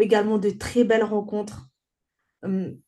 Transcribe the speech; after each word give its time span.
également 0.00 0.38
de 0.38 0.50
très 0.50 0.84
belles 0.84 1.04
rencontres. 1.04 1.68
Hum, 2.42 2.78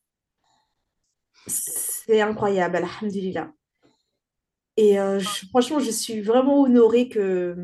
c'est 1.47 2.21
incroyable, 2.21 2.75
alhamdulillah. 2.75 3.51
Et 4.77 4.99
euh, 4.99 5.19
franchement, 5.49 5.79
je 5.79 5.91
suis 5.91 6.21
vraiment 6.21 6.61
honorée 6.61 7.07
que 7.09 7.55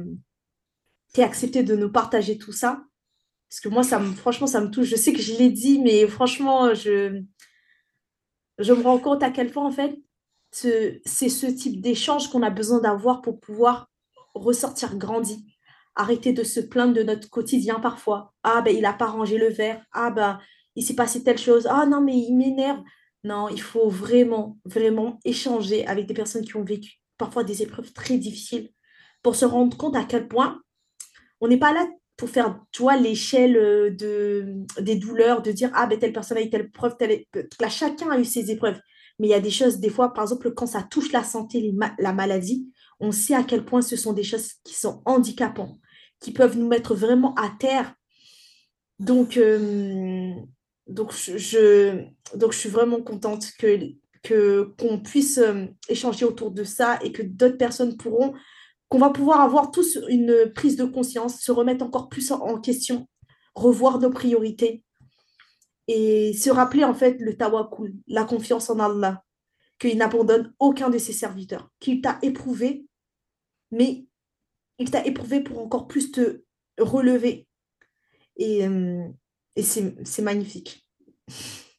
tu 1.14 1.22
aies 1.22 1.24
accepté 1.24 1.64
de 1.64 1.76
nous 1.76 1.92
partager 1.92 2.38
tout 2.38 2.52
ça. 2.52 2.84
Parce 3.50 3.62
que 3.62 3.70
moi, 3.70 3.84
ça 3.84 4.00
me, 4.00 4.14
franchement, 4.14 4.48
ça 4.48 4.62
me 4.62 4.70
touche. 4.72 4.90
Je 4.90 4.96
sais 4.98 5.14
que 5.14 5.22
je 5.22 5.36
l'ai 5.36 5.52
dit, 5.52 5.80
mais 5.80 6.08
franchement, 6.08 6.74
je, 6.74 7.24
je 8.60 8.74
me 8.74 8.82
rends 8.84 9.00
compte 9.00 9.24
à 9.24 9.32
quel 9.32 9.52
point, 9.52 9.66
en 9.66 9.72
fait, 9.72 9.98
ce- 10.52 11.00
c'est 11.06 11.30
ce 11.30 11.48
type 11.48 11.82
d'échange 11.82 12.30
qu'on 12.30 12.44
a 12.44 12.50
besoin 12.50 12.80
d'avoir 12.80 13.22
pour 13.22 13.40
pouvoir 13.40 13.90
ressortir 14.34 14.98
grandi. 14.98 15.46
Arrêter 15.96 16.34
de 16.34 16.44
se 16.44 16.60
plaindre 16.60 16.94
de 16.94 17.04
notre 17.04 17.30
quotidien 17.30 17.80
parfois. 17.80 18.34
Ah, 18.44 18.62
ben, 18.62 18.76
il 18.76 18.82
n'a 18.82 18.94
pas 18.94 19.08
rangé 19.08 19.38
le 19.38 19.50
verre. 19.50 19.84
Ah, 19.92 20.12
ben, 20.12 20.40
il 20.76 20.84
s'est 20.84 20.96
passé 20.96 21.24
telle 21.24 21.38
chose. 21.38 21.68
Ah, 21.70 21.86
non, 21.86 22.02
mais 22.02 22.18
il 22.18 22.36
m'énerve. 22.36 22.82
Non, 23.24 23.50
il 23.50 23.62
faut 23.62 23.90
vraiment, 23.90 24.58
vraiment 24.66 25.20
échanger 25.26 25.86
avec 25.86 26.08
des 26.08 26.14
personnes 26.14 26.46
qui 26.46 26.56
ont 26.56 26.64
vécu 26.64 27.02
parfois 27.18 27.44
des 27.44 27.62
épreuves 27.62 27.94
très 27.94 28.18
difficiles 28.18 28.72
pour 29.22 29.36
se 29.36 29.46
rendre 29.46 29.78
compte 29.78 29.96
à 29.96 30.04
quel 30.04 30.28
point 30.28 30.60
on 31.40 31.48
n'est 31.48 31.60
pas 31.60 31.74
là 31.74 31.88
pour 32.22 32.30
faire, 32.30 32.60
tu 32.72 32.84
l'échelle 33.02 33.58
euh, 33.58 33.90
de, 33.90 34.64
des 34.80 34.96
douleurs, 34.96 35.42
de 35.42 35.52
dire, 35.52 35.72
ah, 35.74 35.88
ben, 35.88 35.98
telle 35.98 36.14
personne 36.14 36.38
a 36.38 36.42
eu 36.42 36.52
telle 36.52 36.66
épreuve, 36.68 36.96
telle... 36.96 37.26
Là, 37.60 37.68
chacun 37.68 38.12
a 38.12 38.20
eu 38.20 38.26
ses 38.26 38.52
épreuves. 38.52 38.80
Mais 39.18 39.28
il 39.28 39.32
y 39.32 39.34
a 39.34 39.40
des 39.40 39.50
choses, 39.50 39.80
des 39.80 39.90
fois, 39.90 40.14
par 40.14 40.26
exemple, 40.26 40.54
quand 40.54 40.68
ça 40.68 40.84
touche 40.84 41.12
la 41.12 41.24
santé, 41.24 41.74
la 41.98 42.14
maladie, 42.14 42.72
on 43.02 43.12
sait 43.12 43.34
à 43.34 43.44
quel 43.44 43.66
point 43.66 43.82
ce 43.82 43.96
sont 43.96 44.14
des 44.14 44.24
choses 44.24 44.54
qui 44.64 44.76
sont 44.76 45.02
handicapantes, 45.06 45.78
qui 46.20 46.32
peuvent 46.32 46.58
nous 46.58 46.68
mettre 46.68 46.96
vraiment 46.96 47.34
à 47.36 47.52
terre. 47.60 47.94
Donc, 49.00 49.38
euh, 49.38 50.34
donc, 50.88 51.12
je, 51.14 52.06
donc, 52.36 52.54
je 52.54 52.58
suis 52.58 52.70
vraiment 52.70 53.02
contente 53.02 53.48
que, 53.58 54.64
qu'on 54.78 55.00
puisse 55.00 55.40
euh, 55.40 55.66
échanger 55.90 56.26
autour 56.26 56.52
de 56.52 56.64
ça 56.64 57.00
et 57.04 57.12
que 57.12 57.24
d'autres 57.24 57.58
personnes 57.58 57.98
pourront 57.98 58.34
qu'on 58.88 59.00
va 59.00 59.10
pouvoir 59.10 59.42
avoir 59.42 59.72
tous 59.72 59.98
une 60.10 60.52
prise 60.54 60.76
de 60.76 60.86
conscience, 60.86 61.42
se 61.42 61.52
remettre 61.52 61.84
encore 61.84 62.08
plus 62.08 62.32
en, 62.32 62.42
en 62.42 62.60
question, 62.60 63.08
revoir 63.56 64.00
nos 64.00 64.12
priorités 64.12 64.84
et 65.88 66.34
se 66.34 66.50
rappeler 66.50 66.84
en 66.84 66.94
fait 66.94 67.18
le 67.20 67.36
tawakkul, 67.36 67.96
la 68.08 68.26
confiance 68.26 68.70
en 68.70 68.80
Allah, 68.80 69.24
qu'il 69.80 69.98
n'abandonne 69.98 70.54
aucun 70.60 70.90
de 70.90 71.00
ses 71.00 71.14
serviteurs, 71.14 71.70
qu'il 71.80 72.02
t'a 72.02 72.20
éprouvé, 72.22 72.86
mais 73.72 74.06
il 74.80 74.92
t'a 74.92 75.06
éprouvé 75.06 75.42
pour 75.42 75.60
encore 75.60 75.88
plus 75.88 76.12
te 76.12 76.44
relever. 76.78 77.48
Et, 78.38 78.66
euh, 78.68 79.08
et 79.56 79.64
c'est 79.64 80.22
magnifique. 80.22 80.88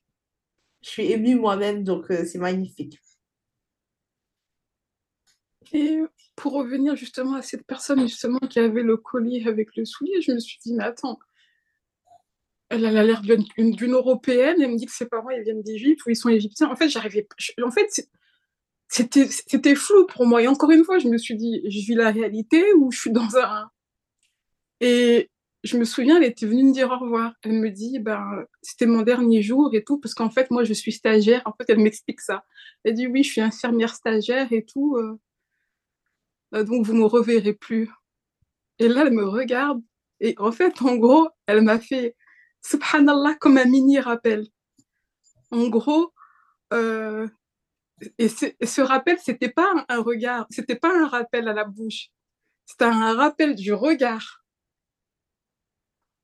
Je 0.82 0.88
suis 0.88 1.12
émue 1.12 1.36
moi-même, 1.36 1.84
donc 1.84 2.10
euh, 2.10 2.24
c'est 2.24 2.38
magnifique. 2.38 2.98
Et 5.72 6.00
pour 6.36 6.52
revenir 6.52 6.96
justement 6.96 7.34
à 7.34 7.42
cette 7.42 7.64
personne 7.66 8.00
justement 8.02 8.40
qui 8.40 8.58
avait 8.58 8.82
le 8.82 8.96
collier 8.96 9.46
avec 9.46 9.74
le 9.76 9.84
soulier, 9.84 10.20
je 10.20 10.32
me 10.32 10.38
suis 10.38 10.58
dit, 10.62 10.74
mais 10.74 10.84
attends, 10.84 11.18
elle 12.68 12.84
a 12.84 13.04
l'air 13.04 13.22
d'une 13.22 13.92
européenne, 13.92 14.60
elle 14.60 14.72
me 14.72 14.76
dit 14.76 14.86
que 14.86 14.92
ses 14.92 15.06
parents 15.06 15.30
ils 15.30 15.42
viennent 15.42 15.62
d'Égypte 15.62 16.04
ou 16.06 16.10
ils 16.10 16.16
sont 16.16 16.30
égyptiens. 16.30 16.70
En 16.70 16.76
fait, 16.76 16.88
j'arrivais, 16.88 17.26
en 17.62 17.70
fait, 17.70 18.08
c'était 18.92 19.26
c'était 19.26 19.74
flou 19.74 20.06
pour 20.06 20.26
moi. 20.26 20.42
Et 20.42 20.48
encore 20.48 20.70
une 20.70 20.84
fois, 20.84 20.98
je 20.98 21.08
me 21.08 21.16
suis 21.16 21.34
dit, 21.34 21.62
je 21.64 21.78
vis 21.78 21.94
la 21.94 22.10
réalité 22.10 22.62
ou 22.74 22.92
je 22.92 23.00
suis 23.00 23.10
dans 23.10 23.36
un. 23.38 23.70
Et 24.80 25.30
je 25.64 25.78
me 25.78 25.84
souviens, 25.84 26.18
elle 26.18 26.24
était 26.24 26.44
venue 26.44 26.64
me 26.64 26.72
dire 26.74 26.90
au 26.90 26.98
revoir. 26.98 27.32
Elle 27.42 27.54
me 27.54 27.70
dit, 27.70 28.00
ben, 28.00 28.44
c'était 28.60 28.84
mon 28.86 29.00
dernier 29.02 29.40
jour 29.40 29.70
et 29.74 29.82
tout, 29.82 29.98
parce 29.98 30.12
qu'en 30.14 30.28
fait, 30.28 30.50
moi, 30.50 30.64
je 30.64 30.74
suis 30.74 30.92
stagiaire. 30.92 31.40
En 31.46 31.52
fait, 31.52 31.64
elle 31.70 31.78
m'explique 31.78 32.20
ça. 32.20 32.44
Elle 32.84 32.94
dit, 32.94 33.06
oui, 33.06 33.22
je 33.22 33.30
suis 33.30 33.40
infirmière 33.40 33.94
stagiaire 33.94 34.52
et 34.52 34.64
tout, 34.64 34.96
euh, 34.98 35.18
euh, 36.54 36.64
donc 36.64 36.84
vous 36.84 36.94
me 36.94 37.06
reverrez 37.06 37.54
plus. 37.54 37.90
Et 38.78 38.88
là, 38.88 39.04
elle 39.06 39.14
me 39.14 39.26
regarde. 39.26 39.80
Et 40.20 40.34
en 40.38 40.52
fait, 40.52 40.82
en 40.82 40.96
gros, 40.96 41.28
elle 41.46 41.62
m'a 41.62 41.78
fait, 41.78 42.14
subhanallah, 42.62 43.36
comme 43.40 43.56
un 43.56 43.64
mini 43.64 44.00
rappel. 44.00 44.48
En 45.50 45.68
gros, 45.68 46.12
euh, 46.74 47.26
et, 48.18 48.28
ce- 48.28 48.54
ce 48.64 48.80
rappel, 48.80 49.18
c'était 49.18 49.50
pas 49.50 49.84
un, 49.88 50.02
regard, 50.02 50.46
c'était 50.50 50.76
pas 50.76 50.92
un 50.94 51.06
rappel 51.06 51.48
à 51.48 51.52
la 51.52 51.64
bouche, 51.64 52.08
c'était 52.66 52.84
un 52.84 53.14
rappel 53.14 53.54
du 53.54 53.72
regard 53.72 54.44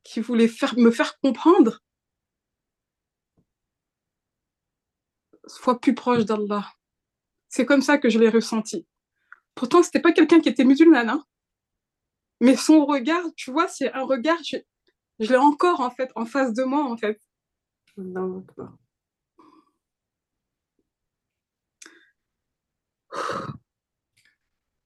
qui 0.02 0.20
voulait 0.20 0.50
me 0.76 0.90
faire 0.90 1.18
comprendre, 1.20 1.80
sois 5.46 5.80
plus 5.80 5.94
proche 5.94 6.24
d'Allah. 6.24 6.72
C'est 7.48 7.66
comme 7.66 7.82
ça 7.82 7.98
que 7.98 8.10
je 8.10 8.18
l'ai 8.18 8.28
ressenti. 8.28 8.86
Pourtant, 9.54 9.82
c'était 9.82 10.00
pas 10.00 10.12
quelqu'un 10.12 10.40
qui 10.40 10.48
était 10.48 10.64
musulman, 10.64 11.08
hein, 11.08 11.24
mais 12.40 12.56
son 12.56 12.86
regard, 12.86 13.24
tu 13.36 13.50
vois, 13.50 13.68
c'est 13.68 13.92
un 13.92 14.04
regard, 14.04 14.38
je, 14.44 14.58
l'ai 15.18 15.36
encore 15.36 15.80
en 15.80 15.90
fait 15.90 16.10
en 16.14 16.24
face 16.24 16.52
de 16.54 16.62
moi 16.62 16.84
en 16.84 16.96
fait. 16.96 17.20
Allahu 17.98 18.38
Akbar. 18.38 18.78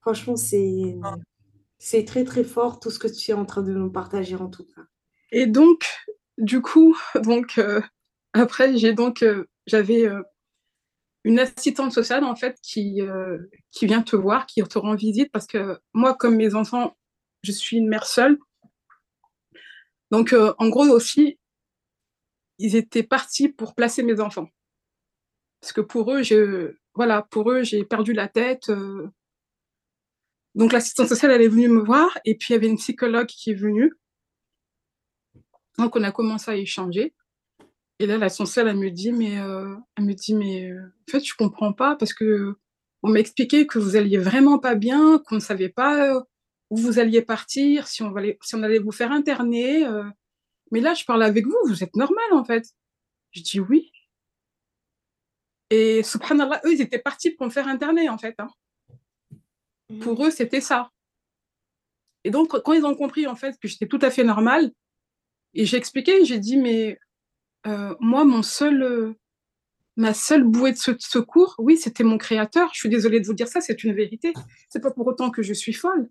Franchement, 0.01 0.35
c'est 0.35 0.97
c'est 1.79 2.05
très 2.05 2.23
très 2.23 2.43
fort 2.43 2.79
tout 2.79 2.89
ce 2.89 2.99
que 2.99 3.07
tu 3.07 3.31
es 3.31 3.33
en 3.33 3.45
train 3.45 3.61
de 3.61 3.73
nous 3.73 3.91
partager 3.91 4.35
en 4.35 4.49
tout 4.49 4.65
cas. 4.65 4.81
Et 5.31 5.47
donc, 5.47 5.85
du 6.37 6.61
coup, 6.61 6.97
donc 7.23 7.57
euh, 7.57 7.81
après, 8.33 8.77
j'ai 8.77 8.93
donc 8.93 9.21
euh, 9.23 9.45
j'avais 9.65 10.05
euh, 10.05 10.21
une 11.23 11.39
assistante 11.39 11.91
sociale 11.91 12.23
en 12.23 12.35
fait 12.35 12.57
qui 12.61 13.01
qui 13.71 13.85
vient 13.85 14.01
te 14.01 14.15
voir, 14.15 14.45
qui 14.45 14.61
te 14.63 14.77
rend 14.77 14.95
visite 14.95 15.31
parce 15.31 15.47
que 15.47 15.79
moi, 15.93 16.15
comme 16.15 16.35
mes 16.35 16.55
enfants, 16.55 16.97
je 17.43 17.51
suis 17.51 17.77
une 17.77 17.87
mère 17.87 18.05
seule. 18.05 18.37
Donc, 20.11 20.35
en 20.57 20.69
gros 20.69 20.85
aussi, 20.89 21.39
ils 22.59 22.75
étaient 22.75 23.03
partis 23.03 23.49
pour 23.49 23.73
placer 23.73 24.03
mes 24.03 24.19
enfants 24.19 24.49
parce 25.63 25.71
que 25.71 25.79
pour 25.79 26.11
eux, 26.11 26.23
je 26.23 26.75
voilà, 26.95 27.23
pour 27.23 27.51
eux, 27.51 27.63
j'ai 27.63 27.83
perdu 27.83 28.13
la 28.13 28.27
tête. 28.27 28.69
euh. 28.69 29.07
Donc, 30.55 30.71
l'assistante 30.71 31.07
sociale, 31.07 31.31
elle 31.31 31.41
est 31.41 31.47
venue 31.47 31.67
me 31.67 31.81
voir 31.81 32.17
et 32.25 32.35
puis 32.35 32.49
il 32.49 32.53
y 32.53 32.55
avait 32.57 32.67
une 32.67 32.77
psychologue 32.77 33.27
qui 33.27 33.51
est 33.51 33.55
venue. 33.55 33.93
Donc, 35.79 35.95
on 35.95 36.03
a 36.03 36.11
commencé 36.11 36.51
à 36.51 36.55
échanger. 36.55 37.13
Et 37.99 38.05
là, 38.05 38.17
la 38.17 38.29
sociale, 38.29 38.67
elle 38.67 38.77
me 38.77 38.91
dit, 38.91 39.11
mais, 39.11 39.39
euh, 39.39 39.75
elle 39.97 40.05
me 40.05 40.13
dit, 40.13 40.35
mais 40.35 40.69
euh, 40.71 40.81
en 41.07 41.11
fait, 41.11 41.23
je 41.25 41.33
comprends 41.35 41.73
pas 41.73 41.95
parce 41.95 42.13
que 42.13 42.55
on 43.01 43.09
m'a 43.09 43.19
expliqué 43.19 43.67
que 43.67 43.79
vous 43.79 43.95
alliez 43.95 44.17
vraiment 44.17 44.59
pas 44.59 44.75
bien, 44.75 45.19
qu'on 45.19 45.35
ne 45.35 45.39
savait 45.39 45.69
pas 45.69 46.23
où 46.69 46.77
vous 46.77 46.99
alliez 46.99 47.21
partir, 47.21 47.87
si 47.87 48.01
on 48.01 48.15
allait, 48.15 48.37
si 48.41 48.55
on 48.55 48.63
allait 48.63 48.79
vous 48.79 48.93
faire 48.93 49.11
interner. 49.11 49.85
Mais 50.71 50.79
là, 50.79 50.93
je 50.95 51.05
parle 51.05 51.23
avec 51.23 51.45
vous, 51.45 51.57
vous 51.67 51.83
êtes 51.83 51.95
normal 51.95 52.25
en 52.31 52.43
fait. 52.43 52.65
Je 53.31 53.41
dis 53.41 53.59
oui. 53.59 53.92
Et 55.69 56.03
subhanallah, 56.03 56.61
eux, 56.65 56.73
ils 56.73 56.81
étaient 56.81 56.99
partis 56.99 57.31
pour 57.31 57.45
me 57.45 57.51
faire 57.51 57.67
interner 57.67 58.09
en 58.09 58.17
fait. 58.17 58.35
hein. 58.39 58.47
Pour 60.01 60.23
eux, 60.25 60.31
c'était 60.31 60.61
ça. 60.61 60.91
Et 62.23 62.31
donc, 62.31 62.49
quand 62.61 62.73
ils 62.73 62.85
ont 62.85 62.95
compris 62.95 63.27
en 63.27 63.35
fait 63.35 63.57
que 63.59 63.67
j'étais 63.67 63.87
tout 63.87 63.99
à 64.01 64.09
fait 64.09 64.23
normale, 64.23 64.71
et 65.53 65.65
j'ai 65.65 65.77
expliqué, 65.77 66.25
j'ai 66.25 66.39
dit, 66.39 66.57
mais 66.57 66.97
euh, 67.67 67.95
moi, 67.99 68.23
mon 68.25 68.41
seul, 68.41 68.81
euh, 68.81 69.13
ma 69.97 70.13
seule 70.13 70.43
bouée 70.43 70.71
de 70.71 70.77
se- 70.77 70.97
secours, 70.99 71.55
oui, 71.59 71.77
c'était 71.77 72.03
mon 72.03 72.17
créateur. 72.17 72.69
Je 72.73 72.79
suis 72.79 72.89
désolée 72.89 73.19
de 73.19 73.25
vous 73.25 73.33
dire 73.33 73.47
ça, 73.47 73.61
c'est 73.61 73.83
une 73.83 73.93
vérité. 73.93 74.33
C'est 74.69 74.81
pas 74.81 74.91
pour 74.91 75.05
autant 75.05 75.29
que 75.29 75.43
je 75.43 75.53
suis 75.53 75.73
folle. 75.73 76.09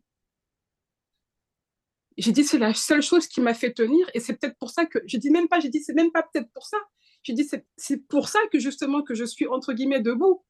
J'ai 2.18 2.32
dit, 2.32 2.44
c'est 2.44 2.58
la 2.58 2.74
seule 2.74 3.02
chose 3.02 3.26
qui 3.26 3.40
m'a 3.40 3.54
fait 3.54 3.72
tenir, 3.72 4.08
et 4.14 4.20
c'est 4.20 4.34
peut-être 4.34 4.56
pour 4.58 4.70
ça 4.70 4.84
que, 4.86 4.98
j'ai 5.06 5.18
dit 5.18 5.30
même 5.30 5.48
pas, 5.48 5.60
j'ai 5.60 5.70
dit, 5.70 5.82
c'est 5.82 5.94
même 5.94 6.12
pas 6.12 6.22
peut-être 6.22 6.50
pour 6.52 6.66
ça. 6.66 6.76
J'ai 7.22 7.34
dit, 7.34 7.48
c'est 7.76 8.08
pour 8.08 8.28
ça 8.28 8.40
que 8.50 8.58
justement 8.58 9.02
que 9.02 9.14
je 9.14 9.24
suis 9.24 9.46
entre 9.46 9.72
guillemets 9.72 10.00
debout. 10.00 10.44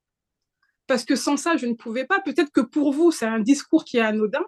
Parce 0.87 1.05
que 1.05 1.17
sans 1.17 1.37
ça, 1.37 1.57
je 1.57 1.67
ne 1.67 1.75
pouvais 1.75 2.05
pas. 2.05 2.21
Peut-être 2.21 2.51
que 2.51 2.61
pour 2.61 2.93
vous, 2.93 3.13
c'est 3.13 3.27
un 3.27 3.41
discours 3.41 3.85
qui 3.85 3.99
est 3.99 4.01
anodin. 4.01 4.45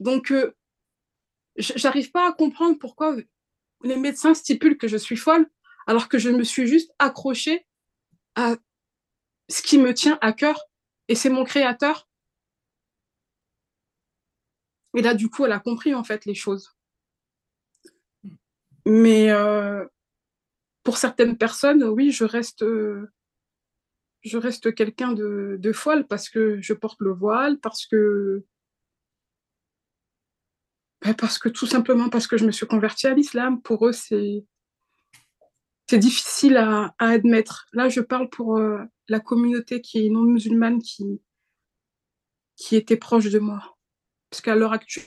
Donc, 0.00 0.30
euh, 0.30 0.54
j'arrive 1.56 2.10
pas 2.10 2.28
à 2.28 2.32
comprendre 2.32 2.78
pourquoi 2.78 3.16
les 3.82 3.96
médecins 3.96 4.34
stipulent 4.34 4.78
que 4.78 4.88
je 4.88 4.96
suis 4.96 5.16
folle, 5.16 5.48
alors 5.86 6.08
que 6.08 6.18
je 6.18 6.30
me 6.30 6.44
suis 6.44 6.66
juste 6.66 6.92
accrochée 6.98 7.66
à 8.34 8.56
ce 9.48 9.62
qui 9.62 9.78
me 9.78 9.92
tient 9.92 10.18
à 10.20 10.32
cœur, 10.32 10.58
et 11.08 11.14
c'est 11.14 11.30
mon 11.30 11.44
créateur. 11.44 12.08
Et 14.96 15.02
là, 15.02 15.14
du 15.14 15.28
coup, 15.28 15.44
elle 15.44 15.52
a 15.52 15.60
compris 15.60 15.94
en 15.94 16.04
fait 16.04 16.24
les 16.24 16.34
choses. 16.34 16.74
Mais 18.86 19.30
euh, 19.30 19.84
pour 20.84 20.98
certaines 20.98 21.36
personnes, 21.36 21.82
oui, 21.84 22.12
je 22.12 22.24
reste, 22.24 22.62
euh, 22.62 23.10
je 24.22 24.38
reste 24.38 24.74
quelqu'un 24.74 25.12
de, 25.12 25.72
folle 25.72 26.06
parce 26.06 26.28
que 26.28 26.60
je 26.60 26.74
porte 26.74 27.00
le 27.00 27.12
voile, 27.12 27.58
parce 27.60 27.86
que 27.86 28.44
bah, 31.02 31.14
parce 31.14 31.38
que 31.38 31.48
tout 31.48 31.66
simplement 31.66 32.08
parce 32.08 32.26
que 32.26 32.36
je 32.36 32.46
me 32.46 32.52
suis 32.52 32.66
convertie 32.66 33.06
à 33.06 33.14
l'islam. 33.14 33.60
Pour 33.60 33.86
eux, 33.86 33.92
c'est 33.92 34.44
c'est 35.88 35.98
difficile 35.98 36.56
à, 36.56 36.94
admettre. 36.98 37.66
Là, 37.72 37.88
je 37.88 38.00
parle 38.00 38.30
pour 38.30 38.56
euh, 38.58 38.82
la 39.08 39.20
communauté 39.20 39.80
qui 39.80 40.06
est 40.06 40.10
non 40.10 40.22
musulmane, 40.22 40.80
qui, 40.80 41.20
qui 42.56 42.76
était 42.76 42.96
proche 42.96 43.30
de 43.30 43.38
moi. 43.38 43.76
Parce 44.30 44.40
qu'à 44.40 44.54
l'heure 44.54 44.72
actuelle, 44.72 45.06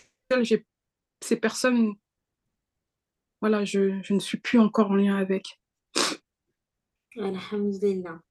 ces 1.22 1.36
personnes, 1.36 1.96
voilà, 3.42 3.66
je, 3.66 4.14
ne 4.14 4.20
suis 4.20 4.38
plus 4.38 4.60
encore 4.60 4.92
en 4.92 4.96
lien 4.96 5.18
avec. 5.18 5.60
Alhamdulillah. 7.20 8.22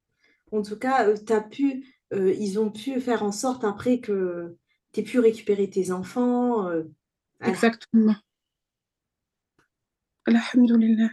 En 0.53 0.62
tout 0.62 0.79
cas, 0.79 1.09
euh, 1.09 1.17
as 1.31 1.41
pu, 1.41 1.85
euh, 2.12 2.33
ils 2.33 2.59
ont 2.59 2.71
pu 2.71 3.00
faire 3.00 3.23
en 3.23 3.33
sorte 3.33 3.65
après 3.65 4.00
que 4.00 4.56
tu 4.93 5.00
aies 5.00 5.03
pu 5.03 5.19
récupérer 5.19 5.69
tes 5.69 5.91
enfants. 5.91 6.71
Exactement. 7.41 8.17
Alhamdulillah. 10.27 11.11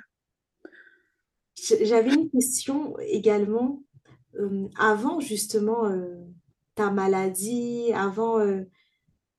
J'avais 1.56 2.14
une 2.14 2.30
question 2.30 2.98
également. 3.00 3.84
Euh, 4.40 4.68
avant 4.78 5.20
justement 5.20 5.86
euh, 5.86 6.08
ta 6.76 6.90
maladie, 6.90 7.92
avant 7.94 8.40
euh, 8.40 8.64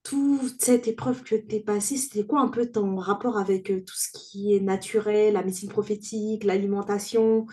toute 0.04 0.62
cette 0.62 0.86
épreuve 0.86 1.24
que 1.24 1.34
tu 1.34 1.56
es 1.56 1.60
passée, 1.60 1.96
c'était 1.96 2.26
quoi 2.26 2.40
un 2.40 2.48
peu 2.48 2.66
ton 2.70 2.96
rapport 2.96 3.36
avec 3.36 3.64
tout 3.64 3.94
ce 3.96 4.08
qui 4.12 4.54
est 4.54 4.60
naturel, 4.60 5.34
la 5.34 5.42
médecine 5.42 5.70
prophétique, 5.70 6.44
l'alimentation? 6.44 7.46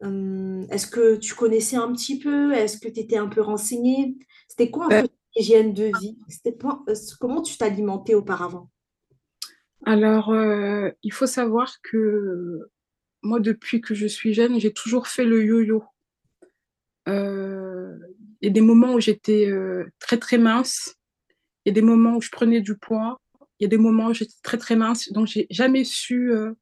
Est-ce 0.00 0.86
que 0.86 1.16
tu 1.16 1.34
connaissais 1.34 1.76
un 1.76 1.92
petit 1.92 2.18
peu? 2.18 2.52
Est-ce 2.52 2.78
que 2.78 2.88
tu 2.88 3.00
étais 3.00 3.16
un 3.16 3.28
peu 3.28 3.40
renseignée? 3.40 4.16
C'était 4.48 4.70
quoi 4.70 4.86
un 4.86 5.02
peu 5.02 5.08
l'hygiène 5.36 5.74
de 5.74 5.90
vie? 6.00 6.18
comment 7.20 7.42
tu 7.42 7.56
t'alimentais 7.56 8.14
auparavant? 8.14 8.70
Alors, 9.84 10.34
il 11.02 11.12
faut 11.12 11.26
savoir 11.26 11.80
que 11.82 12.68
moi, 13.22 13.40
depuis 13.40 13.80
que 13.80 13.94
je 13.94 14.06
suis 14.06 14.34
jeune, 14.34 14.60
j'ai 14.60 14.72
toujours 14.72 15.08
fait 15.08 15.24
le 15.24 15.44
yo-yo. 15.44 15.84
Euh, 17.08 17.96
il 18.40 18.46
y 18.46 18.50
a 18.50 18.52
des 18.52 18.60
moments 18.60 18.94
où 18.94 19.00
j'étais 19.00 19.46
euh, 19.46 19.86
très 19.98 20.18
très 20.18 20.38
mince, 20.38 20.94
il 21.64 21.70
y 21.70 21.72
a 21.72 21.74
des 21.74 21.82
moments 21.82 22.16
où 22.16 22.20
je 22.20 22.30
prenais 22.30 22.60
du 22.60 22.76
poids, 22.76 23.20
il 23.58 23.64
y 23.64 23.66
a 23.66 23.68
des 23.68 23.78
moments 23.78 24.08
où 24.08 24.14
j'étais 24.14 24.34
très 24.42 24.58
très 24.58 24.76
mince, 24.76 25.10
donc 25.12 25.26
j'ai 25.26 25.46
jamais 25.50 25.84
su 25.84 26.32
euh, 26.32 26.52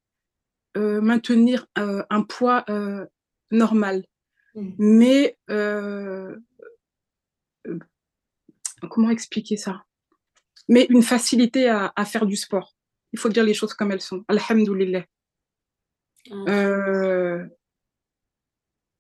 maintenir 0.77 1.67
un 1.75 2.23
poids 2.23 2.65
normal. 3.51 4.05
Mm. 4.55 4.73
Mais 4.79 5.37
comment 8.91 9.11
expliquer 9.11 9.57
ça? 9.57 9.85
Mais 10.69 10.87
une 10.91 11.03
facilité 11.03 11.69
à, 11.69 11.93
à, 11.95 12.05
faire 12.05 12.27
du 12.27 12.37
sport. 12.37 12.75
Il 13.13 13.19
faut 13.19 13.29
dire 13.29 13.45
les 13.45 13.55
choses 13.55 13.75
comme 13.75 13.93
elles 13.93 14.01
sont. 14.01 14.25
Alhamdulillah. 14.29 15.05
Euh, 16.33 17.47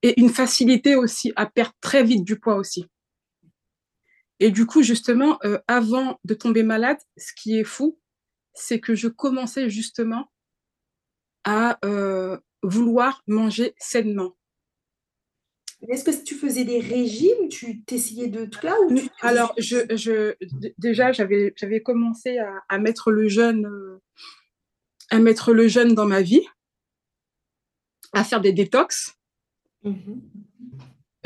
et 0.02 0.20
une 0.20 0.30
facilité 0.30 0.94
aussi 0.94 1.32
à 1.36 1.46
perdre 1.46 1.74
très 1.80 2.04
vite 2.04 2.24
du 2.24 2.38
poids 2.38 2.56
aussi. 2.56 2.86
Et 4.38 4.50
du 4.50 4.66
coup, 4.66 4.82
justement, 4.82 5.38
euh, 5.44 5.58
avant 5.66 6.20
de 6.24 6.34
tomber 6.34 6.62
malade, 6.62 6.98
ce 7.16 7.32
qui 7.34 7.58
est 7.58 7.64
fou, 7.64 7.98
c'est 8.54 8.80
que 8.80 8.94
je 8.94 9.08
commençais 9.08 9.70
justement 9.70 10.30
à 11.44 11.78
euh, 11.84 12.38
vouloir 12.66 13.22
manger 13.26 13.74
sainement. 13.78 14.36
Est-ce 15.88 16.04
que 16.04 16.24
tu 16.24 16.34
faisais 16.34 16.64
des 16.64 16.80
régimes? 16.80 17.48
Tu 17.50 17.82
t'essayais 17.82 18.28
de 18.28 18.46
tout 18.46 18.64
là 18.64 18.74
ou 18.88 18.98
Alors, 19.20 19.54
je, 19.58 19.76
je, 19.94 20.34
déjà, 20.78 21.12
j'avais 21.12 21.82
commencé 21.82 22.38
à, 22.38 22.62
à, 22.68 22.78
mettre 22.78 23.10
le 23.10 23.28
jeûne, 23.28 23.70
à 25.10 25.18
mettre 25.18 25.52
le 25.52 25.68
jeûne 25.68 25.94
dans 25.94 26.06
ma 26.06 26.22
vie 26.22 26.46
à 28.12 28.24
faire 28.24 28.40
des 28.40 28.52
détox. 28.52 29.14
Mhm. 29.82 30.22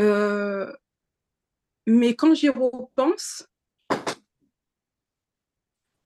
Euh, 0.00 0.72
mais 1.86 2.14
quand 2.14 2.34
j'y 2.34 2.48
repense, 2.48 3.48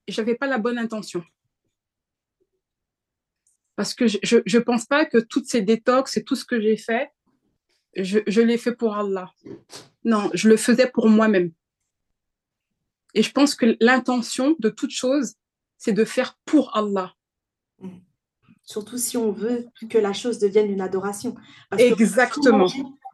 j'avais 0.09 0.35
pas 0.35 0.47
la 0.47 0.59
bonne 0.59 0.79
intention. 0.79 1.25
Parce 3.77 3.95
que 3.95 4.07
je 4.07 4.37
ne 4.37 4.63
pense 4.63 4.87
pas 4.87 5.05
que 5.05 5.19
toutes 5.19 5.47
ces 5.47 5.63
détox 5.63 6.17
et 6.17 6.25
tout 6.25 6.37
ce 6.37 6.45
que 6.45 6.61
j'ai 6.61 6.77
fait, 6.77 7.11
je, 7.97 8.21
je 8.27 8.41
l'ai 8.41 8.59
fait 8.59 8.75
pour 8.75 8.97
Allah. 8.97 9.31
Non, 10.05 10.31
je 10.35 10.49
le 10.49 10.57
faisais 10.57 10.89
pour 10.89 11.09
moi-même. 11.09 11.53
Et 13.15 13.23
je 13.23 13.33
pense 13.33 13.55
que 13.55 13.77
l'intention 13.81 14.57
de 14.59 14.69
toute 14.69 14.91
chose, 14.91 15.35
c'est 15.79 15.93
de 15.93 16.05
faire 16.05 16.39
pour 16.45 16.77
Allah. 16.77 17.15
Surtout 18.63 18.99
si 18.99 19.17
on 19.17 19.31
veut 19.31 19.67
que 19.91 19.99
la 19.99 20.13
chose 20.13 20.39
devienne 20.39 20.71
une 20.71 20.81
adoration. 20.81 21.35
Exactement. 21.79 22.67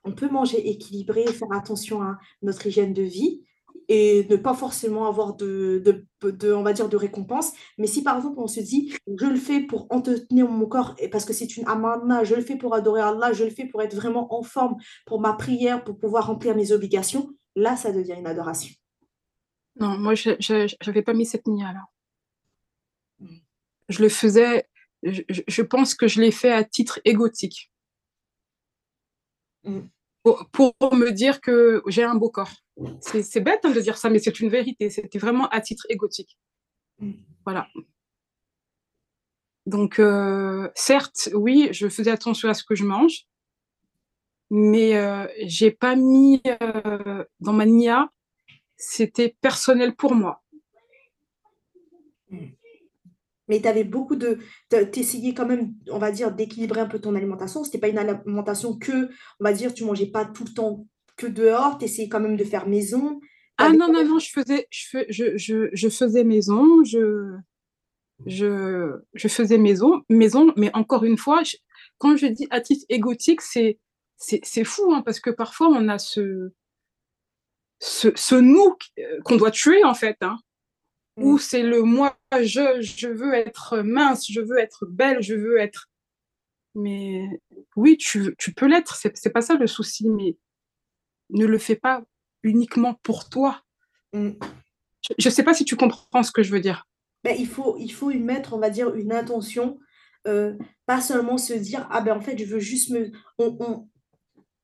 on 0.04 0.12
peut 0.12 0.28
manger 0.28 0.70
équilibré, 0.70 1.26
faire 1.26 1.52
attention 1.52 2.02
à 2.02 2.18
notre 2.42 2.66
hygiène 2.66 2.94
de 2.94 3.02
vie 3.02 3.42
et 3.88 4.26
ne 4.30 4.36
pas 4.36 4.54
forcément 4.54 5.06
avoir 5.06 5.34
de, 5.34 5.82
de, 6.22 6.52
on 6.52 6.62
va 6.62 6.72
dire, 6.72 6.88
de 6.88 6.96
récompense. 6.96 7.52
Mais 7.78 7.86
si 7.86 8.02
par 8.02 8.16
exemple 8.16 8.38
on 8.38 8.46
se 8.46 8.60
dit, 8.60 8.94
je 9.06 9.26
le 9.26 9.36
fais 9.36 9.60
pour 9.60 9.86
entretenir 9.90 10.48
mon 10.48 10.66
corps, 10.66 10.94
et 10.98 11.08
parce 11.08 11.24
que 11.24 11.32
c'est 11.32 11.56
une 11.56 11.66
amana, 11.66 12.24
je 12.24 12.34
le 12.34 12.42
fais 12.42 12.56
pour 12.56 12.74
adorer 12.74 13.00
Allah, 13.00 13.32
je 13.32 13.44
le 13.44 13.50
fais 13.50 13.66
pour 13.66 13.82
être 13.82 13.94
vraiment 13.94 14.34
en 14.34 14.42
forme 14.42 14.76
pour 15.06 15.20
ma 15.20 15.32
prière, 15.32 15.84
pour 15.84 15.98
pouvoir 15.98 16.26
remplir 16.26 16.54
mes 16.54 16.72
obligations, 16.72 17.30
là, 17.56 17.76
ça 17.76 17.92
devient 17.92 18.16
une 18.18 18.26
adoration. 18.26 18.74
Non, 19.76 19.98
moi, 19.98 20.14
je 20.14 20.86
n'avais 20.86 21.02
pas 21.02 21.14
mis 21.14 21.26
cette 21.26 21.46
ligne-là. 21.46 21.84
Je 23.88 24.02
le 24.02 24.08
faisais 24.08 24.66
je, 25.02 25.62
pense 25.62 25.94
que 25.94 26.08
je 26.08 26.20
l'ai 26.20 26.30
fait 26.30 26.52
à 26.52 26.64
titre 26.64 27.00
égotique. 27.04 27.70
Mm. 29.64 29.80
Pour, 30.22 30.76
me 30.94 31.10
dire 31.10 31.40
que 31.40 31.82
j'ai 31.86 32.02
un 32.02 32.14
beau 32.14 32.30
corps. 32.30 32.52
C'est 33.00 33.40
bête 33.40 33.60
hein, 33.64 33.70
de 33.70 33.80
dire 33.80 33.96
ça, 33.96 34.10
mais 34.10 34.18
c'est 34.18 34.40
une 34.40 34.48
vérité. 34.48 34.90
C'était 34.90 35.18
vraiment 35.18 35.48
à 35.48 35.60
titre 35.60 35.86
égotique. 35.88 36.38
Mm. 36.98 37.12
Voilà. 37.44 37.68
Donc, 39.66 39.98
euh, 39.98 40.68
certes, 40.74 41.28
oui, 41.34 41.68
je 41.72 41.88
faisais 41.88 42.10
attention 42.10 42.48
à 42.48 42.54
ce 42.54 42.64
que 42.64 42.74
je 42.74 42.84
mange, 42.84 43.26
mais 44.50 44.96
euh, 44.96 45.26
j'ai 45.42 45.70
pas 45.70 45.96
mis 45.96 46.42
euh, 46.62 47.24
dans 47.40 47.52
ma 47.52 47.66
nia, 47.66 48.10
c'était 48.76 49.36
personnel 49.40 49.94
pour 49.94 50.14
moi. 50.14 50.42
Mm 52.30 52.46
mais 53.50 53.60
tu 53.60 53.66
avais 53.66 53.84
beaucoup 53.84 54.14
de. 54.14 54.38
Tu 54.70 55.00
essayais 55.00 55.34
quand 55.34 55.44
même, 55.44 55.74
on 55.90 55.98
va 55.98 56.12
dire, 56.12 56.30
d'équilibrer 56.32 56.80
un 56.80 56.86
peu 56.86 57.00
ton 57.00 57.16
alimentation. 57.16 57.64
Ce 57.64 57.68
n'était 57.68 57.78
pas 57.78 57.88
une 57.88 57.98
alimentation 57.98 58.78
que, 58.78 59.08
on 59.40 59.44
va 59.44 59.52
dire, 59.52 59.74
tu 59.74 59.84
mangeais 59.84 60.06
pas 60.06 60.24
tout 60.24 60.44
le 60.44 60.54
temps 60.54 60.86
que 61.20 61.26
dehors, 61.26 61.78
tu 61.78 61.84
essayais 61.84 62.08
quand 62.08 62.20
même 62.20 62.36
de 62.36 62.44
faire 62.44 62.66
maison. 62.66 63.20
Ah 63.58 63.70
non, 63.70 63.92
non, 63.92 64.04
non, 64.04 64.18
je 64.18 64.30
faisais, 64.30 64.66
je, 64.70 65.04
je, 65.36 65.68
je, 65.72 65.88
faisais 65.90 66.24
maison, 66.24 66.82
je, 66.84 67.36
je, 68.24 68.98
je, 69.12 69.28
faisais 69.28 69.58
maison, 69.58 70.02
maison, 70.08 70.52
mais 70.56 70.70
encore 70.74 71.04
une 71.04 71.18
fois, 71.18 71.42
quand 71.98 72.16
je 72.16 72.26
dis 72.26 72.46
à 72.50 72.62
titre 72.62 72.86
égotique, 72.88 73.42
c'est, 73.42 73.78
c'est, 74.16 74.64
fou, 74.64 74.94
hein, 74.94 75.02
parce 75.02 75.20
que 75.20 75.28
parfois 75.28 75.68
on 75.68 75.88
a 75.88 75.98
ce, 75.98 76.52
ce, 77.80 78.08
ce 78.14 78.34
nous 78.34 78.76
qu'on 79.24 79.36
doit 79.36 79.50
tuer, 79.50 79.84
en 79.84 79.94
fait. 79.94 80.16
Hein 80.22 80.38
ou 81.16 81.34
mm. 81.34 81.38
c'est 81.38 81.62
le 81.62 81.82
moi, 81.82 82.18
je, 82.32 82.80
je 82.80 83.08
veux 83.08 83.34
être 83.34 83.78
mince, 83.82 84.26
je 84.30 84.40
veux 84.40 84.58
être 84.58 84.86
belle, 84.86 85.22
je 85.22 85.34
veux 85.34 85.58
être. 85.58 85.88
Mais 86.74 87.24
oui, 87.76 87.96
tu, 87.96 88.34
tu 88.38 88.54
peux 88.54 88.66
l'être, 88.66 88.94
c'est, 88.94 89.16
c'est 89.16 89.30
pas 89.30 89.42
ça 89.42 89.54
le 89.54 89.66
souci, 89.66 90.08
mais 90.08 90.36
ne 91.32 91.46
le 91.46 91.58
fais 91.58 91.76
pas 91.76 92.02
uniquement 92.42 92.94
pour 93.02 93.28
toi. 93.28 93.62
Mm. 94.12 94.30
Je 95.18 95.28
ne 95.28 95.32
sais 95.32 95.42
pas 95.42 95.54
si 95.54 95.64
tu 95.64 95.76
comprends 95.76 96.22
ce 96.22 96.32
que 96.32 96.42
je 96.42 96.52
veux 96.52 96.60
dire. 96.60 96.86
Ben, 97.24 97.36
il, 97.38 97.46
faut, 97.46 97.76
il 97.78 97.92
faut 97.92 98.10
y 98.10 98.18
mettre, 98.18 98.54
on 98.54 98.58
va 98.58 98.70
dire, 98.70 98.94
une 98.94 99.12
intention, 99.12 99.78
euh, 100.26 100.54
pas 100.86 101.00
seulement 101.00 101.38
se 101.38 101.52
dire, 101.52 101.86
ah 101.90 102.00
ben 102.00 102.16
en 102.16 102.20
fait, 102.20 102.38
je 102.38 102.44
veux 102.44 102.60
juste 102.60 102.90
me... 102.90 103.10
On, 103.38 103.88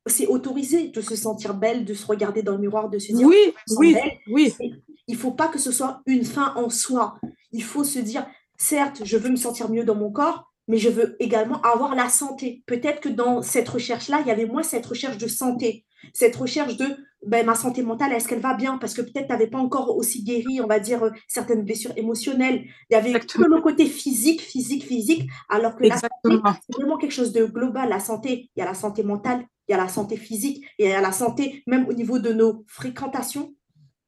C'est 0.07 0.27
autorisé 0.27 0.89
de 0.89 1.01
se 1.01 1.17
sentir 1.17 1.55
belle, 1.55 1.85
de 1.85 1.95
se 1.95 2.07
regarder 2.07 2.43
dans 2.43 2.53
le 2.53 2.59
miroir, 2.59 2.89
de 2.89 2.99
se 2.99 3.13
dire, 3.13 3.27
oui, 3.27 3.53
oui, 3.79 3.97
oui. 4.29 4.55
Il 5.09 5.17
faut 5.17 5.33
pas 5.33 5.49
que 5.49 5.59
ce 5.59 5.73
soit 5.73 6.01
une 6.07 6.25
fin 6.25 6.55
en 6.57 6.71
soi. 6.71 7.19
Il 7.53 7.63
faut 7.63 7.85
se 7.85 7.99
dire, 7.99 8.27
certes, 8.57 9.03
je 9.05 9.17
veux 9.17 9.31
me 9.31 9.37
sentir 9.37 9.71
mieux 9.71 9.85
dans 9.85 9.95
mon 9.95 10.11
corps, 10.11 10.53
mais 10.69 10.79
je 10.79 10.89
veux 10.89 11.17
également 11.21 11.61
avoir 11.63 11.95
la 11.95 12.09
santé. 12.09 12.63
Peut-être 12.67 13.01
que 13.01 13.09
dans 13.09 13.43
cette 13.43 13.69
recherche-là, 13.69 14.21
il 14.21 14.29
y 14.29 14.31
avait 14.31 14.47
moins 14.47 14.63
cette 14.63 14.87
recherche 14.87 15.19
de 15.19 15.29
santé, 15.29 15.85
cette 16.13 16.37
recherche 16.37 16.77
de 16.77 16.87
ben, 17.27 17.45
ma 17.45 17.55
santé 17.55 17.83
mentale, 17.83 18.13
est-ce 18.13 18.29
qu'elle 18.29 18.41
va 18.41 18.55
bien? 18.55 18.79
Parce 18.79 18.95
que 18.95 19.03
peut-être 19.03 19.27
tu 19.27 19.33
n'avais 19.33 19.49
pas 19.49 19.59
encore 19.59 19.97
aussi 19.97 20.23
guéri, 20.23 20.61
on 20.61 20.67
va 20.67 20.79
dire, 20.79 21.03
euh, 21.03 21.11
certaines 21.27 21.65
blessures 21.65 21.93
émotionnelles. 21.97 22.65
Il 22.89 22.95
y 22.95 22.97
avait 22.97 23.19
que 23.19 23.43
le 23.43 23.61
côté 23.61 23.87
physique, 23.87 24.41
physique, 24.41 24.85
physique, 24.85 25.29
alors 25.49 25.77
que 25.77 25.85
la 25.85 25.97
santé, 25.97 26.11
c'est 26.25 26.77
vraiment 26.77 26.99
quelque 26.99 27.13
chose 27.13 27.33
de 27.33 27.45
global. 27.45 27.89
La 27.89 28.01
santé, 28.01 28.51
il 28.55 28.61
y 28.61 28.63
a 28.63 28.67
la 28.67 28.75
santé 28.75 29.03
mentale, 29.03 29.45
il 29.69 29.73
y 29.73 29.75
a 29.75 29.79
la 29.79 29.89
santé 29.89 30.17
physique, 30.17 30.65
il 30.79 30.87
y 30.87 30.93
a 30.93 31.01
la 31.01 31.13
santé 31.13 31.65
même 31.67 31.89
au 31.89 31.93
niveau 31.93 32.19
de 32.19 32.33
nos 32.33 32.65
fréquentations, 32.69 33.55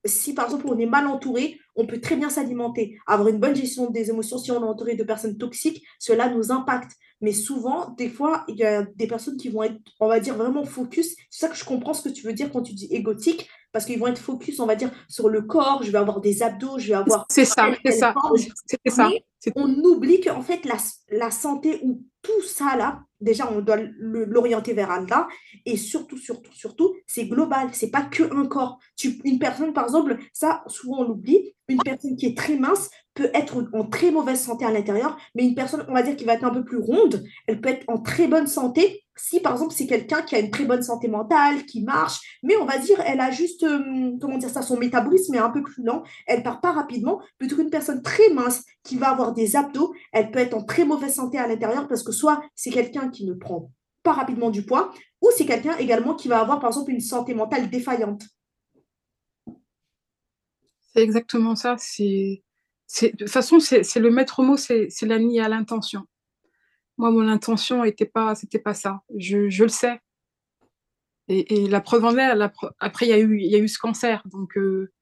si 0.05 0.35
par 0.35 0.47
exemple 0.47 0.67
on 0.69 0.79
est 0.79 0.87
mal 0.87 1.07
entouré, 1.07 1.59
on 1.77 1.87
peut 1.87 2.01
très 2.01 2.17
bien 2.17 2.31
s'alimenter, 2.31 2.99
avoir 3.07 3.29
une 3.29 3.39
bonne 3.39 3.55
gestion 3.55 3.91
des 3.91 4.11
émotions. 4.11 4.39
Si 4.39 4.51
on 4.51 4.63
est 4.63 4.69
entouré 4.69 4.95
de 4.95 5.05
personnes 5.05 5.39
toxiques, 5.39 5.85
cela 5.99 6.29
nous 6.29 6.51
impacte. 6.53 6.93
Mais 7.21 7.33
souvent, 7.33 7.91
des 7.97 8.09
fois, 8.09 8.45
il 8.47 8.57
y 8.57 8.65
a 8.65 8.83
des 8.83 9.09
personnes 9.09 9.37
qui 9.37 9.49
vont 9.49 9.65
être, 9.65 9.77
on 9.99 10.07
va 10.07 10.21
dire, 10.21 10.37
vraiment 10.37 10.65
focus. 10.65 11.17
C'est 11.31 11.47
ça 11.47 11.49
que 11.49 11.57
je 11.57 11.65
comprends 11.65 11.95
ce 11.95 12.03
que 12.03 12.09
tu 12.09 12.25
veux 12.25 12.33
dire 12.33 12.51
quand 12.53 12.63
tu 12.63 12.75
dis 12.75 12.87
égotique, 12.93 13.49
parce 13.73 13.87
qu'ils 13.87 13.99
vont 13.99 14.07
être 14.07 14.21
focus, 14.21 14.61
on 14.61 14.67
va 14.67 14.77
dire, 14.77 14.91
sur 15.09 15.29
le 15.29 15.43
corps. 15.43 15.83
Je 15.83 15.91
vais 15.91 15.99
avoir 15.99 16.21
des 16.21 16.43
abdos, 16.43 16.79
je 16.79 16.89
vais 16.89 16.95
avoir. 16.95 17.27
C'est 17.29 17.45
ça, 17.45 17.71
c'est 17.85 17.93
ça. 17.93 18.15
C'est 18.67 18.91
ça. 18.91 19.11
On 19.57 19.69
oublie 19.85 20.21
qu'en 20.21 20.43
fait, 20.43 20.65
la, 20.65 20.77
la 21.11 21.31
santé 21.31 21.81
ou 21.83 22.03
tout 22.23 22.43
ça 22.43 22.77
là, 22.77 23.03
déjà, 23.21 23.51
on 23.51 23.61
doit 23.61 23.79
l'orienter 23.99 24.73
vers 24.73 24.91
Allah. 24.91 25.29
Et 25.65 25.77
surtout, 25.77 26.19
surtout, 26.19 26.53
surtout, 26.53 26.95
c'est 27.07 27.27
global. 27.27 27.69
C'est 27.73 27.91
pas 27.91 28.03
que 28.03 28.23
un 28.35 28.47
corps. 28.47 28.79
Une 29.25 29.39
personne, 29.39 29.73
par 29.73 29.85
exemple, 29.85 30.19
ça, 30.33 30.63
souvent 30.67 31.01
on 31.01 31.09
l'oublie, 31.09 31.55
une 31.69 31.83
personne 31.83 32.17
qui 32.17 32.27
est 32.27 32.37
très 32.37 32.57
mince 32.57 32.91
peut 33.15 33.31
être 33.35 33.69
en 33.73 33.85
très 33.85 34.11
mauvaise 34.11 34.41
santé 34.41 34.65
à 34.65 34.71
l'intérieur, 34.71 35.19
mais 35.35 35.45
une 35.45 35.55
personne, 35.55 35.85
on 35.89 35.93
va 35.93 36.03
dire, 36.03 36.17
qui 36.17 36.25
va 36.25 36.35
être 36.35 36.45
un 36.45 36.55
peu 36.55 36.65
plus 36.65 36.79
ronde, 36.79 37.25
elle 37.47 37.61
peut 37.61 37.69
être 37.69 37.85
en 37.89 37.99
très 37.99 38.29
bonne 38.29 38.47
santé 38.47 39.03
si, 39.19 39.41
par 39.41 39.53
exemple, 39.53 39.75
c'est 39.75 39.87
quelqu'un 39.87 40.23
qui 40.23 40.35
a 40.35 40.39
une 40.39 40.51
très 40.51 40.65
bonne 40.65 40.83
santé 40.83 41.09
mentale, 41.09 41.65
qui 41.67 41.83
marche, 41.83 42.39
mais 42.43 42.57
on 42.57 42.65
va 42.65 42.79
dire, 42.79 43.01
elle 43.05 43.21
a 43.21 43.31
juste, 43.31 43.63
euh, 43.63 44.13
comment 44.21 44.39
dire 44.39 44.51
ça, 44.51 44.63
son 44.63 44.77
métabolisme 44.77 45.35
est 45.35 45.39
un 45.39 45.51
peu 45.51 45.63
plus 45.63 45.83
lent, 45.83 46.03
elle 46.27 46.43
part 46.43 46.61
pas 46.61 46.73
rapidement, 46.73 47.21
plutôt 47.39 47.57
qu'une 47.57 47.71
personne 47.71 48.03
très 48.03 48.31
mince 48.31 48.65
qui 48.83 48.97
va 48.97 49.11
avoir 49.11 49.33
des 49.33 49.57
abdos, 49.57 49.95
elle 50.13 50.31
peut 50.31 50.39
être 50.39 50.55
en 50.55 50.65
très 50.65 50.85
mauvaise 50.85 51.15
santé 51.15 51.39
à 51.39 51.47
l'intérieur 51.47 51.89
parce 51.89 52.03
que 52.03 52.13
soit 52.13 52.43
c'est 52.55 52.71
quelqu'un 52.71 53.09
qui 53.09 53.27
ne 53.27 53.35
prend 53.35 53.71
pas 54.03 54.13
rapidement 54.13 54.51
du 54.51 54.65
poids, 54.65 54.93
ou 55.21 55.29
c'est 55.37 55.47
quelqu'un 55.47 55.77
également 55.79 56.15
qui 56.15 56.29
va 56.29 56.41
avoir, 56.41 56.61
par 56.61 56.71
exemple, 56.71 56.93
une 56.93 57.01
santé 57.01 57.35
mentale 57.35 57.69
défaillante. 57.69 58.23
C'est 60.95 61.03
exactement 61.03 61.57
ça. 61.57 61.77
C'est, 61.79 62.43
de 63.03 63.09
toute 63.17 63.29
façon, 63.29 63.61
c'est 63.61 63.97
le 63.97 64.11
maître 64.11 64.43
mot, 64.43 64.57
c'est 64.57 64.89
la 65.03 65.17
à 65.17 65.49
l'intention. 65.49 66.07
Moi, 66.99 67.13
mon 67.13 67.29
intention 67.29 67.85
n'était 67.85 68.07
pas, 68.07 68.35
c'était 68.35 68.59
pas 68.59 68.75
ça. 68.75 69.03
Je, 69.17 69.63
le 69.63 69.69
sais. 69.69 70.01
Et, 71.29 71.69
la 71.69 71.81
preuve 71.81 72.05
en 72.05 72.19
est, 72.19 72.29
après, 72.81 73.07
il 73.07 73.11
y, 73.11 73.55
a 73.55 73.59
eu, 73.59 73.69
ce 73.69 73.79
cancer. 73.79 74.23
Donc, 74.27 74.57
euh, 74.59 74.93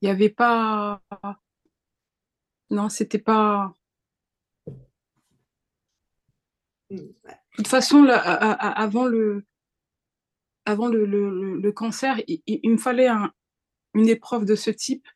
il 0.00 0.06
n'y 0.06 0.10
avait 0.10 0.30
pas. 0.30 1.02
Non, 2.70 2.88
c'était 2.88 3.18
pas. 3.18 3.74
De 6.90 7.14
toute 7.56 7.68
façon, 7.68 8.04
avant 8.06 9.06
le, 9.06 9.44
cancer, 11.72 12.20
il, 12.28 12.70
me 12.70 12.76
fallait 12.76 13.08
un, 13.08 13.32
une 13.94 14.08
épreuve 14.08 14.44
de 14.44 14.54
ce 14.54 14.70
type 14.70 15.08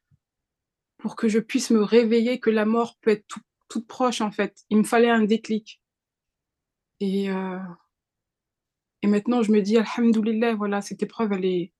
pour 0.98 1.14
que 1.14 1.28
je 1.28 1.38
puisse 1.38 1.70
me 1.70 1.82
réveiller 1.82 2.40
que 2.40 2.50
la 2.50 2.64
mort 2.64 2.96
peut 3.00 3.10
être 3.10 3.38
toute 3.68 3.86
proche 3.86 4.20
en 4.20 4.30
fait. 4.30 4.64
Il 4.70 4.78
me 4.78 4.84
fallait 4.84 5.10
un 5.10 5.24
déclic. 5.24 5.82
Et, 7.00 7.30
euh, 7.30 7.58
et 9.02 9.06
maintenant 9.06 9.42
je 9.42 9.52
me 9.52 9.60
dis, 9.60 9.76
Alhamdoulilah, 9.78 10.54
voilà, 10.54 10.80
cette 10.82 11.02
épreuve, 11.02 11.32
elle 11.32 11.44
est, 11.44 11.72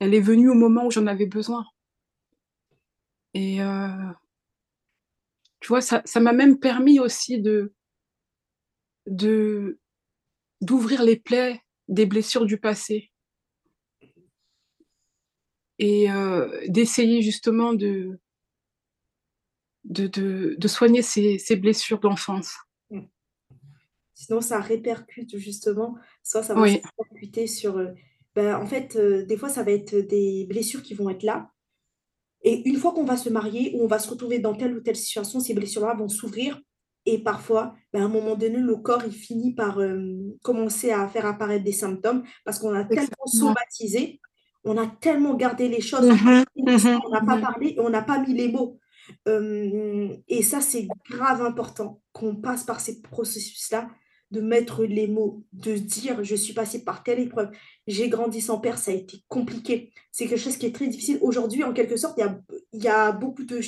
elle 0.00 0.14
est 0.14 0.20
venue 0.20 0.50
au 0.50 0.54
moment 0.54 0.86
où 0.86 0.90
j'en 0.90 1.06
avais 1.06 1.26
besoin. 1.26 1.64
Et 3.34 3.62
euh, 3.62 4.12
tu 5.60 5.68
vois, 5.68 5.80
ça, 5.80 6.02
ça 6.04 6.20
m'a 6.20 6.32
même 6.32 6.58
permis 6.58 7.00
aussi 7.00 7.40
de, 7.40 7.72
d'ouvrir 10.60 11.02
les 11.02 11.16
plaies 11.16 11.62
des 11.88 12.06
blessures 12.06 12.46
du 12.46 12.58
passé 12.58 13.10
et 15.78 16.10
euh, 16.10 16.60
d'essayer 16.68 17.22
justement 17.22 17.72
de, 17.72 18.18
de, 19.88 20.06
de, 20.06 20.54
de 20.58 20.68
soigner 20.68 21.02
ces, 21.02 21.38
ces 21.38 21.56
blessures 21.56 21.98
d'enfance. 21.98 22.56
Mm. 22.90 23.00
Sinon, 24.14 24.40
ça 24.40 24.60
répercute 24.60 25.36
justement, 25.36 25.96
soit 26.22 26.42
ça 26.42 26.54
va 26.54 26.66
se 26.68 26.74
répercuter 26.74 27.46
sur... 27.46 27.78
Euh, 27.78 27.88
ben, 28.34 28.56
en 28.56 28.66
fait, 28.66 28.96
euh, 28.96 29.24
des 29.24 29.36
fois, 29.36 29.48
ça 29.48 29.62
va 29.62 29.72
être 29.72 29.96
des 29.96 30.46
blessures 30.48 30.82
qui 30.82 30.94
vont 30.94 31.10
être 31.10 31.22
là. 31.22 31.50
Et 32.42 32.68
une 32.68 32.76
fois 32.76 32.92
qu'on 32.92 33.04
va 33.04 33.16
se 33.16 33.30
marier 33.30 33.72
ou 33.74 33.82
on 33.82 33.88
va 33.88 33.98
se 33.98 34.08
retrouver 34.08 34.38
dans 34.38 34.54
telle 34.54 34.76
ou 34.76 34.80
telle 34.80 34.96
situation, 34.96 35.40
ces 35.40 35.54
blessures-là 35.54 35.94
vont 35.94 36.08
s'ouvrir. 36.08 36.60
Et 37.04 37.18
parfois, 37.18 37.74
ben, 37.92 38.02
à 38.02 38.04
un 38.04 38.08
moment 38.08 38.36
donné, 38.36 38.58
le 38.58 38.76
corps, 38.76 39.02
il 39.04 39.12
finit 39.12 39.54
par 39.54 39.80
commencer 40.42 40.90
à 40.90 41.08
faire 41.08 41.26
apparaître 41.26 41.64
des 41.64 41.72
symptômes 41.72 42.22
parce 42.44 42.58
qu'on 42.58 42.74
a 42.74 42.84
tellement 42.84 43.26
somatisé 43.26 44.20
on 44.64 44.76
a 44.76 44.86
tellement 44.86 45.34
gardé 45.34 45.68
les 45.68 45.80
choses, 45.80 46.06
mhm, 46.06 46.44
mhm, 46.56 47.00
on 47.06 47.10
n'a 47.10 47.20
pas 47.20 47.36
mhm. 47.36 47.42
parlé 47.42 47.74
et 47.76 47.80
on 47.80 47.90
n'a 47.90 48.02
pas 48.02 48.18
mis 48.18 48.34
les 48.34 48.48
mots. 48.48 48.78
Euh, 49.26 50.16
et 50.28 50.42
ça, 50.42 50.60
c'est 50.60 50.88
grave 51.10 51.42
important 51.42 52.00
qu'on 52.12 52.36
passe 52.36 52.64
par 52.64 52.80
ces 52.80 53.00
processus-là, 53.02 53.88
de 54.30 54.40
mettre 54.40 54.84
les 54.84 55.08
mots, 55.08 55.44
de 55.52 55.74
dire 55.74 56.22
je 56.22 56.34
suis 56.34 56.52
passé 56.52 56.84
par 56.84 57.02
telle 57.02 57.20
épreuve, 57.20 57.50
j'ai 57.86 58.08
grandi 58.08 58.40
sans 58.40 58.58
père, 58.58 58.76
ça 58.76 58.90
a 58.90 58.94
été 58.94 59.22
compliqué. 59.28 59.90
C'est 60.12 60.26
quelque 60.26 60.40
chose 60.40 60.58
qui 60.58 60.66
est 60.66 60.74
très 60.74 60.88
difficile. 60.88 61.18
Aujourd'hui, 61.22 61.64
en 61.64 61.72
quelque 61.72 61.96
sorte, 61.96 62.18
il 62.18 62.20
y 62.20 62.24
a, 62.24 62.40
y 62.74 62.88
a, 62.88 63.12
beaucoup 63.12 63.44
de 63.44 63.60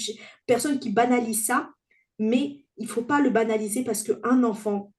personnes 0.47 0.79
qui 0.79 0.91
banalisent 0.91 1.47
ça, 1.47 1.71
mais 2.19 2.67
il 2.77 2.85
ne 2.85 2.91
faut 2.91 3.03
pas 3.03 3.21
le 3.21 3.31
banaliser 3.31 3.85
parce 3.85 4.03
qu'un 4.03 4.45
enfant, 4.45 4.93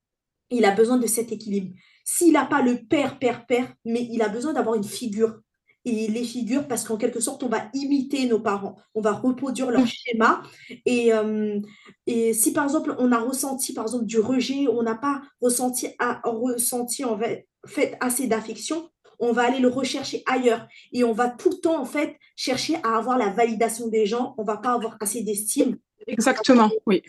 il 0.50 0.65
a 0.65 0.71
besoin 0.71 0.98
de 0.98 1.07
cet 1.07 1.31
équilibre. 1.31 1.75
S'il 2.03 2.33
n'a 2.33 2.45
pas 2.45 2.62
le 2.62 2.83
père, 2.83 3.19
père, 3.19 3.45
père, 3.45 3.74
mais 3.86 4.07
il 4.12 4.21
a 4.21 4.29
besoin 4.29 4.53
d'avoir 4.53 4.75
une 4.75 4.83
figure 4.83 5.39
et 5.85 6.07
les 6.07 6.23
figures 6.23 6.67
parce 6.67 6.83
qu'en 6.83 6.97
quelque 6.97 7.19
sorte, 7.19 7.43
on 7.43 7.50
va 7.50 7.69
imiter 7.73 8.25
nos 8.27 8.39
parents, 8.39 8.75
on 8.93 9.01
va 9.01 9.13
reproduire 9.13 9.71
leur 9.71 9.85
schéma. 9.88 10.43
Et, 10.85 11.13
euh, 11.13 11.59
et 12.07 12.33
si 12.33 12.53
par 12.53 12.65
exemple, 12.65 12.95
on 13.00 13.11
a 13.11 13.19
ressenti 13.19 13.73
par 13.73 13.85
exemple 13.85 14.05
du 14.05 14.19
rejet, 14.19 14.67
on 14.67 14.83
n'a 14.83 14.95
pas 14.95 15.21
ressenti, 15.41 15.88
à, 16.00 16.21
ressenti 16.23 17.03
en 17.03 17.19
fait 17.65 17.97
assez 18.00 18.27
d'affection, 18.27 18.89
on 19.19 19.33
va 19.33 19.43
aller 19.43 19.59
le 19.59 19.67
rechercher 19.67 20.23
ailleurs 20.25 20.67
et 20.91 21.03
on 21.03 21.13
va 21.13 21.29
tout 21.29 21.50
le 21.50 21.57
temps 21.57 21.79
en 21.79 21.85
fait 21.85 22.17
chercher 22.35 22.75
à 22.83 22.97
avoir 22.97 23.17
la 23.17 23.29
validation 23.29 23.88
des 23.88 24.05
gens, 24.05 24.35
on 24.38 24.43
va 24.43 24.57
pas 24.57 24.73
avoir 24.73 24.97
assez 25.00 25.21
d'estime. 25.21 25.77
Exactement, 26.07 26.71
oui. 26.85 27.03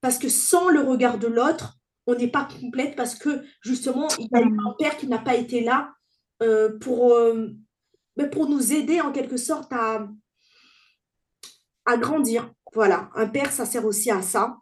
Parce 0.00 0.18
que 0.18 0.28
sans 0.28 0.68
le 0.68 0.80
regard 0.80 1.18
de 1.18 1.26
l'autre, 1.26 1.78
on 2.06 2.14
n'est 2.14 2.28
pas 2.28 2.48
complète 2.60 2.94
parce 2.94 3.16
que 3.16 3.42
justement, 3.60 4.06
il 4.18 4.28
y 4.30 4.36
a 4.36 4.44
un 4.44 4.74
père 4.78 4.96
qui 4.96 5.08
n'a 5.08 5.18
pas 5.18 5.34
été 5.34 5.60
là 5.60 5.92
euh, 6.42 6.78
pour, 6.78 7.14
euh, 7.14 7.48
mais 8.16 8.28
pour 8.28 8.48
nous 8.48 8.72
aider 8.72 9.00
en 9.00 9.12
quelque 9.12 9.36
sorte 9.36 9.72
à, 9.72 10.08
à 11.84 11.96
grandir. 11.96 12.52
Voilà, 12.74 13.10
un 13.14 13.26
père, 13.26 13.52
ça 13.52 13.64
sert 13.64 13.86
aussi 13.86 14.10
à 14.10 14.22
ça. 14.22 14.58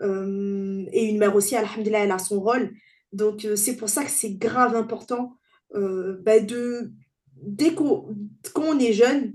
Euh, 0.00 0.84
et 0.92 1.06
une 1.06 1.18
mère 1.18 1.34
aussi, 1.34 1.56
alhamdulillah, 1.56 2.04
elle 2.04 2.12
a 2.12 2.18
son 2.18 2.40
rôle. 2.40 2.72
Donc, 3.12 3.44
euh, 3.44 3.56
c'est 3.56 3.76
pour 3.76 3.88
ça 3.88 4.04
que 4.04 4.10
c'est 4.10 4.34
grave 4.34 4.76
important 4.76 5.36
euh, 5.74 6.18
ben 6.22 6.44
de, 6.46 6.92
dès 7.34 7.74
qu'on 7.74 8.78
est 8.78 8.92
jeune, 8.92 9.34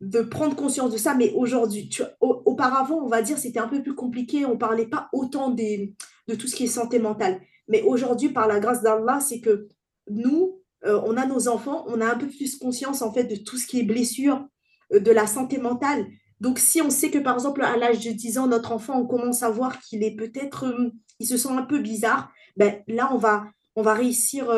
de 0.00 0.20
prendre 0.20 0.56
conscience 0.56 0.92
de 0.92 0.98
ça. 0.98 1.14
Mais 1.14 1.32
aujourd'hui, 1.32 1.88
auparavant, 2.20 3.00
on 3.02 3.08
va 3.08 3.22
dire, 3.22 3.38
c'était 3.38 3.60
un 3.60 3.68
peu 3.68 3.82
plus 3.82 3.94
compliqué. 3.94 4.44
On 4.44 4.52
ne 4.52 4.58
parlait 4.58 4.86
pas 4.86 5.08
autant 5.12 5.50
des, 5.50 5.94
de 6.28 6.34
tout 6.34 6.48
ce 6.48 6.56
qui 6.56 6.64
est 6.64 6.68
santé 6.68 6.98
mentale. 6.98 7.40
Mais 7.68 7.82
aujourd'hui, 7.82 8.28
par 8.28 8.48
la 8.48 8.60
grâce 8.60 8.82
d'Allah, 8.82 9.20
c'est 9.20 9.40
que 9.40 9.68
nous, 10.10 10.61
euh, 10.84 11.00
on 11.04 11.16
a 11.16 11.26
nos 11.26 11.48
enfants, 11.48 11.84
on 11.88 12.00
a 12.00 12.06
un 12.06 12.16
peu 12.16 12.26
plus 12.28 12.56
conscience 12.58 13.02
en 13.02 13.12
fait 13.12 13.24
de 13.24 13.36
tout 13.36 13.56
ce 13.56 13.66
qui 13.66 13.80
est 13.80 13.84
blessure, 13.84 14.46
euh, 14.92 15.00
de 15.00 15.10
la 15.10 15.26
santé 15.26 15.58
mentale. 15.58 16.06
Donc 16.40 16.58
si 16.58 16.82
on 16.82 16.90
sait 16.90 17.10
que 17.10 17.18
par 17.18 17.34
exemple 17.34 17.62
à 17.62 17.76
l'âge 17.76 18.04
de 18.04 18.10
10 18.10 18.38
ans, 18.38 18.46
notre 18.48 18.72
enfant, 18.72 19.00
on 19.00 19.06
commence 19.06 19.42
à 19.42 19.50
voir 19.50 19.80
qu'il 19.80 20.02
est 20.02 20.16
peut-être, 20.16 20.66
euh, 20.66 20.90
il 21.20 21.26
se 21.26 21.36
sent 21.36 21.50
un 21.50 21.62
peu 21.62 21.78
bizarre, 21.78 22.32
ben, 22.56 22.82
là 22.88 23.10
on 23.12 23.18
va, 23.18 23.44
on 23.76 23.82
va 23.82 23.94
réussir 23.94 24.50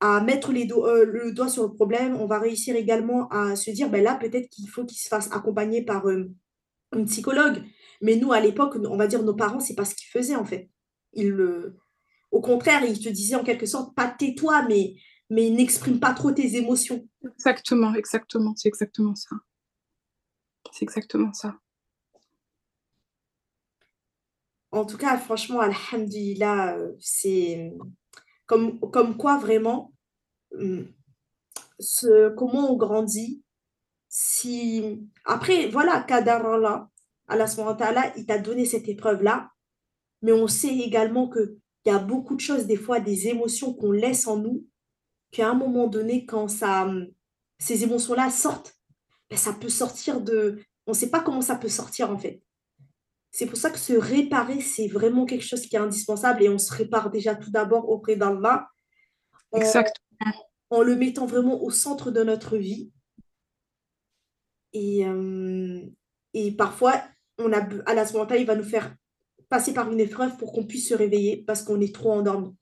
à 0.00 0.20
mettre 0.20 0.52
les 0.52 0.64
le 0.64 1.32
doigt 1.32 1.48
sur 1.48 1.64
le 1.64 1.72
problème. 1.72 2.14
On 2.14 2.26
va 2.26 2.38
réussir 2.38 2.76
également 2.76 3.28
à 3.30 3.56
se 3.56 3.72
dire, 3.72 3.90
ben 3.90 4.04
là 4.04 4.14
peut-être 4.14 4.48
qu'il 4.50 4.68
faut 4.68 4.84
qu'il 4.84 4.98
se 4.98 5.08
fasse 5.08 5.28
accompagner 5.32 5.82
par 5.82 6.06
un 6.06 7.04
psychologue. 7.06 7.64
Mais 8.00 8.14
nous, 8.14 8.32
à 8.32 8.38
l'époque, 8.38 8.76
on 8.88 8.96
va 8.96 9.08
dire 9.08 9.24
nos 9.24 9.34
parents, 9.34 9.58
c'est 9.58 9.74
pas 9.74 9.84
ce 9.84 9.96
qu'ils 9.96 10.08
faisaient 10.08 10.36
en 10.36 10.44
fait. 10.44 10.70
Ils, 11.14 11.34
au 12.30 12.40
contraire, 12.40 12.84
ils 12.84 13.00
te 13.00 13.08
disaient 13.08 13.34
en 13.34 13.44
quelque 13.44 13.66
sorte, 13.66 13.94
pas 13.94 14.06
tais-toi, 14.06 14.66
mais 14.68 14.94
mais 15.30 15.50
n'exprime 15.50 16.00
pas 16.00 16.14
trop 16.14 16.32
tes 16.32 16.56
émotions. 16.56 17.06
Exactement, 17.24 17.94
exactement, 17.94 18.54
c'est 18.56 18.68
exactement 18.68 19.14
ça. 19.14 19.36
C'est 20.72 20.84
exactement 20.84 21.32
ça. 21.32 21.58
En 24.70 24.84
tout 24.84 24.98
cas, 24.98 25.16
franchement, 25.18 25.60
Alhamdulillah, 25.60 26.76
c'est 27.00 27.72
comme, 28.46 28.78
comme 28.80 29.16
quoi 29.16 29.38
vraiment, 29.38 29.92
hum, 30.52 30.86
ce, 31.78 32.34
comment 32.34 32.72
on 32.72 32.76
grandit. 32.76 33.42
Si... 34.08 35.06
Après, 35.24 35.68
voilà, 35.68 36.02
Kadar 36.02 36.46
Allah, 36.46 38.12
il 38.16 38.26
t'a 38.26 38.38
donné 38.38 38.64
cette 38.64 38.88
épreuve-là, 38.88 39.50
mais 40.22 40.32
on 40.32 40.48
sait 40.48 40.76
également 40.76 41.30
qu'il 41.30 41.56
y 41.86 41.90
a 41.90 41.98
beaucoup 41.98 42.34
de 42.34 42.40
choses, 42.40 42.66
des 42.66 42.76
fois, 42.76 43.00
des 43.00 43.28
émotions 43.28 43.72
qu'on 43.72 43.92
laisse 43.92 44.26
en 44.26 44.38
nous, 44.38 44.66
qu'à 45.30 45.50
un 45.50 45.54
moment 45.54 45.86
donné, 45.86 46.24
quand 46.26 46.48
ça, 46.48 46.88
ces 47.58 47.84
émotions-là 47.84 48.30
sortent, 48.30 48.74
ben, 49.30 49.36
ça 49.36 49.52
peut 49.52 49.68
sortir 49.68 50.20
de... 50.20 50.60
On 50.86 50.92
ne 50.92 50.96
sait 50.96 51.10
pas 51.10 51.20
comment 51.20 51.42
ça 51.42 51.56
peut 51.56 51.68
sortir 51.68 52.10
en 52.10 52.18
fait. 52.18 52.42
C'est 53.30 53.46
pour 53.46 53.58
ça 53.58 53.70
que 53.70 53.78
se 53.78 53.92
réparer, 53.92 54.60
c'est 54.60 54.88
vraiment 54.88 55.26
quelque 55.26 55.44
chose 55.44 55.62
qui 55.62 55.76
est 55.76 55.78
indispensable 55.78 56.42
et 56.42 56.48
on 56.48 56.58
se 56.58 56.72
répare 56.72 57.10
déjà 57.10 57.34
tout 57.34 57.50
d'abord 57.50 57.90
auprès 57.90 58.16
d'Allah 58.16 58.66
en, 59.52 59.60
en 60.70 60.82
le 60.82 60.96
mettant 60.96 61.26
vraiment 61.26 61.62
au 61.62 61.70
centre 61.70 62.10
de 62.10 62.22
notre 62.22 62.56
vie. 62.56 62.90
Et, 64.72 65.06
euh, 65.06 65.80
et 66.34 66.52
parfois, 66.52 67.02
on 67.38 67.52
a, 67.52 67.60
à 67.86 67.94
la 67.94 68.06
ce 68.06 68.14
moment-là, 68.14 68.36
il 68.36 68.46
va 68.46 68.56
nous 68.56 68.64
faire 68.64 68.94
passer 69.48 69.72
par 69.72 69.90
une 69.90 70.00
épreuve 70.00 70.36
pour 70.36 70.52
qu'on 70.52 70.66
puisse 70.66 70.88
se 70.88 70.94
réveiller 70.94 71.44
parce 71.46 71.62
qu'on 71.62 71.80
est 71.80 71.94
trop 71.94 72.12
endormi. 72.12 72.56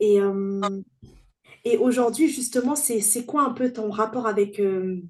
Et, 0.00 0.20
euh, 0.20 0.60
et 1.64 1.76
aujourd'hui, 1.76 2.28
justement, 2.28 2.74
c'est, 2.74 3.24
quoi 3.26 3.42
un 3.42 3.52
peu 3.52 3.72
ton 3.72 3.90
rapport 3.90 4.26
avec 4.26 4.58
euh, 4.58 5.00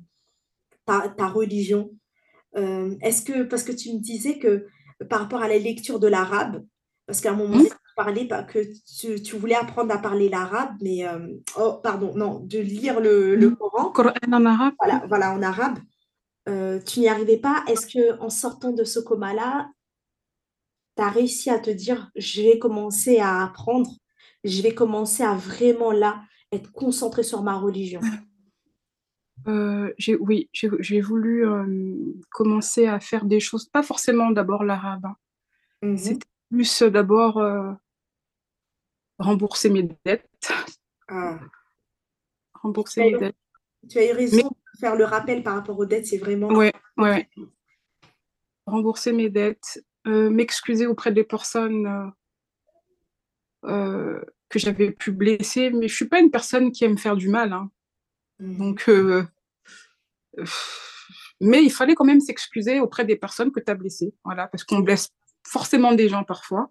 ta, 0.85 1.09
ta 1.09 1.29
religion? 1.29 1.91
Euh, 2.57 2.97
est-ce 3.01 3.23
que, 3.23 3.45
parce 3.45 3.63
que 3.63 3.73
tu 3.73 3.95
me 3.95 4.01
disais 4.01 4.39
que 4.39 4.67
par 5.09 5.21
rapport 5.21 5.41
à 5.41 5.49
la 5.49 5.59
lecture 5.59 6.01
de 6.01 6.09
l'arabe, 6.09 6.65
parce 7.07 7.21
qu'à 7.21 7.31
un 7.31 7.37
moment 7.37 7.57
donné, 7.57 7.71
tu 7.71 7.95
parlais 7.97 8.29
que 8.49 8.59
tu, 8.99 9.23
tu 9.23 9.37
voulais 9.37 9.55
apprendre 9.55 9.95
à 9.95 9.99
parler 9.99 10.29
l'arabe, 10.29 10.75
mais, 10.83 11.07
oh, 11.59 11.75
pardon, 11.83 12.15
non, 12.15 12.41
de 12.41 12.59
lire 12.59 13.01
le, 13.01 13.35
le 13.37 13.51
Coran, 13.51 13.91
Coran 13.91 14.13
en 14.31 14.45
arabe. 14.45 14.75
voilà, 14.79 15.05
voilà, 15.09 15.33
en 15.33 15.43
arabe, 15.43 15.79
tu 16.87 17.01
n'y 17.01 17.09
arrivais 17.09 17.39
pas. 17.39 17.65
Est-ce 17.67 17.87
que 17.87 18.21
en 18.21 18.31
sortant 18.31 18.73
de 18.73 18.85
ce 18.85 19.01
coma-là, 19.01 19.71
tu 20.97 21.03
as 21.03 21.11
réussi 21.11 21.51
à 21.51 21.59
te 21.59 21.71
dire, 21.71 22.11
je 22.15 22.43
vais 22.43 22.59
commencer 22.59 23.19
à 23.19 23.45
apprendre, 23.45 23.91
je 24.45 24.63
vais 24.63 24.75
commencer 24.75 25.23
à 25.23 25.35
vraiment 25.35 25.93
là 25.93 26.23
être 26.53 26.73
concentrée 26.73 27.23
sur 27.23 27.43
ma 27.43 27.57
religion. 27.59 28.01
Euh, 29.49 29.93
oui, 30.21 30.51
j'ai, 30.53 31.01
voulu 31.01 31.47
euh, 31.47 31.65
commencer 32.31 32.87
à 32.87 33.01
faire 33.01 33.25
des 33.25 33.41
choses, 33.41 33.67
pas 33.69 33.83
forcément 33.83 34.31
d'abord 34.31 34.65
l'arabe. 34.65 35.07
hein. 35.07 35.17
Mhm. 35.83 35.97
C'était 35.97 36.27
plus 36.51 36.83
euh, 36.83 36.91
d'abord 36.91 37.39
euh, 37.39 37.73
rembourser 39.19 39.71
mes 39.71 39.89
dettes, 40.05 40.53
Ah. 41.09 41.39
rembourser 42.55 43.01
Tu 43.01 43.07
as 43.07 43.11
mes 43.11 43.17
eu- 43.17 43.19
dettes. 43.21 43.37
tu 43.89 43.99
as 43.99 44.03
eu 44.05 44.07
Mais 44.09 44.13
raison 44.13 44.49
de 44.49 44.79
faire 44.79 44.97
le 44.97 45.05
rappel 45.05 45.43
par 45.43 45.55
rapport 45.55 45.79
aux 45.79 45.87
dettes, 45.87 46.07
c'est 46.07 46.19
vraiment 46.19 46.49
ouais, 46.49 46.73
ouais. 46.99 47.29
rembourser 48.67 49.13
mes 49.13 49.31
dettes, 49.31 49.83
m'excuser 50.05 50.87
auprès 50.87 51.13
des 51.13 51.25
personnes 51.25 52.13
euh, 53.65 54.21
que 54.49 54.59
j'avais 54.59 54.91
pu 54.91 55.13
blesser, 55.13 55.71
mais 55.71 55.89
je 55.89 55.95
suis 55.95 56.09
pas 56.09 56.21
une 56.21 56.31
personne 56.31 56.73
qui 56.73 56.85
aime 56.85 56.99
faire 56.99 57.17
du 57.17 57.29
mal, 57.29 57.53
hein. 57.53 57.71
Mhm. 58.41 58.59
Donc, 58.59 58.89
euh, 58.89 59.25
mais 61.41 61.63
il 61.63 61.71
fallait 61.71 61.95
quand 61.95 62.05
même 62.05 62.21
s'excuser 62.21 62.81
auprès 62.81 63.05
des 63.05 63.17
personnes 63.17 63.53
que 63.53 63.61
tu 63.61 63.71
as 63.71 63.75
blessées, 63.75 64.15
voilà, 64.25 64.49
parce 64.49 64.65
qu'on 64.65 64.81
blesse 64.81 65.11
forcément 65.47 65.93
des 65.93 66.09
gens 66.09 66.25
parfois. 66.25 66.71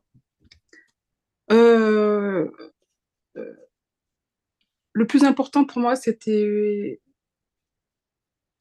Euh, 1.51 2.50
euh, 3.38 3.55
le 4.93 5.08
plus 5.08 5.24
important 5.24 5.65
pour 5.65 5.79
moi, 5.79 5.96
c'était 5.96 7.01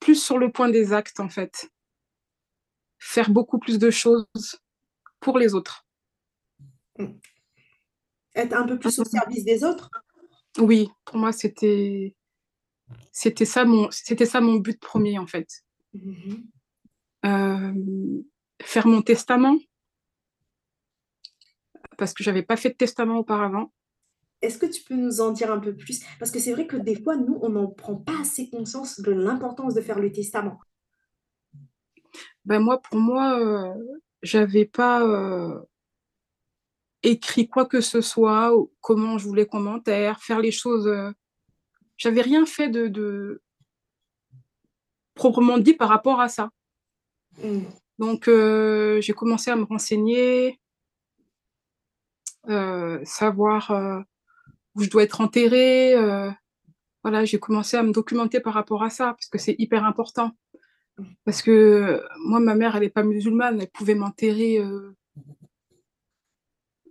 plus 0.01 0.23
sur 0.23 0.39
le 0.39 0.51
point 0.51 0.71
des 0.71 0.93
actes, 0.93 1.21
en 1.21 1.29
fait. 1.29 1.71
Faire 2.99 3.31
beaucoup 3.31 3.59
plus 3.59 3.79
de 3.79 3.91
choses 3.91 4.27
pour 5.21 5.39
les 5.39 5.55
autres. 5.55 5.87
Être 8.39 8.55
un 8.55 8.67
peu 8.67 8.79
plus 8.79 8.99
au 9.01 9.05
service 9.05 9.45
des 9.45 9.65
autres. 9.65 9.91
Oui, 10.59 10.89
pour 11.05 11.19
moi, 11.19 11.33
c'était 11.33 12.15
c'était 13.13 13.45
ça 13.45 13.65
mon 13.65 13.91
c'était 13.91 14.27
ça 14.27 14.41
mon 14.41 14.55
but 14.55 14.81
premier 14.81 15.19
en 15.19 15.27
fait. 15.27 15.49
Mhm. 15.93 16.47
Euh, 17.27 18.23
faire 18.63 18.87
mon 18.87 19.03
testament 19.03 19.59
parce 21.97 22.15
que 22.15 22.23
j'avais 22.23 22.45
pas 22.45 22.57
fait 22.57 22.71
de 22.71 22.77
testament 22.77 23.19
auparavant. 23.19 23.73
Est-ce 24.41 24.57
que 24.57 24.67
tu 24.67 24.85
peux 24.85 24.95
nous 24.95 25.21
en 25.21 25.33
dire 25.33 25.53
un 25.53 25.59
peu 25.59 25.75
plus? 25.75 26.01
Parce 26.21 26.31
que 26.31 26.39
c'est 26.39 26.53
vrai 26.53 26.69
que 26.69 26.77
des 26.77 26.95
fois, 26.95 27.17
nous, 27.17 27.41
on 27.43 27.49
n'en 27.49 27.67
prend 27.67 27.97
pas 27.97 28.21
assez 28.21 28.49
conscience 28.49 29.01
de 29.01 29.11
l'importance 29.11 29.75
de 29.75 29.81
faire 29.81 29.99
le 29.99 30.13
testament. 30.13 30.61
Ben 32.45 32.61
moi, 32.61 32.81
pour 32.81 33.01
moi, 33.01 33.41
euh, 33.41 33.75
j'avais 34.23 34.65
pas 34.65 35.03
euh, 35.05 35.61
écrit 37.03 37.49
quoi 37.49 37.67
que 37.67 37.81
ce 37.81 38.01
soit, 38.01 38.57
ou 38.57 38.73
comment 38.81 39.19
je 39.19 39.27
voulais 39.27 39.47
commentaire, 39.47 40.21
faire 40.21 40.41
les 40.41 40.53
choses. 40.53 40.87
euh, 40.87 41.11
j'avais 41.97 42.23
rien 42.23 42.47
fait 42.47 42.69
de, 42.69 42.87
de 42.89 43.43
proprement 45.15 45.59
dit 45.59 45.75
par 45.75 45.89
rapport 45.89 46.21
à 46.21 46.29
ça. 46.29 46.51
Mhm. 47.43 47.65
Donc 47.99 48.29
euh, 48.29 49.01
j'ai 49.01 49.13
commencé 49.13 49.51
à 49.51 49.57
me 49.57 49.65
renseigner, 49.65 50.61
euh, 52.49 53.01
savoir 53.05 53.71
euh, 53.73 54.01
où 54.75 54.83
je 54.83 54.91
dois 54.91 55.03
être 55.03 55.21
enterrée. 55.21 55.95
voilà, 57.03 57.25
j'ai 57.25 57.39
commencé 57.39 57.77
à 57.77 57.83
me 57.83 57.93
documenter 57.93 58.41
par 58.41 58.55
rapport 58.55 58.83
à 58.83 58.91
ça 58.91 59.07
parce 59.15 59.27
que 59.27 59.39
c'est 59.39 59.57
hyper 59.59 59.85
important. 59.85 60.33
Parce 61.25 61.43
que 61.43 62.03
moi, 62.25 62.41
ma 62.41 62.57
mère, 62.57 62.75
elle 62.75 62.83
n'est 62.83 62.91
pas 62.91 63.05
musulmane, 63.05 63.61
elle 63.61 63.71
pouvait 63.71 63.95
m'enterrer 63.95 64.61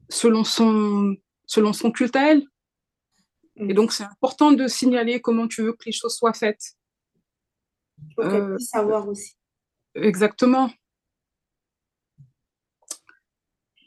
selon 0.10 0.43
son 0.43 1.15
selon 1.46 1.72
son 1.74 1.91
culte 1.91 2.15
à 2.15 2.32
elle. 2.32 2.43
Et 3.58 3.74
donc, 3.74 3.91
c'est 3.93 4.04
important 4.04 4.52
de 4.52 4.67
signaler 4.67 5.20
comment 5.22 5.48
tu 5.48 5.63
veux 5.63 5.74
que 5.74 5.86
les 5.86 5.91
choses 5.91 6.15
soient 6.15 6.34
faites. 6.34 6.76
Faut 8.15 8.22
qu'elle 8.22 8.41
Euh, 8.43 8.56
puisse 8.56 8.70
savoir 8.70 9.08
aussi. 9.08 9.36
exactement. 9.96 10.70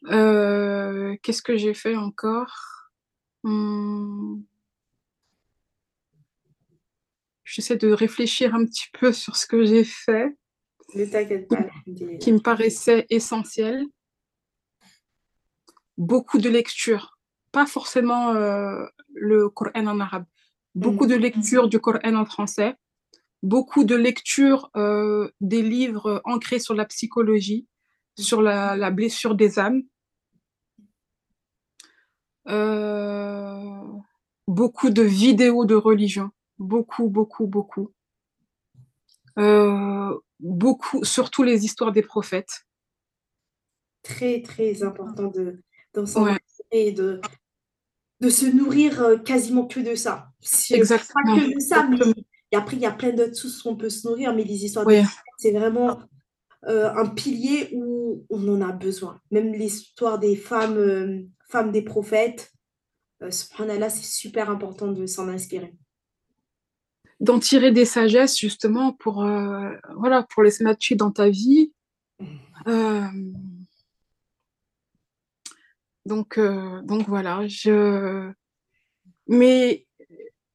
Euh, 0.07 1.17
Qu'est-ce 1.23 1.43
que 1.43 1.57
j'ai 1.57 1.75
fait 1.75 1.95
encore? 1.97 2.53
Hum, 3.45 4.45
J'essaie 7.45 7.77
de 7.77 7.91
réfléchir 7.93 8.55
un 8.55 8.65
petit 8.65 8.87
peu 8.99 9.13
sur 9.13 9.35
ce 9.37 9.45
que 9.47 9.65
j'ai 9.65 9.83
fait, 9.85 10.37
Ne 10.95 11.05
t'inquiète 11.05 11.49
pas. 11.49 11.67
qui 12.21 12.33
me 12.33 12.39
paraissait 12.39 13.07
essentiel. 13.11 13.85
Beaucoup 16.01 16.39
de 16.39 16.49
lectures, 16.49 17.19
pas 17.53 17.67
forcément 17.67 18.31
euh, 18.31 18.87
le 19.13 19.51
Coran 19.51 19.87
en 19.87 20.01
arabe, 20.01 20.25
beaucoup 20.75 21.07
de 21.07 21.15
lectures 21.15 21.69
du 21.69 21.79
Coran 21.79 22.15
en 22.15 22.25
français, 22.25 22.75
beaucoup 23.43 23.85
de 23.85 23.97
lectures 23.97 24.71
euh, 24.77 25.31
des 25.43 25.61
livres 25.61 26.23
ancrés 26.25 26.59
sur 26.59 26.73
la 26.73 26.87
psychologie, 26.87 27.69
sur 28.19 28.41
la, 28.41 28.77
la 28.77 28.91
blessure 28.91 29.35
des 29.35 29.59
âmes. 29.59 29.83
Euh, 32.49 33.85
beaucoup 34.49 34.89
de 34.89 35.03
vidéos 35.03 35.67
de 35.67 35.75
religion, 35.75 36.31
beaucoup, 36.59 37.11
beaucoup, 37.11 37.47
beaucoup. 37.47 37.93
Beaucoup, 40.41 41.05
surtout 41.05 41.43
les 41.43 41.67
histoires 41.67 41.93
des 41.93 42.03
prophètes. 42.03 42.67
Très, 44.03 44.41
très 44.41 44.83
important 44.83 45.27
de, 45.27 45.63
d'en 45.95 46.07
s'en 46.07 46.27
et 46.73 46.93
de, 46.93 47.21
de 48.21 48.29
se 48.29 48.47
nourrir 48.47 49.03
euh, 49.03 49.17
quasiment 49.17 49.67
que 49.67 49.81
de 49.81 49.95
ça. 49.95 50.29
Si, 50.41 50.73
pas 50.73 50.79
exactement. 50.79 51.37
que 51.37 51.55
de 51.55 51.61
ça, 51.61 51.87
mais 51.87 51.99
et 52.53 52.57
après, 52.57 52.77
il 52.77 52.83
y 52.83 52.87
a 52.87 52.93
plein 52.93 53.13
d'autres 53.13 53.35
sources 53.35 53.65
où 53.65 53.69
on 53.69 53.77
peut 53.77 53.91
se 53.91 54.07
nourrir, 54.07 54.35
mais 54.35 54.45
les 54.45 54.65
histoires 54.65 54.87
c'est 55.39 55.53
vraiment 55.53 56.01
euh, 56.67 56.93
un 56.93 57.07
pilier 57.07 57.71
où 57.73 58.25
on 58.29 58.49
en 58.49 58.61
a 58.61 58.73
besoin. 58.73 59.21
Même 59.31 59.53
l'histoire 59.53 60.19
des 60.19 60.37
femmes, 60.37 60.77
euh, 60.77 61.23
femmes 61.49 61.71
des 61.71 61.83
prophètes, 61.83 62.53
euh, 63.23 63.31
subhanallah, 63.31 63.89
c'est 63.89 64.05
super 64.05 64.51
important 64.51 64.89
de 64.89 65.07
s'en 65.07 65.29
inspirer. 65.29 65.75
D'en 67.21 67.39
tirer 67.39 67.71
des 67.71 67.85
sagesses, 67.85 68.39
justement, 68.39 68.95
pour, 68.95 69.17
voilà, 69.97 70.23
pour 70.23 70.43
les 70.43 70.53
dans 70.97 71.11
ta 71.11 71.29
vie. 71.29 71.71
Euh, 72.67 73.03
donc, 76.11 76.39
euh, 76.39 76.83
donc 76.83 77.07
voilà, 77.07 77.47
je... 77.47 78.33
Mais 79.29 79.87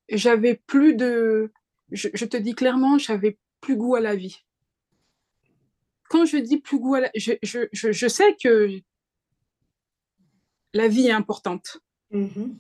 j'avais 0.10 0.56
plus 0.68 0.96
de... 0.96 1.54
Je, 1.92 2.10
je 2.14 2.26
te 2.26 2.36
dis 2.36 2.54
clairement, 2.54 2.98
j'avais 2.98 3.38
plus 3.62 3.78
goût 3.78 3.96
à 3.96 4.02
la 4.02 4.18
vie. 4.18 4.38
Quand 6.10 6.26
je 6.26 6.36
dis 6.38 6.58
plus 6.58 6.78
goût 6.78 6.96
à 6.96 7.00
la... 7.00 7.12
Je, 7.16 7.32
je, 7.42 7.60
je, 7.72 8.08
sais 8.08 8.36
que 8.36 8.82
la 10.74 10.90
vie 10.90 11.08
est 11.08 11.12
importante 11.12 11.78
Mhm. 12.12 12.56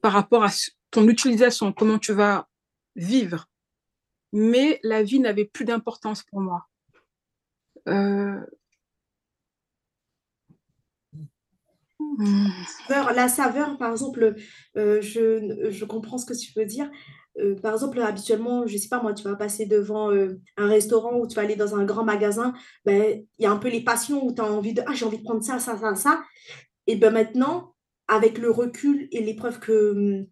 par 0.00 0.12
rapport 0.12 0.44
à 0.44 0.50
ton 0.90 1.08
utilisation, 1.08 1.72
comment 1.72 1.98
tu 1.98 2.12
vas 2.12 2.48
vivre. 2.96 3.46
Mais 4.32 4.80
la 4.82 5.02
vie 5.02 5.20
n'avait 5.20 5.44
plus 5.44 5.64
d'importance 5.64 6.22
pour 6.24 6.40
moi. 6.40 6.66
Euh, 7.88 8.44
hmm, 12.18 12.48
La 13.14 13.28
saveur, 13.28 13.76
par 13.78 13.92
exemple, 13.92 14.34
euh, 14.76 15.00
je, 15.02 15.68
je 15.70 15.84
comprends 15.84 16.18
ce 16.18 16.26
que 16.26 16.34
tu 16.34 16.52
veux 16.56 16.66
dire. 16.66 16.90
euh, 17.40 17.56
par 17.60 17.74
exemple, 17.74 18.00
habituellement, 18.00 18.66
je 18.66 18.76
sais 18.78 18.88
pas 18.88 19.02
moi, 19.02 19.14
tu 19.14 19.24
vas 19.24 19.36
passer 19.36 19.66
devant 19.66 20.10
euh, 20.12 20.40
un 20.56 20.68
restaurant 20.68 21.18
ou 21.18 21.26
tu 21.28 21.36
vas 21.36 21.42
aller 21.42 21.56
dans 21.56 21.76
un 21.76 21.84
grand 21.84 22.04
magasin, 22.04 22.54
ben, 22.84 23.22
il 23.38 23.42
y 23.44 23.46
a 23.46 23.52
un 23.52 23.58
peu 23.58 23.68
les 23.70 23.82
passions 23.84 24.24
où 24.26 24.34
tu 24.34 24.42
as 24.42 24.46
envie 24.52 24.74
de, 24.74 24.82
ah, 24.86 24.94
j'ai 24.94 25.06
envie 25.06 25.18
de 25.18 25.24
prendre 25.24 25.42
ça, 25.44 25.58
ça, 25.60 25.78
ça, 25.78 25.94
ça. 25.94 26.24
Et 26.88 26.96
ben 26.96 27.12
maintenant, 27.12 27.74
avec 28.08 28.38
le 28.38 28.50
recul 28.50 29.08
et 29.12 29.22
l'épreuve 29.22 29.60
que, 29.60 29.92
hum, 29.92 30.26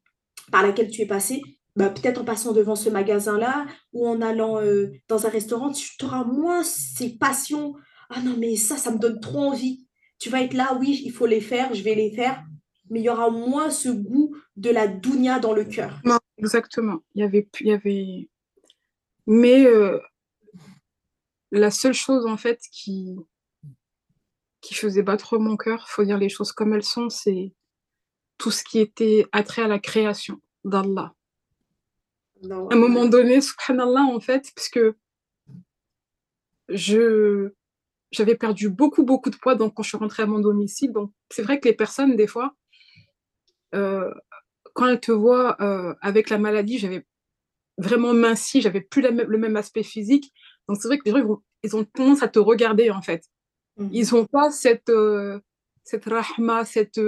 par 0.53 0.63
laquelle 0.65 0.91
tu 0.91 1.03
es 1.03 1.07
passé, 1.07 1.43
ben, 1.77 1.91
peut-être 1.91 2.21
en 2.23 2.25
passant 2.27 2.53
devant 2.53 2.77
ce 2.77 2.91
magasin-là 2.91 3.67
ou 3.95 4.09
en 4.09 4.21
allant 4.23 4.61
dans 5.09 5.27
un 5.27 5.31
restaurant, 5.31 5.73
tu 5.73 5.93
auras 6.05 6.25
moins 6.25 6.65
ces 6.65 7.19
passions. 7.19 7.75
Ah 8.11 8.23
non, 8.23 8.37
mais 8.39 8.57
ça, 8.57 8.77
ça 8.77 8.91
me 8.93 8.99
donne 8.99 9.21
trop 9.21 9.41
envie. 9.41 9.88
Tu 10.19 10.31
vas 10.31 10.43
être 10.43 10.55
là, 10.55 10.77
oui, 10.81 11.01
il 11.05 11.13
faut 11.13 11.27
les 11.27 11.41
faire, 11.41 11.75
je 11.75 11.83
vais 11.83 11.95
les 11.95 12.11
faire, 12.11 12.45
mais 12.91 13.01
il 13.01 13.05
y 13.05 13.11
aura 13.11 13.31
moins 13.31 13.71
ce 13.71 13.89
goût 13.89 14.37
de 14.57 14.71
la 14.71 14.89
dounia 14.89 15.39
dans 15.39 15.53
le 15.53 15.65
cœur. 15.65 16.01
Non, 16.05 16.19
exactement. 16.37 17.01
Il 17.15 17.21
y 17.21 17.25
avait, 17.25 17.49
il 17.61 17.67
y 17.69 17.73
avait... 17.73 18.29
Mais 19.27 19.67
euh, 19.67 20.01
la 21.51 21.71
seule 21.71 21.95
chose, 21.95 22.27
en 22.27 22.37
fait, 22.37 22.61
qui, 22.73 23.17
qui 24.61 24.75
faisait 24.75 25.03
battre 25.03 25.39
mon 25.39 25.57
cœur, 25.57 25.85
il 25.89 25.93
faut 25.93 26.05
dire 26.05 26.19
les 26.19 26.29
choses 26.29 26.53
comme 26.53 26.73
elles 26.73 26.83
sont, 26.83 27.11
c'est 27.11 27.53
tout 28.39 28.51
ce 28.51 28.65
qui 28.65 28.79
était 28.79 29.27
attrait 29.33 29.63
à 29.63 29.69
la 29.69 29.79
création 29.79 30.41
d'Allah. 30.65 31.15
À 32.51 32.55
un 32.55 32.77
moment 32.77 33.07
donné, 33.07 33.41
subhanallah, 33.41 34.03
en 34.03 34.21
fait, 34.21 34.53
puisque 34.55 34.81
je 36.69 37.53
j'avais 38.11 38.37
perdu 38.37 38.69
beaucoup, 38.69 39.05
beaucoup 39.05 39.31
de 39.31 39.37
poids 39.37 39.55
donc, 39.55 39.75
quand 39.75 39.83
je 39.83 39.89
suis 39.89 39.99
rentrée 39.99 40.23
à 40.23 40.27
mon 40.27 40.41
domicile. 40.41 40.93
Donc, 40.93 41.13
c'est 41.31 41.43
vrai 41.43 41.61
que 41.61 41.69
les 41.69 41.75
personnes, 41.75 42.17
des 42.17 42.27
fois, 42.27 42.55
euh, 43.75 44.13
quand 44.75 44.87
elles 44.87 45.01
te 45.01 45.13
voient 45.13 45.61
euh, 45.61 45.95
avec 46.01 46.31
la 46.31 46.39
maladie, 46.39 46.79
j'avais 46.79 47.05
vraiment 47.77 48.15
minci, 48.15 48.61
j'avais 48.61 48.81
plus 48.81 49.03
le 49.03 49.39
même 49.39 49.57
aspect 49.57 49.83
physique. 49.83 50.33
Donc, 50.69 50.79
c'est 50.81 50.89
vrai 50.89 50.99
que 50.99 51.05
les 51.05 51.11
gens, 51.11 51.43
ils, 51.63 51.77
ont 51.77 51.85
tendance 51.85 52.23
à 52.23 52.29
te 52.29 52.39
regarder, 52.39 52.91
en 52.91 53.03
fait. 53.03 53.25
Mhm. 53.77 53.91
Ils 53.93 54.15
n'ont 54.15 54.27
pas 54.27 54.51
cette, 54.51 54.89
euh, 54.89 55.41
cette 55.85 56.07
rahma, 56.07 56.65
cette. 56.65 57.01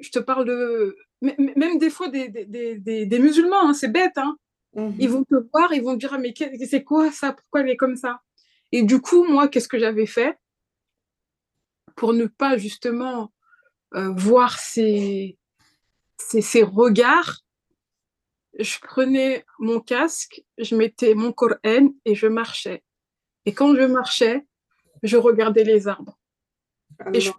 je 0.00 0.10
te 0.10 0.18
parle 0.18 0.46
de. 0.46 0.96
Même 1.20 1.78
des 1.78 1.90
fois, 1.90 2.08
des, 2.08 2.28
des, 2.28 2.78
des, 2.78 3.06
des 3.06 3.18
musulmans, 3.18 3.68
hein, 3.68 3.74
c'est 3.74 3.88
bête. 3.88 4.16
Hein. 4.16 4.36
Mhm. 4.74 4.94
Ils 4.98 5.08
vont 5.08 5.24
te 5.24 5.34
voir, 5.52 5.72
ils 5.72 5.82
vont 5.82 5.94
te 5.94 5.98
dire 5.98 6.12
ah, 6.14 6.18
Mais 6.18 6.32
c'est 6.66 6.84
quoi 6.84 7.10
ça? 7.10 7.32
Pourquoi 7.32 7.60
elle 7.60 7.70
est 7.70 7.76
comme 7.76 7.96
ça? 7.96 8.20
Et 8.72 8.82
du 8.82 9.00
coup, 9.00 9.24
moi, 9.24 9.48
qu'est-ce 9.48 9.68
que 9.68 9.78
j'avais 9.78 10.06
fait 10.06 10.38
pour 11.96 12.12
ne 12.12 12.26
pas 12.26 12.56
justement 12.56 13.32
euh, 13.94 14.12
voir 14.14 14.58
ces, 14.58 15.36
ces, 16.16 16.62
regards, 16.62 17.40
je 18.58 18.78
prenais 18.80 19.44
mon 19.58 19.80
casque, 19.80 20.42
je 20.58 20.76
mettais 20.76 21.14
mon 21.14 21.32
Coran 21.32 21.88
et 22.04 22.14
je 22.14 22.26
marchais. 22.26 22.84
Et 23.46 23.52
quand 23.52 23.74
je 23.74 23.82
marchais, 23.82 24.46
je 25.02 25.16
regardais 25.16 25.64
les 25.64 25.88
arbres. 25.88 26.18
Et 27.12 27.20
je 27.20 27.30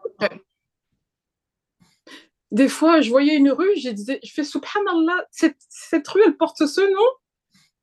Des 2.52 2.70
fois, 2.70 3.02
je 3.02 3.10
voyais 3.10 3.36
une 3.36 3.52
rue, 3.52 3.78
je 3.78 3.90
disais, 3.90 4.20
je 4.24 4.32
fais 4.32 4.44
subhanallah, 4.44 5.26
cette, 5.32 5.62
cette 5.70 6.08
rue, 6.08 6.22
elle 6.26 6.38
porte 6.38 6.66
ce 6.66 6.82
nom. 6.82 7.10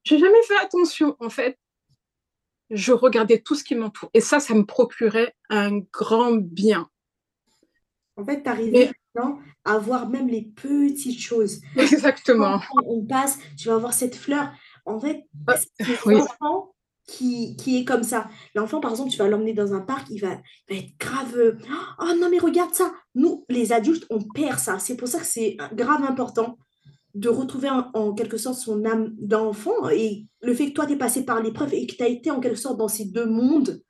J'ai 0.04 0.18
jamais 0.18 0.42
fait 0.42 0.56
attention, 0.56 1.16
en 1.20 1.30
fait. 1.30 1.59
Je 2.70 2.92
regardais 2.92 3.40
tout 3.40 3.55
ce 3.55 3.64
qui 3.64 3.74
m'entoure. 3.74 4.11
Et 4.14 4.20
ça, 4.20 4.40
ça 4.40 4.55
me 4.55 4.64
procurait 4.64 5.35
un 5.50 5.79
grand 5.92 6.33
bien. 6.33 6.88
En 8.16 8.24
fait, 8.24 8.42
tu 8.42 8.48
arrives 8.48 8.72
maintenant 8.72 9.38
à 9.64 9.79
voir 9.79 10.09
même 10.09 10.29
les 10.29 10.42
petites 10.42 11.20
choses. 11.20 11.61
Exactement. 11.76 12.59
Quand 12.59 12.83
on 12.87 13.05
passe, 13.05 13.38
tu 13.57 13.68
vas 13.68 13.76
voir 13.76 13.92
cette 13.92 14.16
fleur. 14.16 14.52
En 14.85 14.98
fait, 14.98 15.24
c'est 15.79 16.07
l'enfant 16.07 16.74
qui, 17.07 17.57
qui 17.57 17.79
est 17.81 17.85
comme 17.85 18.02
ça. 18.02 18.29
L'enfant, 18.55 18.81
par 18.81 18.90
exemple, 18.90 19.11
tu 19.11 19.18
vas 19.18 19.29
l'emmener 19.29 19.52
dans 19.52 19.74
un 19.74 19.81
parc, 19.81 20.09
il 20.11 20.20
va, 20.20 20.38
être 20.68 20.98
grave. 20.98 21.59
Oh 22.00 22.12
non, 22.18 22.29
mais 22.31 22.38
regarde 22.38 22.74
ça. 22.74 22.92
Nous, 23.14 23.44
les 23.48 23.72
adultes, 23.72 24.07
on 24.11 24.22
perd 24.22 24.59
ça. 24.59 24.79
C'est 24.79 24.96
pour 24.96 25.09
ça 25.09 25.20
que 25.20 25.26
c'est 25.26 25.57
grave 25.72 26.02
important 26.02 26.59
de 27.16 27.31
retrouver 27.31 27.70
en, 27.70 28.12
quelque 28.12 28.37
sorte 28.37 28.59
son 28.59 28.85
âme 28.85 29.14
d'enfant. 29.18 29.88
Et 29.88 30.26
le 30.42 30.55
fait 30.55 30.68
que 30.68 30.72
toi, 30.72 30.87
tu 30.87 30.92
es 30.92 30.96
passé 30.96 31.24
par 31.24 31.42
l'épreuve 31.42 31.72
et 31.72 31.87
que 31.87 31.94
tu 31.94 32.02
as 32.02 32.09
été 32.09 32.31
en 32.31 32.40
quelque 32.40 32.59
sorte 32.59 32.79
dans 32.79 32.88
ces 32.88 33.07
deux 33.07 33.24
mondes, 33.24 33.81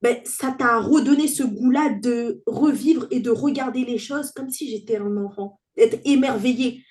ben, 0.00 0.16
ça 0.24 0.50
t'a 0.50 0.80
redonné 0.80 1.28
ce 1.28 1.42
goût-là 1.42 1.90
de 2.00 2.42
revivre 2.46 3.06
et 3.10 3.20
de 3.20 3.30
regarder 3.30 3.84
les 3.84 3.98
choses 3.98 4.30
comme 4.32 4.48
si 4.48 4.70
j'étais 4.70 4.96
un 4.96 5.16
enfant, 5.18 5.60
être 5.76 5.98
émerveillé. 6.04 6.82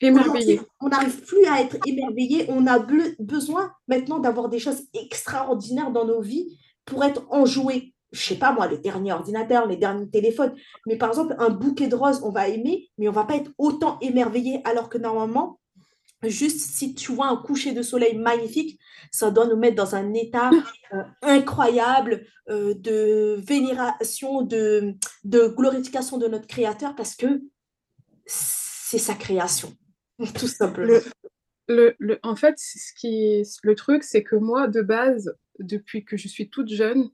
émerveillé. 0.00 0.60
On 0.80 0.88
n'arrive 0.88 1.22
plus 1.22 1.46
à 1.46 1.60
être 1.60 1.76
émerveillé, 1.86 2.46
on 2.48 2.66
a 2.66 2.84
besoin 3.20 3.72
maintenant 3.86 4.18
d'avoir 4.18 4.48
des 4.48 4.58
choses 4.58 4.82
extraordinaires 4.94 5.92
dans 5.92 6.04
nos 6.04 6.20
vies 6.20 6.58
pour 6.84 7.04
être 7.04 7.24
enjoué. 7.30 7.93
Je 8.14 8.22
sais 8.22 8.36
pas 8.36 8.52
moi, 8.52 8.68
le 8.68 8.78
dernier 8.78 9.12
ordinateur, 9.12 9.66
les 9.66 9.76
derniers 9.76 10.08
téléphones, 10.08 10.54
mais 10.86 10.96
par 10.96 11.08
exemple, 11.10 11.34
un 11.38 11.50
bouquet 11.50 11.88
de 11.88 11.96
roses, 11.96 12.22
on 12.22 12.30
va 12.30 12.48
aimer, 12.48 12.90
mais 12.96 13.08
on 13.08 13.12
va 13.12 13.24
pas 13.24 13.36
être 13.36 13.50
autant 13.58 13.98
émerveillé 14.00 14.60
alors 14.64 14.88
que 14.88 14.98
normalement, 14.98 15.58
Juste 16.28 16.60
si 16.60 16.94
tu 16.94 17.12
vois 17.12 17.26
un 17.26 17.36
coucher 17.36 17.72
de 17.72 17.82
soleil 17.82 18.16
magnifique, 18.16 18.78
ça 19.10 19.30
doit 19.30 19.46
nous 19.46 19.56
mettre 19.56 19.76
dans 19.76 19.94
un 19.94 20.14
état 20.14 20.50
euh, 20.92 21.02
incroyable 21.22 22.26
euh, 22.48 22.74
de 22.74 23.40
vénération, 23.46 24.42
de, 24.42 24.96
glorification 25.24 26.18
de 26.18 26.28
notre 26.28 26.46
Créateur 26.46 26.94
parce 26.94 27.14
que 27.14 27.42
c'est 28.26 28.98
sa 28.98 29.14
création, 29.14 29.72
tout 30.38 30.48
simplement. 30.48 30.98
Le, 31.66 31.94
le, 31.98 32.18
en 32.22 32.36
fait, 32.36 32.54
ce 32.58 32.92
qui 32.98 33.42
le 33.62 33.74
truc, 33.74 34.02
c'est 34.02 34.22
que 34.22 34.36
moi, 34.36 34.68
de 34.68 34.82
base, 34.82 35.34
depuis 35.58 36.04
que 36.04 36.16
je 36.16 36.28
suis 36.28 36.50
toute 36.50 36.68
jeune, 36.68 37.08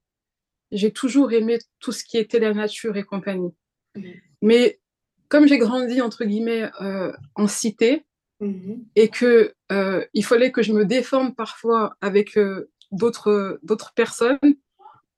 j'ai 0.72 0.92
toujours 0.92 1.32
aimé 1.32 1.58
tout 1.78 1.92
ce 1.92 2.04
qui 2.04 2.18
était 2.18 2.38
la 2.38 2.54
nature 2.54 2.96
et 2.96 3.02
compagnie. 3.02 3.54
Mais 4.42 4.80
comme 5.28 5.46
j'ai 5.46 5.58
grandi, 5.58 6.00
entre 6.00 6.24
guillemets, 6.24 6.70
euh, 6.80 7.12
en 7.34 7.46
cité, 7.46 8.04
Mhm. 8.40 8.86
Et 8.96 9.08
que 9.08 9.54
euh, 9.70 10.04
il 10.14 10.24
fallait 10.24 10.50
que 10.50 10.62
je 10.62 10.72
me 10.72 10.84
déforme 10.84 11.34
parfois 11.34 11.96
avec 12.00 12.38
euh, 12.38 12.70
d'autres 12.90 13.60
d'autres 13.62 13.92
personnes 13.94 14.38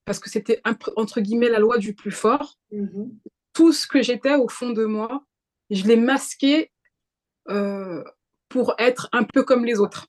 parce 0.05 0.19
que 0.19 0.29
c'était 0.29 0.61
entre 0.65 1.21
guillemets 1.21 1.49
la 1.49 1.59
loi 1.59 1.77
du 1.77 1.93
plus 1.93 2.11
fort. 2.11 2.59
Mhm. 2.71 3.17
Tout 3.53 3.71
ce 3.71 3.87
que 3.87 4.01
j'étais 4.01 4.35
au 4.35 4.49
fond 4.49 4.71
de 4.71 4.83
moi, 4.83 5.23
je 5.69 5.85
l'ai 5.85 5.95
masqué 5.95 6.71
euh, 7.49 8.03
pour 8.49 8.75
être 8.77 9.07
un 9.13 9.23
peu 9.23 9.43
comme 9.43 9.63
les 9.63 9.79
autres. 9.79 10.07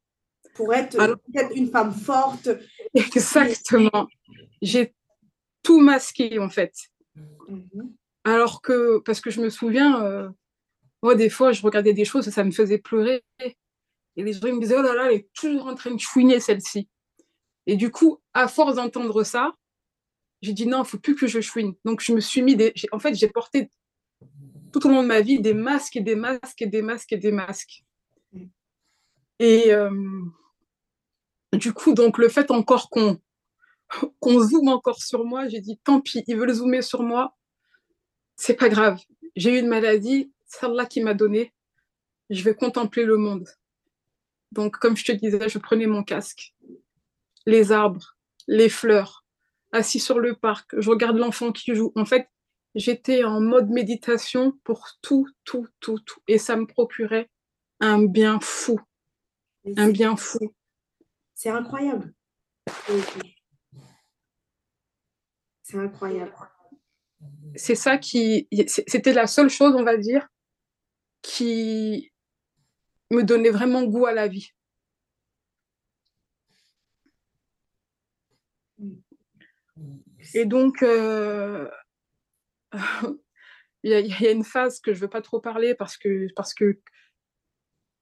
Pour 0.54 0.74
être 0.74 0.96
une 1.54 1.68
femme 1.68 1.92
forte. 1.92 2.48
Exactement. 2.94 4.09
J'ai 4.61 4.94
tout 5.64 5.81
masqué 5.81 6.38
en 6.38 6.48
fait. 6.48 6.72
Mhm. 7.48 7.92
Alors 8.22 8.62
que, 8.62 8.98
parce 9.00 9.20
que 9.20 9.31
je 9.31 9.40
me 9.40 9.50
souviens, 9.50 10.33
moi, 11.05 11.14
des 11.14 11.29
fois, 11.29 11.53
je 11.53 11.61
regardais 11.61 11.92
des 11.92 12.07
choses 12.07 12.27
et 12.27 12.31
ça 12.31 12.44
me 12.44 12.50
faisait 12.50 12.79
pleurer. 12.79 13.22
Et 14.16 14.22
les 14.22 14.33
gens 14.33 14.50
me 14.50 14.59
disaient, 14.59 14.79
oh 14.79 14.83
là 14.83 14.94
là, 14.94 15.11
elle 15.11 15.18
est 15.18 15.29
toujours 15.35 15.66
en 15.66 15.74
train 15.74 15.90
de 15.90 16.00
chouiner 16.00 16.40
celle-ci. 16.40 16.88
Et 17.66 17.77
du 17.77 17.90
coup, 17.90 18.22
à 18.33 18.48
force 18.48 18.77
d'entendre 18.77 19.22
ça, 19.22 19.53
j'ai 20.40 20.55
dit 20.55 20.66
non, 20.66 20.83
il 20.83 20.87
faut 20.87 20.98
plus 20.98 21.14
que 21.14 21.27
je 21.27 21.42
chouine. 21.42 21.74
Donc, 21.85 22.00
je 22.00 22.14
me 22.14 22.20
suis 22.20 22.40
mis 22.40 22.57
des. 22.57 22.72
En 22.90 22.98
fait, 22.98 23.14
j'ai 23.14 23.29
porté 23.29 23.70
tout 24.72 24.87
au 24.87 24.88
long 24.88 25.03
de 25.03 25.09
ma 25.09 25.20
vie 25.20 25.40
des 25.40 25.53
masques 25.53 25.96
et 25.96 26.00
des 26.00 26.16
masques 26.16 26.62
et 26.62 26.66
des 26.66 26.81
masques 26.81 27.12
et 27.12 27.18
des 27.18 27.33
masques. 27.33 27.85
Et 29.40 29.74
euh, 29.74 29.90
du 31.53 31.74
coup, 31.74 31.92
donc, 31.92 32.16
le 32.16 32.31
fait 32.31 32.50
encore 32.50 32.88
qu'on 32.88 33.20
qu'on 34.20 34.40
zoome 34.40 34.68
encore 34.68 35.02
sur 35.02 35.24
moi, 35.24 35.48
j'ai 35.48 35.61
dit 35.61 35.78
tant 35.85 36.00
pis, 36.00 36.24
ils 36.26 36.37
veulent 36.37 36.52
zoomer 36.52 36.83
sur 36.83 37.02
moi, 37.02 37.37
c'est 38.37 38.54
pas 38.54 38.68
grave. 38.68 39.00
J'ai 39.37 39.57
eu 39.57 39.61
une 39.61 39.68
maladie, 39.68 40.33
c'est 40.46 40.66
Allah 40.66 40.87
qui 40.87 41.00
m'a 41.00 41.14
donné, 41.14 41.52
je 42.30 42.42
vais 42.42 42.54
contempler 42.54 43.04
le 43.04 43.16
monde. 43.16 43.48
Donc, 44.52 44.76
comme 44.76 44.96
je 44.96 45.04
te 45.04 45.12
disais, 45.12 45.48
je 45.48 45.59
prenais 45.59 45.87
mon 45.87 46.04
casque, 46.04 46.54
les 47.46 47.72
arbres, 47.72 48.16
les 48.46 48.68
fleurs, 48.68 49.24
assis 49.72 50.00
sur 50.00 50.20
le 50.20 50.35
parc, 50.35 50.78
je 50.78 50.88
regarde 50.88 51.16
l'enfant 51.16 51.52
qui 51.52 51.74
joue. 51.74 51.92
En 51.96 52.04
fait, 52.04 52.28
j'étais 52.74 53.24
en 53.24 53.40
mode 53.40 53.70
méditation 53.70 54.52
pour 54.64 54.87
tout, 55.02 55.28
tout, 55.44 55.66
tout, 55.80 55.98
tout. 55.98 56.20
Et 56.28 56.38
ça 56.38 56.57
me 56.57 56.66
procurait 56.66 57.28
un 57.80 58.02
bien 58.04 58.38
fou. 58.40 58.80
Un 59.76 59.90
bien 59.90 60.16
fou. 60.16 60.54
C'est 61.35 61.50
incroyable. 61.50 62.14
C'est 65.64 65.79
incroyable. 65.79 66.35
C'est 67.57 67.74
ça 67.74 67.96
qui. 67.96 68.46
C'était 68.66 69.14
la 69.14 69.27
seule 69.27 69.48
chose, 69.48 69.74
on 69.74 69.83
va 69.83 69.96
dire, 69.96 70.29
qui 71.22 72.12
me 73.11 73.22
donnait 73.22 73.50
vraiment 73.50 73.83
goût 73.85 74.05
à 74.05 74.12
la 74.12 74.29
vie. 74.29 74.50
Et 80.35 80.44
donc, 80.44 80.83
euh, 80.83 81.70
il 83.83 83.90
y, 83.90 84.27
a 84.27 84.31
une 84.31 84.44
phase 84.44 84.81
que 84.81 84.92
je 84.92 84.98
ne 84.98 85.03
veux 85.03 85.11
pas 85.11 85.22
trop 85.22 85.40
parler 85.40 85.74
parce 85.74 85.96
que, 85.96 86.27
parce 86.37 86.53
que 86.53 86.79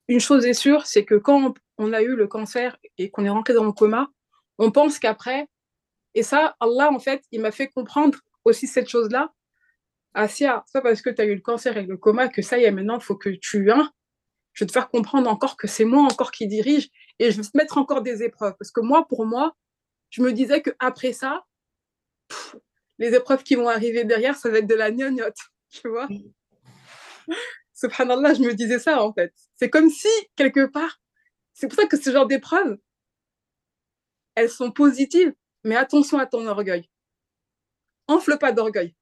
une 0.09 0.21
chose 0.21 0.47
est 0.47 0.55
sûre, 0.55 0.85
c'est 0.87 1.05
que 1.05 1.15
quand 1.15 1.55
on 1.79 1.93
a 1.93 2.03
eu 2.03 2.17
le 2.17 2.27
cancer 2.27 2.77
et 2.99 3.11
qu'on 3.11 3.25
est 3.25 3.31
rentré 3.31 3.55
dans 3.55 3.65
le 3.65 3.73
coma, 3.73 4.09
on 4.59 4.73
pense 4.73 4.99
qu'après, 4.99 5.47
et 6.15 6.23
ça, 6.23 6.57
Allah, 6.61 6.91
en 6.91 6.99
fait, 6.99 7.25
il 7.33 7.41
m'a 7.41 7.51
fait 7.51 7.69
comprendre 7.69 8.19
aussi 8.45 8.67
cette 8.67 8.89
chose-là. 8.89 9.33
Asia, 10.15 10.63
c'est 10.67 10.81
pas 10.81 10.91
parce 10.91 11.01
que 11.03 11.11
tu 11.11 11.23
as 11.23 11.25
eu 11.25 11.35
le 11.35 11.41
cancer 11.41 11.77
et 11.77 11.85
le 11.85 11.97
coma 11.97 12.29
que 12.29 12.43
ça 12.43 12.59
y 12.59 12.65
est, 12.65 12.71
maintenant, 12.71 12.99
il 12.99 13.03
faut 13.03 13.17
que 13.17 13.31
tu. 13.31 13.71
Hein, 13.71 13.91
je 14.53 14.65
vais 14.65 14.67
te 14.67 14.73
faire 14.73 14.91
comprendre 14.91 15.31
encore 15.31 15.57
que 15.57 15.67
c'est 15.67 15.85
moi 15.85 16.03
encore 16.03 16.31
qui 16.31 16.47
dirige 16.47 16.91
et 17.19 17.31
je 17.31 17.39
vais 17.39 17.43
te 17.43 17.57
mettre 17.57 17.79
encore 17.79 18.03
des 18.03 18.23
épreuves. 18.23 18.55
Parce 18.59 18.71
que 18.71 18.81
moi, 18.81 19.07
pour 19.09 19.25
moi, 19.25 19.57
je 20.11 20.23
me 20.23 20.33
disais 20.33 20.61
qu'après 20.61 21.13
ça, 21.13 21.45
les 22.99 23.15
épreuves 23.15 23.43
qui 23.43 23.55
vont 23.55 23.69
arriver 23.69 24.05
derrière, 24.05 24.37
ça 24.37 24.51
va 24.51 24.59
être 24.59 24.67
de 24.67 24.75
la 24.75 24.91
gnognotte, 24.91 25.39
tu 25.71 25.89
vois. 25.89 26.09
Subhanallah, 27.73 28.35
je 28.35 28.43
me 28.43 28.55
disais 28.55 28.79
ça 28.79 29.03
en 29.03 29.13
fait. 29.13 29.33
C'est 29.57 29.71
comme 29.71 29.89
si, 29.89 30.09
quelque 30.37 30.67
part, 30.67 31.01
c'est 31.55 31.69
pour 31.69 31.77
ça 31.77 31.87
que 31.87 31.97
ce 31.97 32.11
genre 32.11 32.27
d'épreuves, 32.27 32.79
elles 34.35 34.51
sont 34.51 34.71
positives, 34.71 35.33
mais 35.65 35.77
attention 35.77 36.19
à 36.19 36.27
ton 36.27 36.47
orgueil. 36.47 36.89
Enfle 38.09 38.39
pas 38.39 38.53
d'orgueil. 38.53 38.95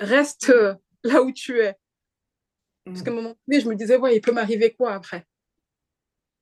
Reste 0.00 0.50
euh, 0.50 0.74
là 1.04 1.22
où 1.22 1.32
tu 1.32 1.60
es. 1.60 1.76
Parce 2.84 3.02
qu'à 3.02 3.10
un 3.10 3.14
moment 3.14 3.36
donné, 3.46 3.60
je 3.60 3.68
me 3.68 3.74
disais, 3.74 3.96
ouais, 3.96 4.16
il 4.16 4.20
peut 4.20 4.32
m'arriver 4.32 4.74
quoi 4.74 4.94
après? 4.94 5.26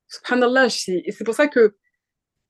Subhanallah, 0.07 0.67
et 0.87 1.11
c'est 1.11 1.23
pour 1.23 1.35
ça 1.35 1.47
que 1.47 1.77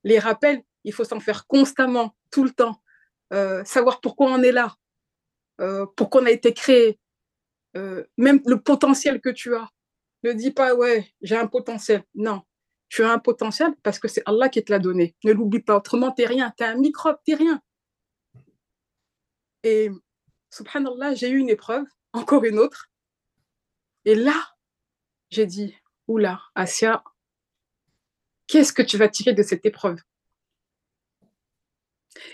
les 0.03 0.17
rappels, 0.17 0.63
il 0.83 0.93
faut 0.93 1.03
s'en 1.03 1.19
faire 1.19 1.45
constamment, 1.45 2.15
tout 2.31 2.43
le 2.43 2.51
temps. 2.51 2.81
Euh, 3.33 3.63
savoir 3.65 4.01
pourquoi 4.01 4.31
on 4.31 4.41
est 4.41 4.51
là, 4.51 4.75
euh, 5.61 5.85
pourquoi 5.95 6.21
on 6.21 6.25
a 6.25 6.31
été 6.31 6.53
créé, 6.53 6.99
euh, 7.77 8.03
même 8.17 8.41
le 8.45 8.59
potentiel 8.59 9.21
que 9.21 9.29
tu 9.29 9.55
as. 9.55 9.69
Ne 10.23 10.33
dis 10.33 10.51
pas, 10.51 10.75
ouais, 10.75 11.07
j'ai 11.21 11.37
un 11.37 11.47
potentiel. 11.47 12.03
Non, 12.15 12.41
tu 12.91 13.05
as 13.05 13.11
un 13.11 13.19
potentiel 13.19 13.73
parce 13.83 13.99
que 13.99 14.09
c'est 14.09 14.21
Allah 14.25 14.49
qui 14.49 14.61
te 14.61 14.71
l'a 14.71 14.77
donné. 14.77 15.15
Ne 15.23 15.31
l'oublie 15.31 15.61
pas, 15.61 15.77
autrement, 15.77 16.11
tu 16.11 16.21
n'es 16.21 16.27
rien. 16.27 16.53
Tu 16.57 16.63
es 16.65 16.67
un 16.67 16.75
microbe, 16.75 17.17
tu 17.25 17.31
n'es 17.31 17.37
rien. 17.37 17.61
Et 19.63 19.89
subhanallah, 20.49 21.15
j'ai 21.15 21.29
eu 21.29 21.37
une 21.37 21.49
épreuve, 21.49 21.85
encore 22.11 22.43
une 22.43 22.59
autre. 22.59 22.89
Et 24.03 24.13
là, 24.13 24.35
j'ai 25.29 25.45
dit, 25.45 25.73
oula, 26.09 26.41
Asia, 26.53 27.01
qu'est-ce 28.47 28.73
que 28.73 28.81
tu 28.81 28.97
vas 28.97 29.07
tirer 29.07 29.33
de 29.33 29.41
cette 29.41 29.65
épreuve? 29.65 30.01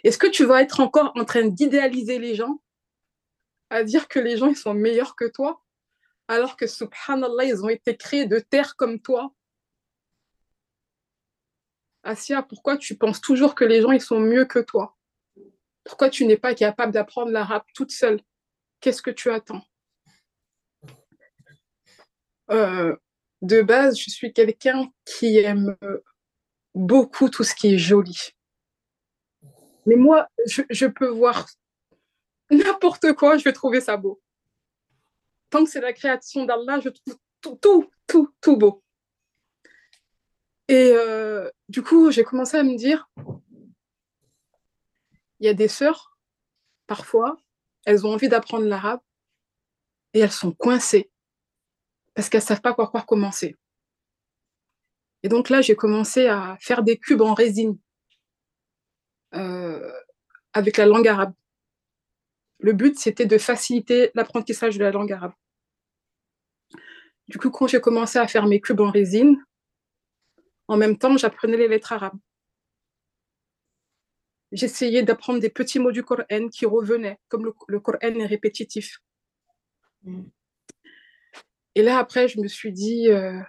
Est-ce 0.03 0.17
que 0.17 0.25
tu 0.25 0.43
vas 0.43 0.63
être 0.63 0.79
encore 0.79 1.11
en 1.15 1.23
train 1.23 1.45
d'idéaliser 1.45 2.17
les 2.17 2.33
gens, 2.33 2.63
à 3.69 3.83
dire 3.83 4.07
que 4.07 4.17
les 4.17 4.37
gens 4.37 4.47
ils 4.47 4.57
sont 4.57 4.73
meilleurs 4.73 5.15
que 5.15 5.25
toi, 5.25 5.63
alors 6.27 6.57
que 6.57 6.65
subhanallah, 6.65 7.43
ils 7.43 7.63
ont 7.63 7.69
été 7.69 7.95
créés 7.95 8.25
de 8.25 8.39
terre 8.39 8.75
comme 8.75 8.99
toi? 8.99 9.31
Asia, 12.07 12.41
pourquoi 12.41 12.77
tu 12.77 12.95
penses 12.95 13.19
toujours 13.19 13.53
que 13.53 13.65
les 13.65 13.81
gens 13.81 13.91
ils 13.91 14.01
sont 14.01 14.19
mieux 14.19 14.45
que 14.45 14.59
toi? 14.59 14.95
Pourquoi 15.83 16.09
tu 16.09 16.25
n'es 16.25 16.37
pas 16.37 16.55
capable 16.55 16.93
d'apprendre 16.93 17.31
l'arabe 17.31 17.63
toute 17.73 17.91
seule? 17.91 18.21
Qu'est-ce 18.79 19.01
que 19.01 19.11
tu 19.11 19.29
attends? 19.29 19.61
Euh, 22.49 22.95
De 23.41 23.61
base, 23.61 23.99
je 23.99 24.09
suis 24.09 24.31
quelqu'un 24.31 24.89
qui 25.03 25.37
aime 25.37 25.75
beaucoup 26.73 27.29
tout 27.29 27.43
ce 27.43 27.53
qui 27.53 27.73
est 27.73 27.77
joli. 27.77 28.17
Mais 29.85 29.95
moi, 29.95 30.27
je, 30.45 30.85
peux 30.85 31.09
voir 31.09 31.45
n'importe 32.49 33.13
quoi, 33.13 33.37
je 33.37 33.43
vais 33.43 33.53
trouver 33.53 33.81
ça 33.81 33.97
beau. 33.97 34.21
Tant 35.49 35.63
que 35.65 35.69
c'est 35.69 35.81
la 35.81 35.93
création 35.93 36.45
d'Allah, 36.45 36.79
je 36.79 36.89
trouve 36.89 37.17
tout, 37.41 37.55
tout, 37.61 37.89
tout, 38.05 38.33
tout 38.39 38.57
beau. 38.57 38.83
Et 40.67 40.91
euh, 40.93 41.49
du 41.69 41.81
coup, 41.81 42.11
j'ai 42.11 42.23
commencé 42.23 42.57
à 42.57 42.63
me 42.63 42.75
dire, 42.75 43.09
il 45.39 45.45
y 45.45 45.47
a 45.47 45.53
des 45.53 45.67
sœurs, 45.67 46.17
parfois, 46.87 47.37
elles 47.85 48.05
ont 48.05 48.13
envie 48.13 48.29
d'apprendre 48.29 48.65
l'arabe 48.65 48.99
et 50.13 50.19
elles 50.19 50.31
sont 50.31 50.51
coincées 50.51 51.09
parce 52.15 52.29
qu'elles 52.29 52.41
ne 52.41 52.47
savent 52.47 52.61
pas 52.61 52.73
par 52.73 52.91
quoi 52.91 53.03
commencer. 53.03 53.55
Et 55.23 55.29
donc 55.29 55.49
là, 55.49 55.61
j'ai 55.61 55.75
commencé 55.75 56.27
à 56.27 56.57
faire 56.59 56.83
des 56.83 56.97
cubes 56.97 57.21
en 57.21 57.33
résine 57.33 57.77
euh, 59.35 59.91
avec 60.53 60.77
la 60.77 60.85
langue 60.85 61.07
arabe. 61.07 61.33
Le 62.59 62.73
but, 62.73 62.97
c'était 62.97 63.25
de 63.25 63.37
faciliter 63.37 64.11
l'apprentissage 64.15 64.77
de 64.77 64.83
la 64.83 64.91
langue 64.91 65.11
arabe. 65.11 65.33
Du 67.27 67.37
coup, 67.37 67.51
quand 67.51 67.67
j'ai 67.67 67.81
commencé 67.81 68.17
à 68.17 68.27
faire 68.27 68.47
mes 68.47 68.61
cubes 68.61 68.79
en 68.79 68.89
résine, 68.89 69.43
en 70.67 70.77
même 70.77 70.97
temps, 70.97 71.17
j'apprenais 71.17 71.57
les 71.57 71.67
lettres 71.67 71.93
arabes. 71.93 72.17
J'essayais 74.51 75.03
d'apprendre 75.03 75.39
des 75.39 75.49
petits 75.49 75.79
mots 75.79 75.91
du 75.91 76.03
Coran 76.03 76.49
qui 76.51 76.65
revenaient, 76.65 77.19
comme 77.27 77.51
le, 77.67 77.79
Coran 77.79 77.99
est 78.01 78.25
répétitif. 78.25 78.99
Et 81.75 81.83
là, 81.83 81.99
après, 81.99 82.27
je 82.27 82.39
me 82.39 82.47
suis 82.47 82.71
dit, 82.71 83.09
euh, 83.09 83.39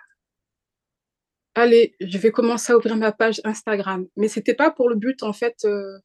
allez, 1.55 1.95
je 2.01 2.19
vais 2.19 2.33
commencer 2.33 2.73
à 2.73 2.77
ouvrir 2.77 2.97
ma 2.97 3.13
page 3.13 3.41
Instagram. 3.45 4.07
Mais 4.17 4.29
ce 4.29 4.41
n'était 4.41 4.55
pas 4.55 4.71
pour 4.71 4.89
le 4.89 4.97
but, 4.97 5.23
en 5.23 5.33
fait, 5.33 5.65
euh, 5.65 5.99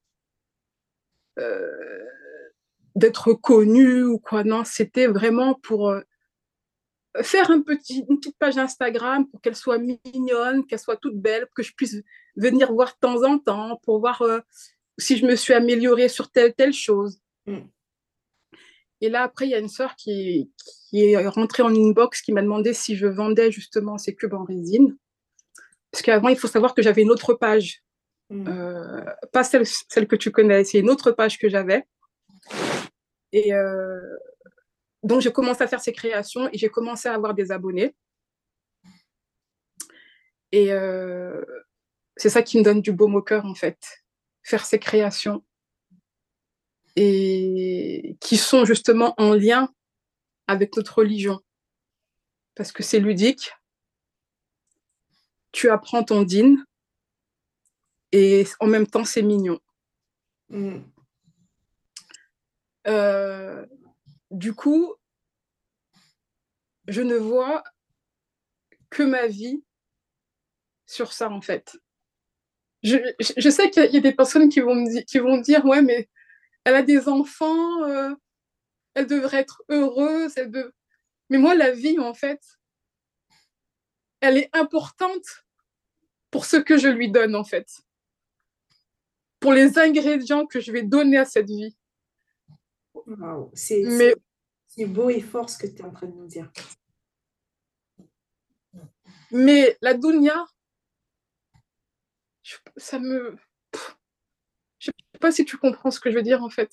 euh, 1.39 2.05
d'être 2.95 3.33
connu 3.33 4.03
ou 4.03 4.19
quoi. 4.19 4.43
Non, 4.43 4.63
c'était 4.63 5.07
vraiment 5.07 5.55
pour 5.55 5.95
faire 7.21 7.51
un 7.51 7.61
petit, 7.61 8.05
une 8.09 8.19
petite 8.19 8.37
page 8.37 8.57
Instagram 8.57 9.27
pour 9.29 9.41
qu'elle 9.41 9.55
soit 9.55 9.77
mignonne, 9.77 10.65
qu'elle 10.65 10.79
soit 10.79 10.97
toute 10.97 11.17
belle, 11.17 11.47
que 11.55 11.63
je 11.63 11.73
puisse 11.73 11.97
venir 12.35 12.73
voir 12.73 12.89
de 12.89 12.99
temps 12.99 13.23
en 13.23 13.37
temps 13.37 13.79
pour 13.83 13.99
voir 13.99 14.23
si 14.97 15.17
je 15.17 15.25
me 15.25 15.35
suis 15.35 15.53
améliorée 15.53 16.09
sur 16.09 16.31
telle, 16.31 16.53
telle 16.53 16.73
chose. 16.73 17.19
Mm. 17.45 17.59
Et 19.01 19.09
là, 19.09 19.23
après, 19.23 19.47
il 19.47 19.51
y 19.51 19.55
a 19.55 19.59
une 19.59 19.69
sœur 19.69 19.95
qui, 19.95 20.49
qui 20.89 21.03
est 21.03 21.27
rentrée 21.27 21.61
en 21.61 21.75
inbox 21.75 22.21
qui 22.21 22.31
m'a 22.31 22.41
demandé 22.41 22.73
si 22.73 22.95
je 22.95 23.05
vendais 23.05 23.51
justement 23.51 23.97
ces 23.97 24.15
cubes 24.15 24.33
en 24.33 24.45
résine. 24.45 24.95
Parce 25.91 26.01
qu'avant, 26.01 26.29
il 26.29 26.37
faut 26.37 26.47
savoir 26.47 26.73
que 26.73 26.81
j'avais 26.81 27.01
une 27.01 27.11
autre 27.11 27.33
page. 27.33 27.83
Hmm. 28.29 28.47
Euh, 28.47 29.03
pas 29.33 29.43
celle, 29.43 29.65
celle, 29.65 30.07
que 30.07 30.15
tu 30.15 30.31
connais, 30.31 30.63
c'est 30.63 30.79
une 30.79 30.89
autre 30.89 31.11
page 31.11 31.37
que 31.37 31.49
j'avais. 31.49 31.83
Et 33.33 33.53
euh, 33.53 33.99
donc, 35.03 35.21
j'ai 35.21 35.31
commencé 35.31 35.61
à 35.63 35.67
faire 35.67 35.81
ces 35.81 35.93
créations 35.93 36.49
et 36.51 36.57
j'ai 36.57 36.69
commencé 36.69 37.09
à 37.09 37.13
avoir 37.13 37.33
des 37.33 37.51
abonnés. 37.51 37.95
Et 40.51 40.71
euh, 40.71 41.43
c'est 42.15 42.29
ça 42.29 42.41
qui 42.41 42.57
me 42.57 42.63
donne 42.63 42.81
du 42.81 42.91
beau 42.91 43.11
au 43.11 43.21
cœur, 43.21 43.45
en 43.45 43.55
fait. 43.55 44.03
Faire 44.43 44.65
ces 44.65 44.79
créations. 44.79 45.43
Et 46.95 48.17
qui 48.21 48.37
sont 48.37 48.65
justement 48.65 49.13
en 49.17 49.33
lien 49.33 49.67
avec 50.47 50.75
notre 50.77 50.99
religion. 50.99 51.41
Parce 52.55 52.71
que 52.71 52.83
c'est 52.83 52.99
ludique, 52.99 53.51
tu 55.51 55.69
apprends 55.69 56.03
ton 56.03 56.23
din 56.23 56.55
et 58.11 58.45
en 58.59 58.67
même 58.67 58.85
temps 58.85 59.05
c'est 59.05 59.21
mignon. 59.21 59.59
Mm. 60.49 60.81
Euh, 62.87 63.65
du 64.33 64.53
coup, 64.53 64.95
je 66.87 67.01
ne 67.01 67.15
vois 67.15 67.63
que 68.89 69.03
ma 69.03 69.27
vie 69.27 69.63
sur 70.85 71.13
ça 71.13 71.29
en 71.29 71.41
fait. 71.41 71.77
Je, 72.81 72.97
sais 73.49 73.69
qu'il 73.69 73.93
y, 73.93 73.97
a 73.97 74.01
des 74.01 74.11
personnes 74.11 74.49
qui 74.49 74.59
vont, 74.59 74.75
me 74.75 75.41
dire 75.41 75.63
ouais 75.65 75.81
mais 75.81 76.09
elle 76.65 76.75
a 76.75 76.81
des 76.81 77.07
enfants, 77.07 77.83
euh, 77.83 78.13
elle 78.93 79.07
devrait 79.07 79.37
être 79.37 79.63
heureuse, 79.69 80.33
elle 80.35 80.51
mais 81.29 81.37
moi 81.37 81.55
la 81.55 81.71
vie 81.71 81.99
en 81.99 82.13
fait, 82.13 82.41
elle 84.19 84.37
est 84.37 84.49
importante 84.53 85.45
pour 86.31 86.45
ce 86.45 86.57
que 86.57 86.77
je 86.77 86.89
lui 86.89 87.09
donne 87.09 87.35
en 87.35 87.45
fait, 87.45 87.69
pour 89.39 89.53
les 89.53 89.77
ingrédients 89.79 90.45
que 90.45 90.59
je 90.59 90.71
vais 90.71 90.83
donner 90.83 91.17
à 91.17 91.25
cette 91.25 91.47
vie. 91.47 91.77
C'est 93.53 93.83
Mais... 93.83 94.15
beau 94.85 95.09
et 95.09 95.21
fort 95.21 95.49
ce 95.49 95.57
que 95.57 95.67
tu 95.67 95.77
es 95.77 95.83
en 95.83 95.91
train 95.91 96.07
de 96.07 96.13
nous 96.13 96.27
dire. 96.27 96.51
Mais 99.31 99.77
la 99.81 99.93
dunya, 99.93 100.45
ça 102.77 102.99
me... 102.99 103.35
Je 104.79 104.91
sais 104.91 105.19
pas 105.19 105.31
si 105.31 105.45
tu 105.45 105.57
comprends 105.57 105.91
ce 105.91 105.99
que 105.99 106.11
je 106.11 106.15
veux 106.15 106.23
dire 106.23 106.43
en 106.43 106.49
fait. 106.49 106.71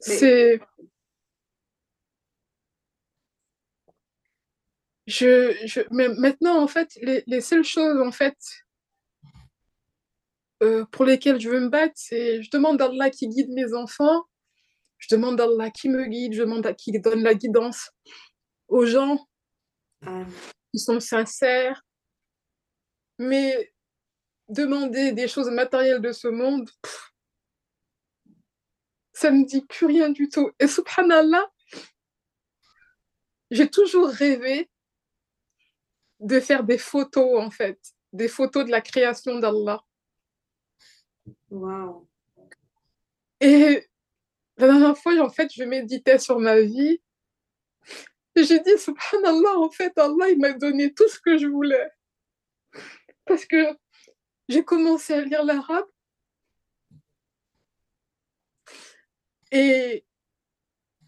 C'est... 0.00 0.60
je, 5.08 5.56
je, 5.64 5.80
mais 5.90 6.08
maintenant, 6.10 6.62
en 6.62 6.68
fait, 6.68 6.96
les, 7.02 7.24
les 7.26 7.40
seules 7.40 7.64
choses, 7.64 8.00
en 8.00 8.12
fait, 8.12 8.36
euh, 10.62 10.84
pour 10.86 11.04
lesquelles 11.04 11.40
je 11.40 11.48
veux 11.48 11.60
me 11.60 11.68
battre, 11.68 11.94
c'est 11.96 12.42
je 12.42 12.50
demande 12.50 12.80
à 12.82 12.86
Allah 12.86 13.10
qui 13.10 13.28
guide 13.28 13.50
mes 13.50 13.72
enfants, 13.74 14.24
je 14.98 15.14
demande 15.14 15.40
à 15.40 15.44
Allah 15.44 15.70
qui 15.70 15.88
me 15.88 16.04
guide, 16.06 16.34
je 16.34 16.42
demande 16.42 16.66
à 16.66 16.74
qui 16.74 16.92
donne 17.00 17.22
la 17.22 17.34
guidance 17.34 17.90
aux 18.68 18.86
gens. 18.86 19.26
qui 20.72 20.78
sont 20.78 21.00
sincères. 21.00 21.82
Mais 23.18 23.72
demander 24.48 25.12
des 25.12 25.28
choses 25.28 25.50
matérielles 25.50 26.00
de 26.00 26.12
ce 26.12 26.28
monde, 26.28 26.70
ça 29.12 29.30
me 29.30 29.44
dit 29.44 29.62
plus 29.62 29.86
rien 29.86 30.10
du 30.10 30.28
tout. 30.28 30.50
Et 30.60 30.68
subhanallah, 30.68 31.50
j'ai 33.50 33.68
toujours 33.68 34.08
rêvé 34.08 34.70
de 36.20 36.40
faire 36.40 36.64
des 36.64 36.78
photos, 36.78 37.40
en 37.40 37.50
fait, 37.50 37.80
des 38.12 38.28
photos 38.28 38.64
de 38.64 38.70
la 38.70 38.80
création 38.80 39.38
d'Allah. 39.38 39.82
Wow. 41.50 42.08
Et 43.40 43.88
la 44.58 44.66
dernière 44.66 44.98
fois, 44.98 45.16
en 45.20 45.30
fait, 45.30 45.52
je 45.54 45.62
méditais 45.62 46.18
sur 46.18 46.40
ma 46.40 46.60
vie. 46.60 47.00
Et 48.34 48.44
j'ai 48.44 48.60
dit, 48.60 48.76
subhanallah, 48.76 49.56
en 49.58 49.70
fait, 49.70 49.96
Allah, 49.96 50.26
m'a 50.36 50.52
donné 50.52 50.92
tout 50.92 51.08
ce 51.08 51.20
que 51.20 51.38
je 51.38 51.46
voulais. 51.46 51.90
Parce 53.24 53.44
que 53.46 53.76
j'ai 54.48 54.64
commencé 54.64 55.14
à 55.14 55.20
lire 55.20 55.44
l'arabe. 55.44 55.86
Et 59.52 60.04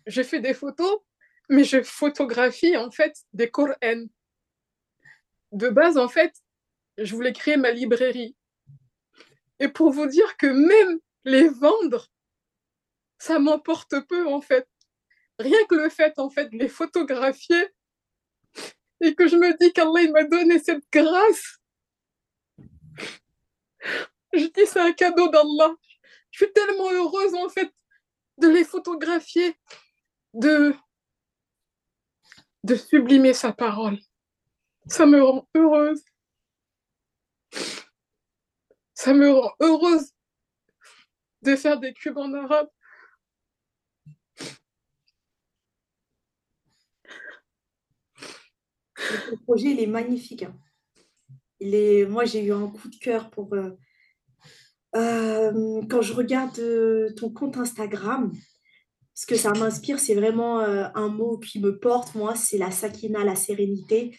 je 0.07 0.23
fais 0.23 0.41
des 0.41 0.55
photos, 0.55 1.01
mais 1.49 1.65
je 1.65 1.83
photographie, 1.83 2.77
en 2.77 2.91
fait, 2.91 3.17
des 3.33 3.51
Qur'an. 3.51 4.07
De 5.51 5.69
base, 5.69 5.99
en 5.99 6.09
fait, 6.09 6.35
je 6.99 7.15
voulais 7.15 7.33
créer 7.33 7.57
ma 7.57 7.73
librairie. 7.73 8.37
Et 9.59 9.69
pour 9.69 9.91
vous 9.91 10.07
dire 10.07 10.37
que 10.37 10.47
même 10.47 11.01
les 11.25 11.49
vendre, 11.49 12.11
ça 13.21 13.39
m'emporte 13.39 14.01
peu 14.09 14.27
en 14.27 14.41
fait. 14.41 14.67
Rien 15.39 15.65
que 15.69 15.75
le 15.75 15.91
fait 15.91 16.19
en 16.19 16.31
fait 16.31 16.49
de 16.49 16.57
les 16.57 16.69
photographier 16.69 17.69
et 19.01 19.15
que 19.15 19.29
je 19.29 19.37
me 19.37 19.57
dis 19.59 19.73
qu'Allah 19.73 20.11
m'a 20.11 20.25
donné 20.25 20.59
cette 20.59 20.85
grâce. 20.91 21.59
Je 24.33 24.47
dis 24.47 24.67
c'est 24.67 24.81
un 24.81 24.93
cadeau 24.93 25.29
d'Allah. 25.29 25.75
Je 26.31 26.45
suis 26.45 26.53
tellement 26.53 26.91
heureuse 26.91 27.35
en 27.35 27.49
fait 27.49 27.71
de 28.39 28.49
les 28.49 28.65
photographier, 28.65 29.55
de 30.33 30.75
de 32.65 32.75
sublimer 32.75 33.35
sa 33.35 33.53
parole. 33.53 33.99
Ça 34.87 35.05
me 35.05 35.23
rend 35.23 35.47
heureuse. 35.55 36.03
Ça 38.95 39.13
me 39.13 39.31
rend 39.31 39.53
heureuse 39.61 40.13
de 41.43 41.57
faire 41.57 41.79
des 41.79 41.93
cubes 41.93 42.19
en 42.19 42.33
arabe. 42.33 42.69
Le 49.31 49.37
projet, 49.45 49.71
il 49.71 49.81
est 49.81 49.87
magnifique. 49.87 50.43
Hein. 50.45 50.55
Il 51.61 51.75
est... 51.75 52.07
Moi, 52.07 52.25
j'ai 52.25 52.45
eu 52.45 52.53
un 52.53 52.69
coup 52.69 52.89
de 52.89 52.97
cœur 52.97 53.31
pour... 53.31 53.53
Euh, 53.55 53.71
euh, 54.97 55.83
quand 55.89 56.03
je 56.03 56.13
regarde 56.13 56.59
euh, 56.59 57.13
ton 57.15 57.31
compte 57.31 57.57
Instagram, 57.57 58.33
ce 59.15 59.27
que 59.27 59.37
ça 59.37 59.53
m'inspire, 59.53 59.99
c'est 59.99 60.15
vraiment 60.15 60.61
un 60.61 61.09
mot 61.09 61.37
qui 61.39 61.61
me 61.61 61.79
porte, 61.79 62.15
moi, 62.15 62.35
c'est 62.35 62.57
la 62.57 62.71
sakina, 62.71 63.23
la 63.23 63.37
sérénité, 63.37 64.17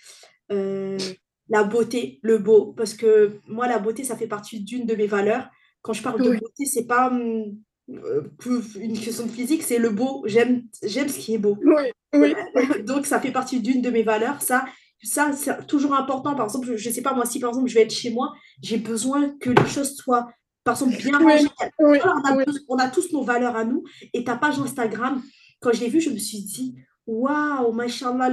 la 0.49 1.63
beauté, 1.63 2.19
le 2.21 2.37
beau. 2.37 2.73
Parce 2.73 2.93
que 2.93 3.39
moi, 3.47 3.67
la 3.67 3.79
beauté, 3.79 4.03
ça 4.03 4.15
fait 4.15 4.27
partie 4.27 4.61
d'une 4.61 4.85
de 4.85 4.93
mes 4.93 5.07
valeurs. 5.07 5.49
Quand 5.81 5.93
je 5.93 6.03
parle 6.03 6.21
de 6.21 6.37
beauté, 6.37 6.65
c'est 6.65 6.85
pas 6.85 7.11
une 7.11 8.99
question 8.99 9.25
de 9.25 9.31
physique, 9.31 9.63
c'est 9.63 9.79
le 9.79 9.89
beau. 9.89 10.23
J'aime, 10.27 10.63
j'aime 10.83 11.09
ce 11.09 11.17
qui 11.17 11.33
est 11.33 11.39
beau. 11.39 11.57
Donc, 12.85 13.05
ça 13.05 13.19
fait 13.19 13.31
partie 13.31 13.59
d'une 13.59 13.81
de 13.81 13.89
mes 13.89 14.03
valeurs. 14.03 14.41
Ça, 14.41 14.65
ça 15.03 15.31
c'est 15.33 15.65
toujours 15.67 15.93
important. 15.93 16.35
Par 16.35 16.45
exemple, 16.45 16.75
je 16.75 16.89
ne 16.89 16.93
sais 16.93 17.01
pas, 17.01 17.13
moi, 17.13 17.25
si 17.25 17.39
par 17.39 17.49
exemple, 17.49 17.67
je 17.67 17.75
vais 17.75 17.81
être 17.81 17.93
chez 17.93 18.11
moi, 18.11 18.33
j'ai 18.61 18.77
besoin 18.77 19.29
que 19.39 19.49
les 19.49 19.67
choses 19.67 19.95
soient, 19.95 20.29
par 20.63 20.75
exemple, 20.75 20.97
bien 20.97 21.17
rangées. 21.17 21.47
on, 22.67 22.77
a 22.77 22.89
tous 22.89 23.11
nos 23.11 23.23
valeurs 23.23 23.55
à 23.55 23.65
nous. 23.65 23.83
Et 24.13 24.23
ta 24.23 24.35
page 24.35 24.59
Instagram, 24.59 25.21
quand 25.59 25.71
je 25.73 25.81
l'ai 25.81 25.89
vue, 25.89 26.01
je 26.01 26.09
me 26.09 26.17
suis 26.17 26.41
dit, 26.41 26.75
waouh, 27.07 27.71
mashallah, 27.71 28.29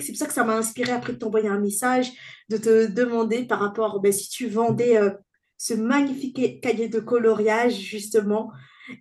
c'est 0.00 0.12
pour 0.12 0.16
ça 0.16 0.26
que 0.26 0.32
ça 0.32 0.44
m'a 0.44 0.56
inspiré 0.56 0.92
après 0.92 1.12
de 1.12 1.18
t'envoyer 1.18 1.48
un 1.48 1.60
message, 1.60 2.12
de 2.48 2.56
te 2.56 2.86
demander 2.86 3.44
par 3.44 3.60
rapport, 3.60 4.00
ben, 4.00 4.12
si 4.12 4.28
tu 4.28 4.48
vendais 4.48 4.96
euh, 4.98 5.10
ce 5.56 5.74
magnifique 5.74 6.60
cahier 6.60 6.88
de 6.88 7.00
coloriage, 7.00 7.74
justement, 7.74 8.52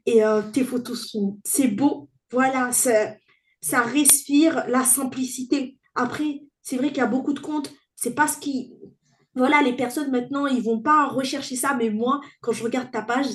et 0.06 0.24
euh, 0.24 0.41
tes 0.54 0.63
photos 0.63 1.10
sont, 1.10 1.39
c'est 1.44 1.68
beau, 1.68 2.10
voilà, 2.32 2.72
ça, 2.72 3.15
ça 3.65 3.82
respire 3.82 4.63
la 4.67 4.84
simplicité. 4.84 5.80
Après, 5.95 6.43
c'est 6.62 6.78
vrai 6.78 6.89
qu'il 6.89 6.99
y 6.99 7.01
a 7.01 7.08
beaucoup 7.08 7.34
de 7.34 7.39
comptes, 7.39 7.73
c'est 7.95 8.13
pas 8.13 8.28
ce 8.28 8.38
qui, 8.38 8.71
voilà, 9.34 9.63
les 9.63 9.73
personnes 9.73 10.12
maintenant, 10.12 10.45
ils 10.45 10.62
vont 10.62 10.82
pas 10.82 11.08
rechercher 11.08 11.56
ça, 11.56 11.73
mais 11.73 11.89
moi, 11.89 12.21
quand 12.41 12.51
je 12.51 12.63
regarde 12.63 12.91
ta 12.91 13.01
page, 13.01 13.25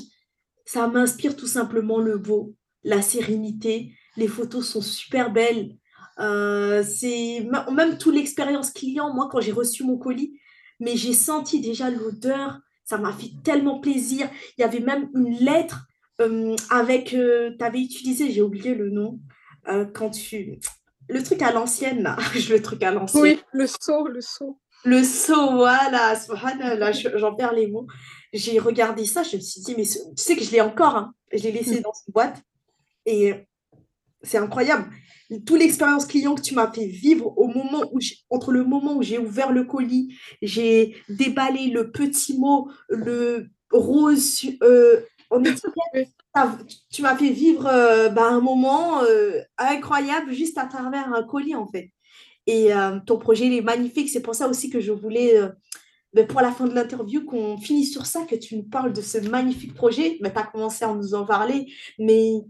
ça 0.64 0.86
m'inspire 0.86 1.34
tout 1.34 1.48
simplement 1.48 1.98
le 1.98 2.16
beau, 2.16 2.54
la 2.84 3.02
sérénité, 3.02 3.92
les 4.16 4.28
photos 4.28 4.68
sont 4.68 4.82
super 4.82 5.32
belles. 5.32 5.74
Euh, 6.20 6.84
c'est 6.84 7.44
même 7.72 7.98
toute 7.98 8.14
l'expérience 8.14 8.70
client, 8.70 9.12
moi, 9.12 9.28
quand 9.32 9.40
j'ai 9.40 9.50
reçu 9.50 9.82
mon 9.82 9.98
colis, 9.98 10.38
mais 10.78 10.96
j'ai 10.96 11.12
senti 11.12 11.60
déjà 11.60 11.90
l'odeur, 11.90 12.60
ça 12.84 12.98
m'a 12.98 13.12
fait 13.12 13.32
tellement 13.42 13.80
plaisir. 13.80 14.30
Il 14.56 14.60
y 14.60 14.64
avait 14.64 14.78
même 14.78 15.10
une 15.12 15.38
lettre 15.38 15.88
euh, 16.20 16.54
avec, 16.70 17.14
euh, 17.14 17.50
tu 17.58 17.64
avais 17.64 17.80
utilisé, 17.80 18.30
j'ai 18.30 18.42
oublié 18.42 18.76
le 18.76 18.90
nom, 18.90 19.18
euh, 19.68 19.84
quand 19.84 20.10
tu... 20.10 20.58
Le 21.08 21.22
truc 21.22 21.42
à 21.42 21.52
l'ancienne, 21.52 22.02
là, 22.02 22.16
le 22.50 22.62
truc 22.62 22.82
à 22.82 22.90
l'ancienne. 22.90 23.22
Oui, 23.22 23.40
le 23.52 23.66
seau, 23.66 24.06
le 24.06 24.20
seau. 24.20 24.58
Le 24.84 25.02
seau, 25.02 25.56
voilà, 25.56 26.14
là, 26.76 26.92
j'en 26.92 27.34
perds 27.34 27.52
les 27.52 27.66
mots. 27.66 27.86
J'ai 28.32 28.58
regardé 28.58 29.04
ça, 29.04 29.22
je 29.22 29.36
me 29.36 29.40
suis 29.40 29.60
dit, 29.60 29.74
mais 29.76 29.84
tu 29.84 29.98
sais 30.16 30.36
que 30.36 30.42
je 30.42 30.50
l'ai 30.52 30.60
encore, 30.60 30.96
hein. 30.96 31.12
je 31.32 31.42
l'ai 31.42 31.52
laissé 31.52 31.80
mm. 31.80 31.82
dans 31.82 31.92
une 32.06 32.12
boîte. 32.12 32.42
Et 33.06 33.34
c'est 34.22 34.38
incroyable. 34.38 34.90
Toute 35.46 35.58
l'expérience 35.58 36.06
client 36.06 36.34
que 36.34 36.40
tu 36.40 36.54
m'as 36.54 36.70
fait 36.72 36.86
vivre 36.86 37.36
au 37.38 37.46
moment 37.46 37.84
où 37.92 37.98
entre 38.30 38.52
le 38.52 38.64
moment 38.64 38.96
où 38.96 39.02
j'ai 39.02 39.18
ouvert 39.18 39.52
le 39.52 39.64
colis, 39.64 40.16
j'ai 40.42 40.96
déballé 41.08 41.68
le 41.68 41.90
petit 41.90 42.38
mot, 42.38 42.68
le 42.88 43.48
rose 43.70 44.44
euh, 44.62 45.00
tu 46.90 47.02
m'as 47.02 47.16
fait 47.16 47.30
vivre 47.30 47.66
euh, 47.66 48.08
bah, 48.08 48.28
un 48.28 48.40
moment 48.40 49.02
euh, 49.02 49.40
incroyable 49.58 50.32
juste 50.32 50.58
à 50.58 50.66
travers 50.66 51.12
un 51.12 51.22
colis 51.22 51.54
en 51.54 51.66
fait. 51.66 51.90
Et 52.46 52.70
ton 53.06 53.16
projet 53.16 53.46
il 53.46 53.52
est 53.52 53.62
magnifique. 53.62 54.08
C'est 54.08 54.22
pour 54.22 54.34
ça 54.34 54.48
aussi 54.48 54.70
que 54.70 54.80
je 54.80 54.90
voulais, 54.90 55.38
ben, 56.14 56.26
pour 56.26 56.40
la 56.40 56.50
fin 56.50 56.66
de 56.66 56.74
l'interview, 56.74 57.24
qu'on 57.24 57.56
finisse 57.58 57.92
sur 57.92 58.06
ça, 58.06 58.24
que 58.24 58.34
tu 58.34 58.56
nous 58.56 58.64
parles 58.64 58.92
de 58.92 59.00
ce 59.00 59.18
magnifique 59.18 59.74
projet. 59.74 60.18
Mais 60.20 60.32
tu 60.32 60.38
as 60.38 60.44
commencé 60.44 60.84
à 60.84 60.92
nous 60.92 61.14
en 61.14 61.24
parler, 61.24 61.72
mais 61.98 62.40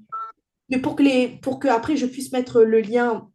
mais 0.71 0.79
pour 0.79 0.97
que, 0.97 1.03
les, 1.03 1.29
pour 1.29 1.59
que 1.59 1.69
après 1.69 1.97
je 1.97 2.07
puisse 2.07 2.33
mettre 2.33 2.63
le 2.63 2.81
lien, 2.81 3.29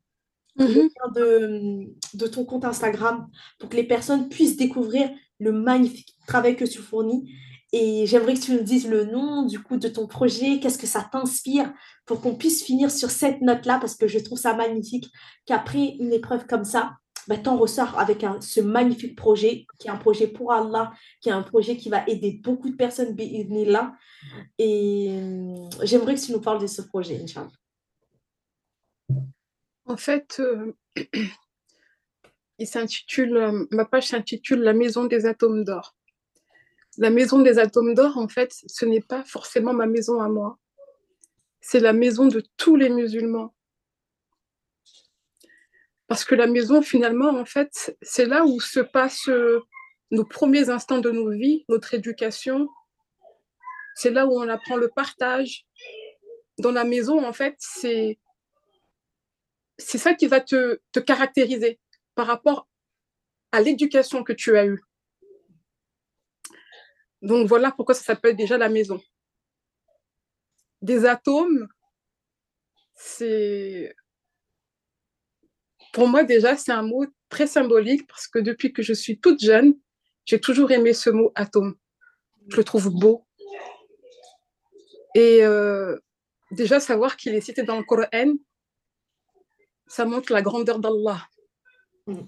mhm. 0.58 0.89
de, 1.15 1.81
de, 2.13 2.27
ton 2.27 2.45
compte 2.45 2.65
Instagram, 2.65 3.27
pour 3.60 3.69
que 3.69 3.75
les 3.75 3.84
personnes 3.84 4.29
puissent 4.29 4.58
découvrir 4.58 5.12
le 5.39 5.51
magnifique 5.51 6.15
travail 6.27 6.55
que 6.55 6.65
tu 6.65 6.79
fournis. 6.79 7.31
Et 7.77 8.05
j'aimerais 8.05 8.35
que 8.35 8.39
tu 8.39 8.53
nous 8.53 8.63
dises 8.63 8.88
le 8.88 9.03
nom 9.03 9.45
du 9.45 9.61
coup 9.61 9.75
de 9.75 9.89
ton 9.89 10.07
projet, 10.07 10.61
qu'est-ce 10.61 10.77
que 10.77 10.88
ça 10.88 11.05
t'inspire 11.11 11.73
pour 12.05 12.21
qu'on 12.21 12.33
puisse 12.33 12.63
finir 12.63 12.89
sur 12.89 13.11
cette 13.11 13.41
note-là, 13.41 13.79
parce 13.79 13.95
que 13.95 14.07
je 14.07 14.17
trouve 14.17 14.38
ça 14.38 14.53
magnifique 14.53 15.11
qu'après 15.45 15.97
une 15.99 16.13
épreuve 16.13 16.47
comme 16.47 16.63
ça, 16.63 16.93
bah, 17.27 17.35
tu 17.35 17.49
en 17.49 17.57
ressors 17.57 17.99
avec 17.99 18.23
un, 18.23 18.39
ce 18.39 18.61
magnifique 18.61 19.17
projet, 19.17 19.65
qui 19.77 19.89
est 19.89 19.91
un 19.91 19.97
projet 19.97 20.27
pour 20.27 20.53
Allah, 20.53 20.93
qui 21.19 21.27
est 21.27 21.33
un 21.33 21.41
projet 21.41 21.75
qui 21.75 21.89
va 21.89 22.07
aider 22.07 22.39
beaucoup 22.41 22.69
de 22.69 22.77
personnes 22.77 23.13
là. 23.67 23.93
Et 24.57 25.09
euh, 25.09 25.55
j'aimerais 25.83 26.15
que 26.15 26.21
tu 26.21 26.31
nous 26.31 26.39
parles 26.41 26.61
de 26.61 26.67
ce 26.67 26.81
projet, 26.81 27.19
Inch'Allah. 27.21 27.49
En 29.83 29.97
fait, 29.97 30.39
euh, 30.39 30.71
il 32.57 32.67
s'intitule, 32.67 33.35
euh, 33.35 33.65
ma 33.71 33.83
page 33.83 34.07
s'intitule 34.07 34.61
La 34.61 34.73
maison 34.73 35.03
des 35.03 35.25
atomes 35.25 35.65
d'or. 35.65 35.95
La 36.98 37.10
maison 37.10 37.41
des 37.41 37.60
atomes 37.60 37.93
d'or, 37.93 38.18
en 38.18 38.28
fait, 38.28 38.54
ce 38.68 38.86
n'est 38.86 39.02
pas 39.02 39.24
forcément 39.24 39.74
ma 39.74 39.86
maison 39.86 40.22
à 40.22 40.30
moi. 40.30 40.58
C'est 41.62 41.80
la 41.80 41.93
maison 41.93 42.28
de 42.28 42.43
tous 42.58 42.76
les 42.76 42.89
musulmans 42.89 43.56
parce 46.08 46.24
que 46.24 46.36
la 46.36 46.48
maison, 46.48 46.82
finalement, 46.82 47.30
en 47.30 47.46
fait, 47.46 47.98
c'est 48.02 48.26
là 48.26 48.46
où 48.46 48.60
se 48.60 48.80
passent 48.80 49.28
euh, 49.28 49.62
nos 50.12 50.24
premiers 50.24 50.70
instants 50.70 51.00
de 51.00 51.10
nos 51.10 51.32
vies, 51.32 51.66
notre 51.68 51.93
éducation. 51.93 52.70
C'est 53.96 54.12
là 54.12 54.28
où 54.28 54.39
on 54.39 54.48
apprend 54.48 54.76
le 54.76 54.89
partage. 54.89 55.66
Dans 56.60 56.72
la 56.72 56.84
maison, 56.84 57.26
en 57.26 57.34
fait, 57.34 57.56
c'est 57.60 58.18
ça 59.78 60.14
qui 60.14 60.28
va 60.28 60.41
te 60.41 60.80
caractériser 61.06 61.80
par 62.14 62.28
rapport 62.28 62.68
à 63.52 63.62
l'éducation 63.62 64.24
que 64.24 64.34
tu 64.34 64.58
as 64.58 64.66
eue. 64.66 64.82
Donc 67.26 67.47
voilà 67.47 67.71
pourquoi 67.71 67.95
ça 67.95 68.03
s'appelle 68.03 68.36
déjà 68.36 68.57
la 68.57 68.69
maison. 68.69 69.01
Des 70.82 71.05
atomes, 71.05 71.67
c'est 72.93 73.95
pour 75.91 76.07
moi, 76.07 76.23
déjà, 76.23 76.55
c'est 76.55 76.71
un 76.71 76.84
mot 76.84 77.05
très 77.30 77.47
symbolique 77.47 78.05
parce 78.05 78.28
que 78.28 78.38
depuis 78.38 78.73
que 78.73 78.84
je 78.84 78.93
suis 78.93 79.19
toute 79.19 79.39
jeune, 79.39 79.80
j'ai 80.26 80.39
toujours 80.39 80.71
aimé 80.71 80.93
ce 80.93 81.09
mot 81.09 81.32
atome. 81.36 81.76
Je 82.49 82.57
le 82.57 82.63
trouve 82.63 82.89
beau. 82.89 83.26
Et 85.15 85.43
euh, 85.43 85.97
déjà, 86.51 86.80
savoir 86.80 87.17
qu'il 87.17 87.34
est 87.34 87.41
cité 87.41 87.63
dans 87.63 87.78
le 87.78 87.84
Coran, 87.84 88.36
ça 89.88 90.05
montre 90.05 90.32
la 90.32 90.43
grandeur 90.43 90.78
d'Allah. 90.78 91.28
Mm. 92.05 92.28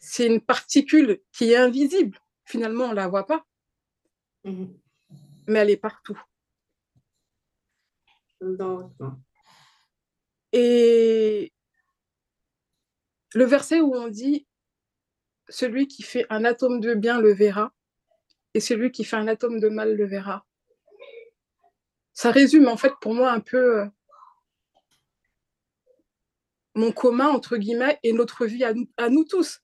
C'est 0.00 0.26
une 0.26 0.40
particule 0.40 1.20
qui 1.32 1.52
est 1.52 1.56
invisible. 1.56 2.18
Finalement, 2.50 2.86
on 2.86 2.90
ne 2.90 2.94
la 2.96 3.06
voit 3.06 3.26
pas. 3.26 3.46
Mm. 4.42 4.64
Mais 5.46 5.60
elle 5.60 5.70
est 5.70 5.76
partout. 5.76 6.20
Et 10.52 11.52
le 13.34 13.44
verset 13.44 13.80
où 13.80 13.94
on 13.94 14.08
dit 14.08 14.48
celui 15.48 15.86
qui 15.86 16.02
fait 16.02 16.26
un 16.28 16.44
atome 16.44 16.80
de 16.80 16.94
bien 16.94 17.20
le 17.20 17.32
verra 17.32 17.72
et 18.54 18.60
celui 18.60 18.90
qui 18.90 19.04
fait 19.04 19.16
un 19.16 19.28
atome 19.28 19.60
de 19.60 19.68
mal 19.68 19.94
le 19.94 20.06
verra. 20.06 20.44
Ça 22.12 22.32
résume 22.32 22.66
en 22.66 22.76
fait 22.76 22.94
pour 23.00 23.14
moi 23.14 23.30
un 23.30 23.40
peu 23.40 23.78
euh, 23.78 23.86
mon 26.74 26.90
commun 26.90 27.28
entre 27.28 27.58
guillemets 27.58 28.00
et 28.02 28.12
notre 28.12 28.46
vie 28.46 28.64
à 28.64 29.08
nous, 29.08 29.24
tous. 29.24 29.62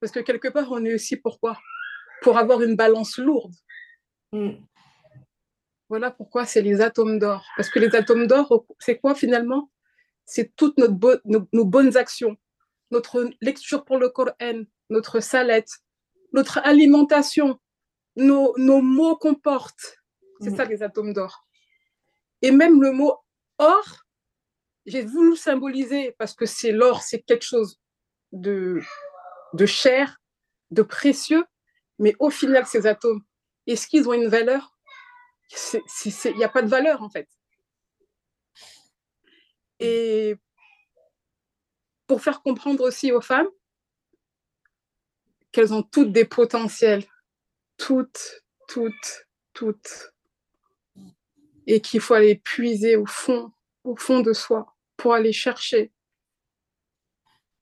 Parce 0.00 0.12
que 0.12 0.20
quelque 0.20 0.48
part, 0.48 0.70
on 0.70 0.82
est 0.86 0.94
aussi 0.94 1.16
pourquoi? 1.16 1.58
Pour 2.22 2.38
avoir 2.38 2.62
une 2.62 2.76
balance 2.76 3.18
lourde. 3.18 3.54
Mm. 4.32 4.52
Voilà 5.88 6.10
pourquoi 6.10 6.46
c'est 6.46 6.62
les 6.62 6.80
atomes 6.80 7.18
d'or. 7.18 7.44
Parce 7.56 7.68
que 7.68 7.78
les 7.78 7.94
atomes 7.94 8.26
d'or, 8.26 8.64
c'est 8.78 8.98
quoi 8.98 9.14
finalement? 9.14 9.70
C'est 10.24 10.54
toutes 10.56 10.78
notre 10.78 11.20
nos, 11.24 11.64
bonnes 11.64 11.96
actions, 11.96 12.36
notre 12.90 13.28
lecture 13.40 13.84
pour 13.84 13.98
le 13.98 14.08
Coran, 14.08 14.62
notre 14.88 15.20
salette, 15.20 15.70
notre 16.32 16.58
alimentation, 16.58 17.60
nos, 18.16 18.54
mots 18.56 19.16
qu'on 19.16 19.34
porte. 19.34 19.98
C'est 20.40 20.50
mm. 20.50 20.56
ça 20.56 20.64
les 20.64 20.82
atomes 20.82 21.12
d'or. 21.12 21.46
Et 22.40 22.50
même 22.50 22.80
le 22.80 22.92
mot 22.92 23.18
or, 23.58 24.04
j'ai 24.86 25.02
voulu 25.02 25.36
symboliser 25.36 26.14
parce 26.18 26.34
que 26.34 26.46
c'est 26.46 26.72
l'or, 26.72 27.02
c'est 27.02 27.20
quelque 27.20 27.44
chose 27.44 27.78
de, 28.32 28.80
de 29.52 29.66
cher, 29.66 30.20
de 30.70 30.82
précieux, 30.82 31.44
mais 32.02 32.16
au 32.18 32.30
final, 32.30 32.66
ces 32.66 32.88
atomes, 32.88 33.22
est-ce 33.68 33.86
qu'ils 33.86 34.08
ont 34.08 34.12
une 34.12 34.26
valeur? 34.26 34.76
Il 36.04 36.36
n'y 36.36 36.42
a 36.42 36.48
pas 36.48 36.62
de 36.62 36.68
valeur 36.68 37.00
en 37.00 37.08
fait. 37.08 37.28
Et 39.78 40.34
pour 42.08 42.20
faire 42.20 42.42
comprendre 42.42 42.82
aussi 42.82 43.12
aux 43.12 43.20
femmes 43.20 43.48
qu'elles 45.52 45.72
ont 45.72 45.84
toutes 45.84 46.10
des 46.10 46.24
potentiels, 46.24 47.04
toutes, 47.76 48.42
toutes, 48.66 49.28
toutes, 49.52 50.12
et 51.68 51.80
qu'il 51.80 52.00
faut 52.00 52.14
aller 52.14 52.34
puiser 52.34 52.96
au 52.96 53.06
fond, 53.06 53.52
au 53.84 53.94
fond 53.94 54.20
de 54.20 54.32
soi 54.32 54.74
pour 54.96 55.14
aller 55.14 55.32
chercher. 55.32 55.92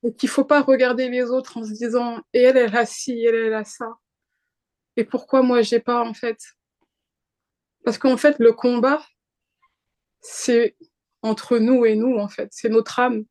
Et 0.03 0.15
qu'il 0.15 0.29
ne 0.29 0.33
faut 0.33 0.47
pas 0.47 0.63
regarder 0.63 1.11
les 1.11 1.25
autres 1.25 1.59
en 1.59 1.65
se 1.65 1.73
disant 1.73 2.23
et 2.33 2.41
elle, 2.41 2.57
elle 2.57 2.75
a 2.75 2.87
ci, 2.87 3.23
elle, 3.23 3.35
elle 3.35 3.55
a 3.55 3.65
ça. 3.65 3.99
Et 5.01 5.05
pourquoi 5.05 5.41
moi, 5.41 5.63
j'ai 5.63 5.81
pas 5.81 6.03
en 6.03 6.13
fait 6.13 6.37
parce 7.85 7.97
qu'en 7.97 8.19
fait, 8.19 8.37
le 8.39 8.53
combat, 8.53 9.03
c'est 10.21 10.77
entre 11.23 11.57
nous 11.57 11.87
et 11.87 11.95
nous, 11.97 12.19
en 12.19 12.29
fait. 12.29 12.51
C'est 12.53 12.69
notre 12.69 12.99
âme. 12.99 13.25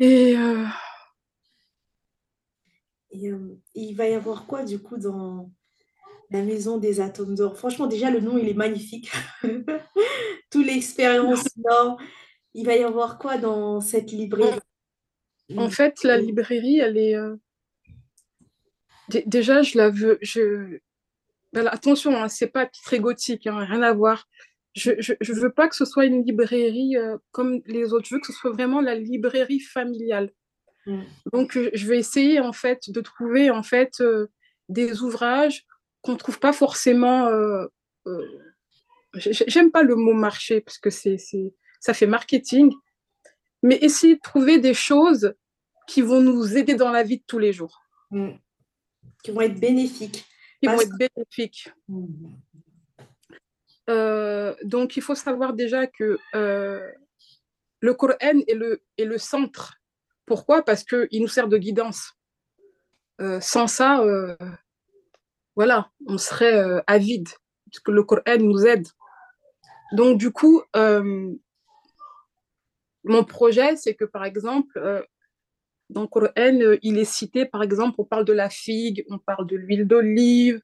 Et, 0.00 0.36
euh, 0.36 0.66
euh, 3.14 3.56
il 3.74 3.94
va 3.94 4.08
y 4.08 4.14
avoir 4.14 4.46
quoi, 4.46 4.64
du 4.64 4.80
coup, 4.80 4.96
dans 4.96 5.52
la 6.30 6.42
maison 6.42 6.78
des 6.78 7.00
atomes 7.00 7.36
d'or? 7.36 7.56
Franchement, 7.56 7.86
déjà, 7.86 8.10
le 8.10 8.18
nom, 8.18 8.38
il 8.38 8.48
est 8.48 8.54
magnifique. 8.54 9.12
Toute 10.50 10.66
l'expérience 10.66 11.44
Il 12.54 12.66
va 12.66 12.74
y 12.74 12.82
avoir 12.82 13.20
quoi 13.20 13.38
dans 13.38 13.80
cette 13.80 14.10
librairie? 14.10 14.58
En 15.56 15.70
fait, 15.70 16.02
la 16.04 16.18
librairie, 16.18 16.78
elle 16.78 16.96
est... 16.96 17.16
Euh, 17.16 17.36
déjà, 19.26 19.62
je 19.62 19.76
la 19.76 19.90
veux. 19.90 20.18
Je... 20.22 20.78
Ben, 21.52 21.66
attention, 21.66 22.16
hein, 22.16 22.28
c'est 22.28 22.48
pas 22.48 22.66
très 22.66 23.00
gothique, 23.00 23.46
hein, 23.46 23.58
rien 23.58 23.82
à 23.82 23.92
voir. 23.92 24.28
Je, 24.74 24.92
je, 24.98 25.32
veux 25.32 25.50
pas 25.50 25.68
que 25.68 25.74
ce 25.74 25.84
soit 25.84 26.04
une 26.04 26.24
librairie 26.24 26.96
euh, 26.96 27.16
comme 27.32 27.60
les 27.66 27.92
autres. 27.92 28.06
Je 28.08 28.14
veux 28.14 28.20
que 28.20 28.28
ce 28.28 28.32
soit 28.32 28.52
vraiment 28.52 28.80
la 28.80 28.94
librairie 28.94 29.58
familiale. 29.58 30.30
Mm. 30.86 31.02
Donc, 31.32 31.58
je 31.74 31.86
vais 31.88 31.98
essayer 31.98 32.38
en 32.40 32.52
fait 32.52 32.88
de 32.88 33.00
trouver 33.00 33.50
en 33.50 33.64
fait 33.64 34.00
euh, 34.00 34.28
des 34.68 35.02
ouvrages 35.02 35.64
qu'on 36.02 36.16
trouve 36.16 36.38
pas 36.38 36.52
forcément. 36.52 37.26
Euh, 37.26 37.66
j'aime 39.14 39.72
pas 39.72 39.82
le 39.82 39.96
mot 39.96 40.14
marché 40.14 40.60
parce 40.60 40.78
que 40.78 40.90
c'est 40.90 41.18
ça 41.80 41.94
fait 41.94 42.06
marketing, 42.06 42.72
mais 43.62 43.76
essayer 43.82 44.16
de 44.16 44.20
trouver 44.20 44.58
des 44.58 44.74
choses 44.74 45.34
qui 45.90 46.02
vont 46.02 46.20
nous 46.20 46.56
aider 46.56 46.74
dans 46.74 46.90
la 46.90 47.02
vie 47.02 47.18
de 47.18 47.24
tous 47.26 47.38
les 47.38 47.52
jours. 47.52 47.82
Mm 48.10 48.30
qui 49.22 49.30
vont 49.30 49.42
être 49.42 49.58
bénéfiques. 49.58 50.26
Qui 50.62 50.68
vont 50.68 50.80
être 50.80 50.96
bénéfiques. 50.96 51.70
Euh, 53.88 54.54
donc, 54.62 54.96
il 54.96 55.02
faut 55.02 55.14
savoir 55.14 55.52
déjà 55.52 55.86
que 55.86 56.18
euh, 56.34 56.90
le 57.80 57.94
Coran 57.94 58.40
est 58.46 58.54
le, 58.54 58.82
est 58.98 59.04
le 59.04 59.18
centre. 59.18 59.78
Pourquoi? 60.26 60.62
Parce 60.62 60.84
qu'il 60.84 61.20
nous 61.20 61.28
sert 61.28 61.48
de 61.48 61.58
guidance. 61.58 62.12
Euh, 63.20 63.40
sans 63.40 63.66
ça, 63.66 64.02
voilà, 65.56 65.90
on 66.06 66.16
serait 66.16 66.82
avide, 66.86 67.28
parce 67.66 67.80
que 67.80 67.90
le 67.90 68.04
Coran 68.04 68.38
nous 68.38 68.64
aide. 68.64 68.86
Donc, 69.92 70.18
du 70.18 70.30
coup, 70.30 70.62
mon 70.74 71.34
projet, 73.26 73.76
c'est 73.76 73.94
que, 73.94 74.04
par 74.04 74.24
exemple, 74.24 75.08
dans 75.90 76.02
le 76.02 76.06
Coran, 76.06 76.30
euh, 76.38 76.78
il 76.82 76.98
est 76.98 77.04
cité, 77.04 77.46
par 77.46 77.62
exemple, 77.62 77.96
on 77.98 78.04
parle 78.04 78.24
de 78.24 78.32
la 78.32 78.48
figue, 78.48 79.04
on 79.10 79.18
parle 79.18 79.46
de 79.46 79.56
l'huile 79.56 79.86
d'olive, 79.86 80.60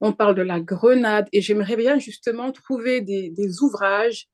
on 0.00 0.12
parle 0.12 0.34
de 0.34 0.42
la 0.42 0.60
grenade. 0.60 1.28
Et 1.32 1.40
j'aimerais 1.40 1.76
bien 1.76 1.98
justement 1.98 2.50
trouver 2.52 3.00
des, 3.00 3.62
ouvrages 3.62 4.28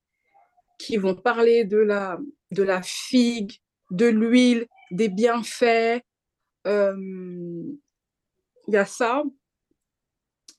qui 0.79 0.97
vont 0.97 1.15
parler 1.15 1.65
de 1.65 1.79
la, 1.79 2.19
de 2.53 2.62
la 2.62 2.83
figue, 2.83 3.53
de 3.91 4.07
l'huile, 4.07 4.67
des 4.91 5.09
bienfaits. 5.09 6.03
Euh, 6.67 6.97
il 8.69 8.75
y 8.75 8.77
a 8.77 8.87
ça. 8.87 9.23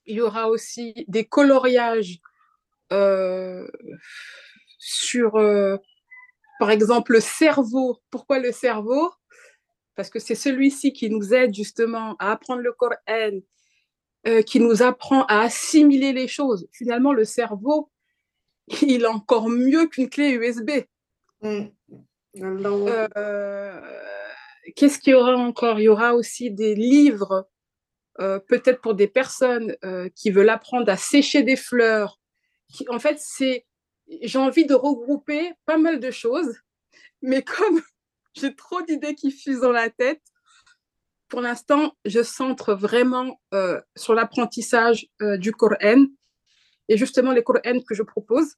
Il 0.06 0.18
y 0.18 0.22
aura 0.22 0.50
aussi 0.50 0.94
des 1.08 1.26
coloriages 1.26 2.20
euh, 2.94 3.68
sur, 4.78 5.32
par 6.60 6.72
exemple, 6.72 7.14
le 7.14 7.20
cerveau. 7.20 8.00
Pourquoi 8.12 8.40
le 8.40 8.52
cerveau? 8.52 9.12
Parce 9.96 10.10
que 10.10 10.20
c'est 10.20 10.36
celui-ci 10.36 10.94
qui 10.94 11.10
nous 11.10 11.34
aide 11.34 11.54
justement 11.54 12.16
à 12.20 12.32
apprendre 12.32 12.62
le 12.62 12.74
Coran, 12.74 13.40
euh, 14.28 14.42
qui 14.42 14.60
nous 14.60 14.82
apprend 14.82 15.24
à 15.26 15.42
assimiler 15.42 16.12
les 16.12 16.28
choses. 16.28 16.68
Finalement, 16.72 17.14
le 17.14 17.26
cerveau, 17.26 17.92
il 18.82 19.04
est 19.04 19.08
encore 19.08 19.50
mieux 19.50 19.88
qu'une 19.88 20.10
clé 20.10 20.32
USB. 20.32 20.72
Mm. 21.42 21.66
Euh, 22.38 23.82
qu'est-ce 24.76 25.00
qu'il 25.00 25.12
y 25.12 25.14
aura 25.14 25.36
encore? 25.36 25.80
Il 25.80 25.84
y 25.84 25.90
aura 25.90 26.16
aussi 26.16 26.52
des 26.52 26.76
livres, 26.76 27.48
euh, 28.20 28.40
peut-être 28.40 28.82
pour 28.82 28.96
des 28.96 29.08
personnes 29.08 29.76
qui 30.16 30.32
veulent 30.32 30.50
apprendre 30.50 30.90
à 30.90 30.98
sécher 30.98 31.44
des 31.44 31.56
fleurs. 31.56 32.20
Qui, 32.74 32.86
en 32.90 33.00
fait, 33.00 33.18
c'est, 33.20 33.66
j'ai 34.22 34.40
envie 34.40 34.66
de 34.66 34.74
regrouper 34.74 35.54
pas 35.66 35.78
mal 35.78 36.00
de 36.00 36.12
choses, 36.12 36.58
mais 37.22 37.42
comme 37.44 37.82
j'ai 38.36 38.56
trop 38.56 38.82
d'idées 38.82 39.16
qui 39.16 39.32
fusent 39.32 39.62
dans 39.62 39.72
la 39.72 39.90
tête. 39.90 40.22
Pour 41.28 41.42
l'instant, 41.42 41.96
je 42.06 42.22
centre 42.22 42.74
vraiment 42.74 43.42
euh, 43.54 43.82
sur 43.96 44.14
l'apprentissage 44.14 45.08
euh, 45.22 45.38
du 45.38 45.52
Coran. 45.52 46.06
Et 46.88 46.98
justement, 46.98 47.32
les 47.32 47.44
Corans 47.44 47.82
que 47.88 47.96
je 47.96 48.04
propose 48.04 48.56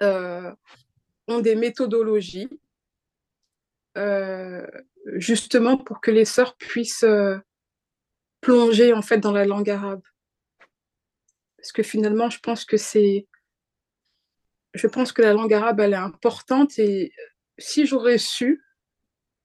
euh, 0.00 0.52
ont 1.28 1.40
des 1.40 1.54
méthodologies, 1.54 2.48
justement 5.14 5.76
pour 5.76 6.00
que 6.00 6.10
les 6.10 6.24
sœurs 6.24 6.56
puissent 6.56 7.04
plonger 8.40 8.94
en 8.94 9.02
fait 9.02 9.18
dans 9.18 9.32
la 9.32 9.44
langue 9.44 9.68
arabe. 9.68 10.02
Parce 11.58 11.72
que 11.72 11.82
finalement, 11.82 12.30
je 12.30 12.40
pense 12.40 12.64
que 12.64 12.78
c'est 12.78 13.26
je 14.74 14.86
pense 14.86 15.12
que 15.12 15.20
la 15.20 15.34
langue 15.34 15.52
arabe, 15.52 15.80
elle 15.80 15.92
est 15.92 15.96
importante 15.96 16.78
et 16.78 17.12
si 17.58 17.86
j'aurais 17.86 18.18
su, 18.18 18.62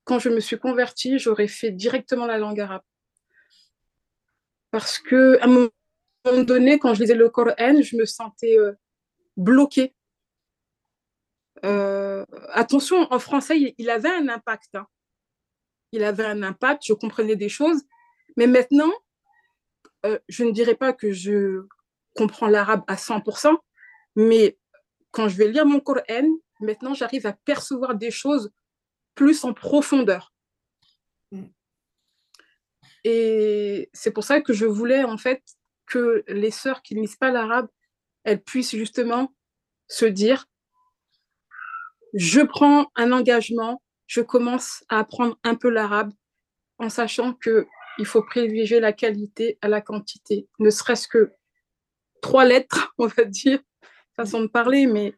quand 0.04 0.20
je 0.20 0.30
me 0.30 0.40
suis 0.40 0.58
convertie, 0.58 1.20
j'aurais 1.20 1.48
fait 1.48 1.72
directement 1.72 2.26
la 2.26 2.38
langue 2.38 2.60
arabe. 2.60 2.82
Parce 4.72 5.00
que 5.00 5.38
à 5.42 5.46
un 5.46 5.48
moment 5.48 6.44
donné, 6.44 6.80
quand 6.80 6.94
je 6.94 7.02
lisais 7.02 7.16
le 7.16 7.30
Coran, 7.30 7.82
je 7.82 7.96
me 7.96 8.06
sentais 8.06 8.58
euh, 8.58 8.74
bloqué. 9.36 9.96
Euh, 11.66 12.26
attention, 12.50 13.12
en 13.12 13.20
français, 13.20 13.76
il 13.78 13.90
avait 13.90 14.10
un 14.10 14.30
impact. 14.30 14.76
Hein. 14.76 14.88
Il 15.92 16.04
avait 16.04 16.26
un 16.26 16.44
impact, 16.44 16.84
je 16.86 16.94
comprenais 16.94 17.36
des 17.36 17.50
choses. 17.50 17.82
Mais 18.36 18.48
maintenant, 18.48 18.92
euh, 20.06 20.20
je 20.30 20.44
ne 20.44 20.52
dirais 20.52 20.76
pas 20.76 20.94
que 20.94 21.12
je 21.12 21.66
comprends 22.16 22.48
l'arabe 22.48 22.84
à 22.88 22.96
100%, 22.96 23.56
mais 24.16 24.58
quand 25.12 25.28
je 25.28 25.38
vais 25.38 25.48
lire 25.48 25.66
mon 25.66 25.80
Coran, 25.80 26.28
maintenant, 26.60 26.94
j'arrive 26.94 27.26
à 27.28 27.34
percevoir 27.34 27.96
des 27.96 28.12
choses 28.12 28.52
plus 29.16 29.44
en 29.44 29.54
profondeur. 29.54 30.34
Mm. 31.32 31.46
Et 33.04 33.90
c'est 33.94 34.12
pour 34.12 34.24
ça 34.24 34.42
que 34.42 34.54
je 34.54 34.66
voulais, 34.66 35.04
en 35.04 35.18
fait, 35.18 35.44
que 35.86 36.24
les 36.28 36.52
sœurs 36.52 36.82
qui 36.82 36.96
ne 36.96 37.02
lisent 37.02 37.16
pas 37.16 37.32
l'arabe, 37.32 37.68
elles 38.24 38.44
puissent 38.44 38.76
justement 38.76 39.34
se 39.88 40.06
dire, 40.06 40.46
je 42.14 42.42
prends 42.42 42.92
un 42.96 43.12
engagement, 43.12 43.82
je 44.06 44.22
commence 44.22 44.84
à 44.90 45.00
apprendre 45.00 45.38
un 45.44 45.56
peu 45.56 45.70
l'arabe 45.70 46.12
en 46.80 46.90
sachant 46.90 47.34
que 47.34 47.68
il 48.00 48.06
faut 48.06 48.22
privilégier 48.22 48.80
la 48.80 48.94
qualité 48.94 49.58
à 49.62 49.68
la 49.68 49.82
quantité, 49.82 50.48
ne 50.60 50.70
serait-ce 50.70 51.08
que 51.08 51.32
trois 52.22 52.46
lettres, 52.46 52.94
on 52.98 53.08
va 53.08 53.24
dire, 53.24 53.60
façon 54.16 54.42
de 54.42 54.48
parler, 54.48 54.88
mais 54.88 55.16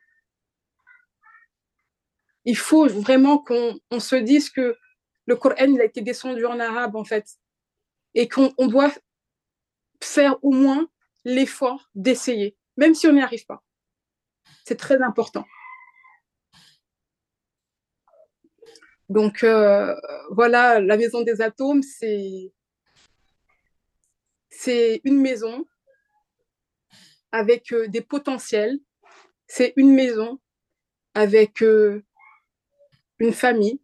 il 2.50 2.58
faut 2.58 2.88
vraiment 2.88 3.38
qu'on 3.38 4.00
se 4.00 4.16
dise 4.16 4.50
que 4.50 4.76
le 5.28 5.36
Coran 5.36 5.76
a 5.80 5.84
été 5.84 6.02
descendu 6.02 6.48
en 6.48 6.60
arabe 6.60 6.96
en 6.96 7.04
fait 7.04 7.28
et 8.16 8.28
qu'on 8.28 8.68
doit 8.68 8.92
faire 10.02 10.44
au 10.44 10.52
moins 10.52 10.90
l'effort 11.26 11.92
d'essayer, 11.94 12.58
même 12.76 12.96
si 12.96 13.06
on 13.08 13.14
n'y 13.14 13.22
arrive 13.22 13.46
pas. 13.46 13.62
C'est 14.66 14.78
très 14.78 15.00
important. 15.04 15.46
Donc 19.10 19.44
euh, 19.44 19.96
voilà, 20.32 20.80
la 20.80 20.98
maison 20.98 21.22
des 21.22 21.42
atomes, 21.42 21.84
c'est 21.84 22.52
c'est 24.50 25.02
une 25.04 25.22
maison 25.22 25.66
avec 27.32 27.72
euh, 27.74 27.88
des 27.88 28.02
potentiels. 28.02 28.80
C'est 29.46 29.74
une 29.76 29.94
maison 29.94 30.40
avec 31.14 31.62
euh, 31.62 32.04
une 33.20 33.34
famille. 33.34 33.80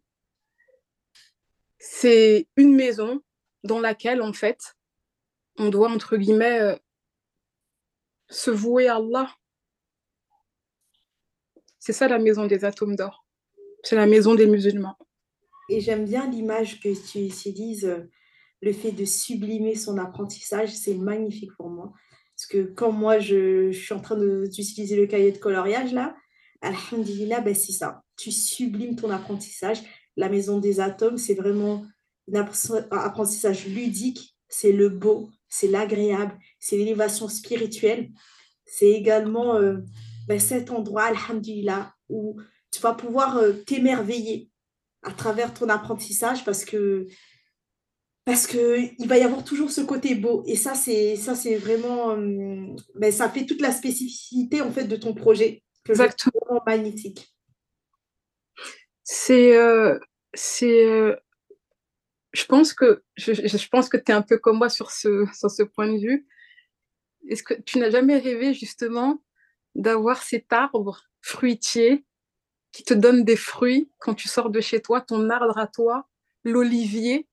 C'est 1.78 2.48
une 2.56 2.74
maison 2.74 3.22
dans 3.64 3.80
laquelle, 3.80 4.22
en 4.22 4.32
fait, 4.32 4.76
on 5.58 5.68
doit, 5.68 5.90
entre 5.90 6.16
guillemets, 6.16 6.60
euh, 6.60 6.76
se 8.28 8.50
vouer 8.50 8.88
à 8.88 8.96
Allah. 8.96 9.34
C'est 11.78 11.92
ça 11.92 12.08
la 12.08 12.18
maison 12.18 12.46
des 12.46 12.64
atomes 12.64 12.96
d'or. 12.96 13.24
C'est 13.82 13.96
la 13.96 14.06
maison 14.06 14.34
des 14.34 14.46
musulmans. 14.46 14.96
Et 15.68 15.80
j'aime 15.80 16.04
bien 16.04 16.28
l'image 16.28 16.80
que 16.80 16.88
tu 16.88 17.20
utilises, 17.20 18.08
le 18.62 18.72
fait 18.72 18.92
de 18.92 19.04
sublimer 19.04 19.74
son 19.74 19.98
apprentissage, 19.98 20.74
c'est 20.74 20.94
magnifique 20.94 21.52
pour 21.56 21.70
moi. 21.70 21.92
Parce 22.36 22.46
que 22.46 22.64
quand 22.64 22.92
moi, 22.92 23.18
je, 23.18 23.70
suis 23.72 23.94
en 23.94 24.00
train 24.00 24.16
d'utiliser 24.16 24.96
le 24.96 25.06
cahier 25.06 25.32
de 25.32 25.38
coloriage, 25.38 25.92
là, 25.92 26.16
Alhamdulillah, 26.60 27.40
ben 27.40 27.54
c'est 27.54 27.72
ça. 27.72 28.02
Tu 28.16 28.30
sublimes 28.30 28.96
ton 28.96 29.10
apprentissage. 29.10 29.78
La 30.16 30.28
maison 30.28 30.58
des 30.58 30.80
atomes, 30.80 31.18
c'est 31.18 31.34
vraiment 31.34 31.84
un 32.32 32.46
apprentissage 32.90 33.66
ludique. 33.66 34.36
C'est 34.48 34.72
le 34.72 34.88
beau, 34.88 35.30
c'est 35.48 35.68
l'agréable, 35.68 36.38
c'est 36.60 36.76
l'élévation 36.76 37.28
spirituelle. 37.28 38.10
C'est 38.64 38.90
également 38.90 39.56
euh, 39.56 39.78
ben, 40.28 40.38
cet 40.38 40.70
endroit, 40.70 41.04
Alhamdulillah, 41.04 41.92
où 42.08 42.36
tu 42.70 42.80
vas 42.80 42.94
pouvoir 42.94 43.36
euh, 43.38 43.52
t'émerveiller 43.52 44.50
à 45.02 45.12
travers 45.12 45.54
ton 45.54 45.68
apprentissage 45.68 46.44
parce 46.44 46.64
que 46.64 47.06
parce 48.24 48.48
que 48.48 48.78
il 48.98 49.06
va 49.06 49.18
y 49.18 49.22
avoir 49.22 49.44
toujours 49.44 49.70
ce 49.70 49.80
côté 49.80 50.16
beau 50.16 50.42
et 50.46 50.56
ça 50.56 50.74
c'est 50.74 51.14
ça 51.14 51.36
c'est 51.36 51.56
vraiment 51.56 52.10
euh, 52.10 52.74
ben, 52.96 53.12
ça 53.12 53.30
fait 53.30 53.46
toute 53.46 53.60
la 53.60 53.70
spécificité 53.70 54.62
en 54.62 54.72
fait 54.72 54.84
de 54.84 54.96
ton 54.96 55.14
projet 55.14 55.62
Exactement. 55.88 56.60
magnifique. 56.66 57.35
C'est, 59.08 59.56
euh, 59.56 60.00
c'est, 60.34 60.84
euh, 60.84 61.14
je 62.32 62.44
pense 62.44 62.74
que, 62.74 63.04
je, 63.14 63.32
je 63.34 63.68
pense 63.68 63.88
que 63.88 63.96
tu 63.96 64.10
es 64.10 64.14
un 64.14 64.20
peu 64.20 64.36
comme 64.36 64.58
moi 64.58 64.68
sur 64.68 64.90
ce, 64.90 65.24
sur 65.32 65.48
ce 65.48 65.62
point 65.62 65.86
de 65.86 65.98
vue. 65.98 66.26
Est-ce 67.28 67.44
que 67.44 67.54
tu 67.54 67.78
n'as 67.78 67.90
jamais 67.90 68.18
rêvé 68.18 68.52
justement 68.52 69.22
d'avoir 69.76 70.24
cet 70.24 70.52
arbre 70.52 71.04
fruitier 71.20 72.04
qui 72.72 72.82
te 72.82 72.94
donne 72.94 73.22
des 73.22 73.36
fruits 73.36 73.88
quand 73.98 74.14
tu 74.14 74.26
sors 74.26 74.50
de 74.50 74.60
chez 74.60 74.82
toi, 74.82 75.00
ton 75.00 75.30
arbre 75.30 75.56
à 75.56 75.68
toi, 75.68 76.08
l'olivier? 76.42 77.28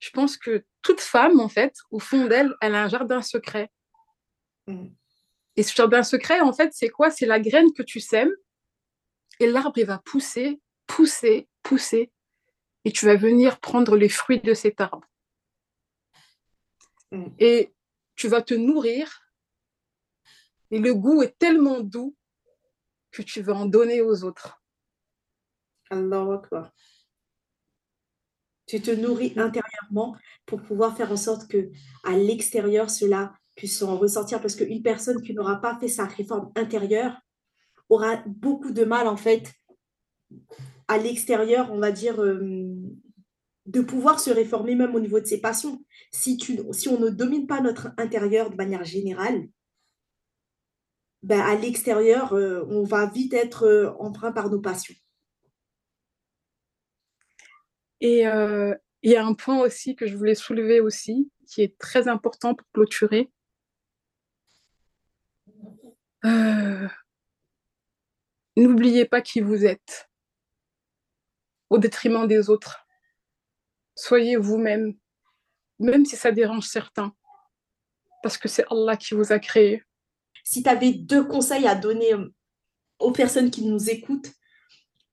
Je 0.00 0.10
pense 0.10 0.36
que 0.36 0.66
toute 0.82 1.00
femme, 1.00 1.40
en 1.40 1.48
fait, 1.48 1.78
au 1.90 1.98
fond 1.98 2.26
d'elle, 2.26 2.52
elle 2.60 2.74
a 2.74 2.84
un 2.84 2.88
jardin 2.88 3.22
secret. 3.22 3.70
Mm. 4.66 4.88
Et 5.56 5.62
ce 5.62 5.74
jardin 5.74 6.02
secret, 6.02 6.40
en 6.40 6.52
fait, 6.52 6.74
c'est 6.74 6.90
quoi? 6.90 7.10
C'est 7.10 7.24
la 7.24 7.40
graine 7.40 7.72
que 7.72 7.82
tu 7.82 8.00
sèmes 8.00 8.34
et 9.40 9.46
l'arbre, 9.46 9.78
il 9.78 9.86
va 9.86 9.98
pousser, 9.98 10.60
pousser, 10.86 11.48
pousser 11.62 12.10
et 12.84 12.92
tu 12.92 13.06
vas 13.06 13.16
venir 13.16 13.60
prendre 13.60 13.96
les 13.96 14.08
fruits 14.08 14.40
de 14.40 14.54
cet 14.54 14.80
arbre. 14.80 15.06
Mm. 17.10 17.26
Et 17.38 17.72
tu 18.14 18.28
vas 18.28 18.42
te 18.42 18.54
nourrir 18.54 19.24
et 20.70 20.78
le 20.78 20.94
goût 20.94 21.22
est 21.22 21.38
tellement 21.38 21.80
doux 21.80 22.16
que 23.10 23.22
tu 23.22 23.42
vas 23.42 23.54
en 23.54 23.66
donner 23.66 24.00
aux 24.00 24.24
autres. 24.24 24.60
Allah 25.90 26.42
Tu 28.66 28.80
te 28.80 28.90
nourris 28.90 29.34
intérieurement 29.36 30.16
pour 30.46 30.62
pouvoir 30.62 30.96
faire 30.96 31.12
en 31.12 31.16
sorte 31.16 31.48
que 31.48 31.70
à 32.02 32.16
l'extérieur 32.16 32.90
cela 32.90 33.34
puisse 33.54 33.80
en 33.82 33.96
ressortir 33.96 34.40
parce 34.40 34.56
qu'une 34.56 34.82
personne 34.82 35.22
qui 35.22 35.32
n'aura 35.32 35.60
pas 35.60 35.78
fait 35.78 35.88
sa 35.88 36.06
réforme 36.06 36.50
intérieure 36.56 37.20
aura 37.88 38.16
beaucoup 38.26 38.72
de 38.72 38.84
mal 38.84 39.06
en 39.06 39.16
fait 39.16 39.52
à 40.88 40.98
l'extérieur, 40.98 41.72
on 41.72 41.78
va 41.78 41.92
dire, 41.92 42.20
euh, 42.22 42.74
de 43.66 43.80
pouvoir 43.80 44.20
se 44.20 44.30
réformer 44.30 44.74
même 44.74 44.94
au 44.94 45.00
niveau 45.00 45.20
de 45.20 45.26
ses 45.26 45.40
passions. 45.40 45.84
Si, 46.12 46.38
on 46.88 46.98
ne 46.98 47.08
domine 47.08 47.46
pas 47.46 47.60
notre 47.60 47.88
intérieur 47.96 48.50
de 48.50 48.56
manière 48.56 48.84
générale, 48.84 49.48
ben 51.22 51.40
à 51.40 51.54
l'extérieur, 51.54 52.34
euh, 52.34 52.64
on 52.68 52.82
va 52.84 53.06
vite 53.06 53.32
être 53.32 53.64
euh, 53.64 53.92
emprunt 53.98 54.32
par 54.32 54.50
nos 54.50 54.60
passions. 54.60 54.94
Et 58.00 58.24
il 58.24 59.10
y 59.10 59.16
a 59.16 59.24
un 59.24 59.32
point 59.32 59.60
aussi 59.60 59.96
que 59.96 60.06
je 60.06 60.14
voulais 60.14 60.34
soulever 60.34 60.80
aussi, 60.80 61.30
qui 61.46 61.62
est 61.62 61.78
très 61.78 62.06
important 62.06 62.54
pour 62.54 62.66
clôturer, 62.72 63.30
euh, 66.24 66.88
n'oubliez 68.56 69.04
pas 69.04 69.20
qui 69.20 69.40
vous 69.40 69.66
êtes 69.66 70.08
au 71.70 71.78
détriment 71.78 72.26
des 72.26 72.50
autres. 72.50 72.86
Soyez 73.94 74.36
vous-même, 74.36 74.94
même 75.78 76.04
si 76.04 76.16
ça 76.16 76.32
dérange 76.32 76.66
certains, 76.66 77.12
parce 78.22 78.38
que 78.38 78.48
c'est 78.48 78.64
Allah 78.70 78.96
qui 78.96 79.14
vous 79.14 79.32
a 79.32 79.38
créé. 79.38 79.82
Si 80.44 80.62
tu 80.62 80.68
avais 80.68 80.92
deux 80.92 81.24
conseils 81.24 81.66
à 81.66 81.74
donner 81.74 82.12
euh, 82.14 82.28
aux 82.98 83.12
personnes 83.12 83.50
qui 83.50 83.64
nous 83.64 83.90
écoutent 83.90 84.32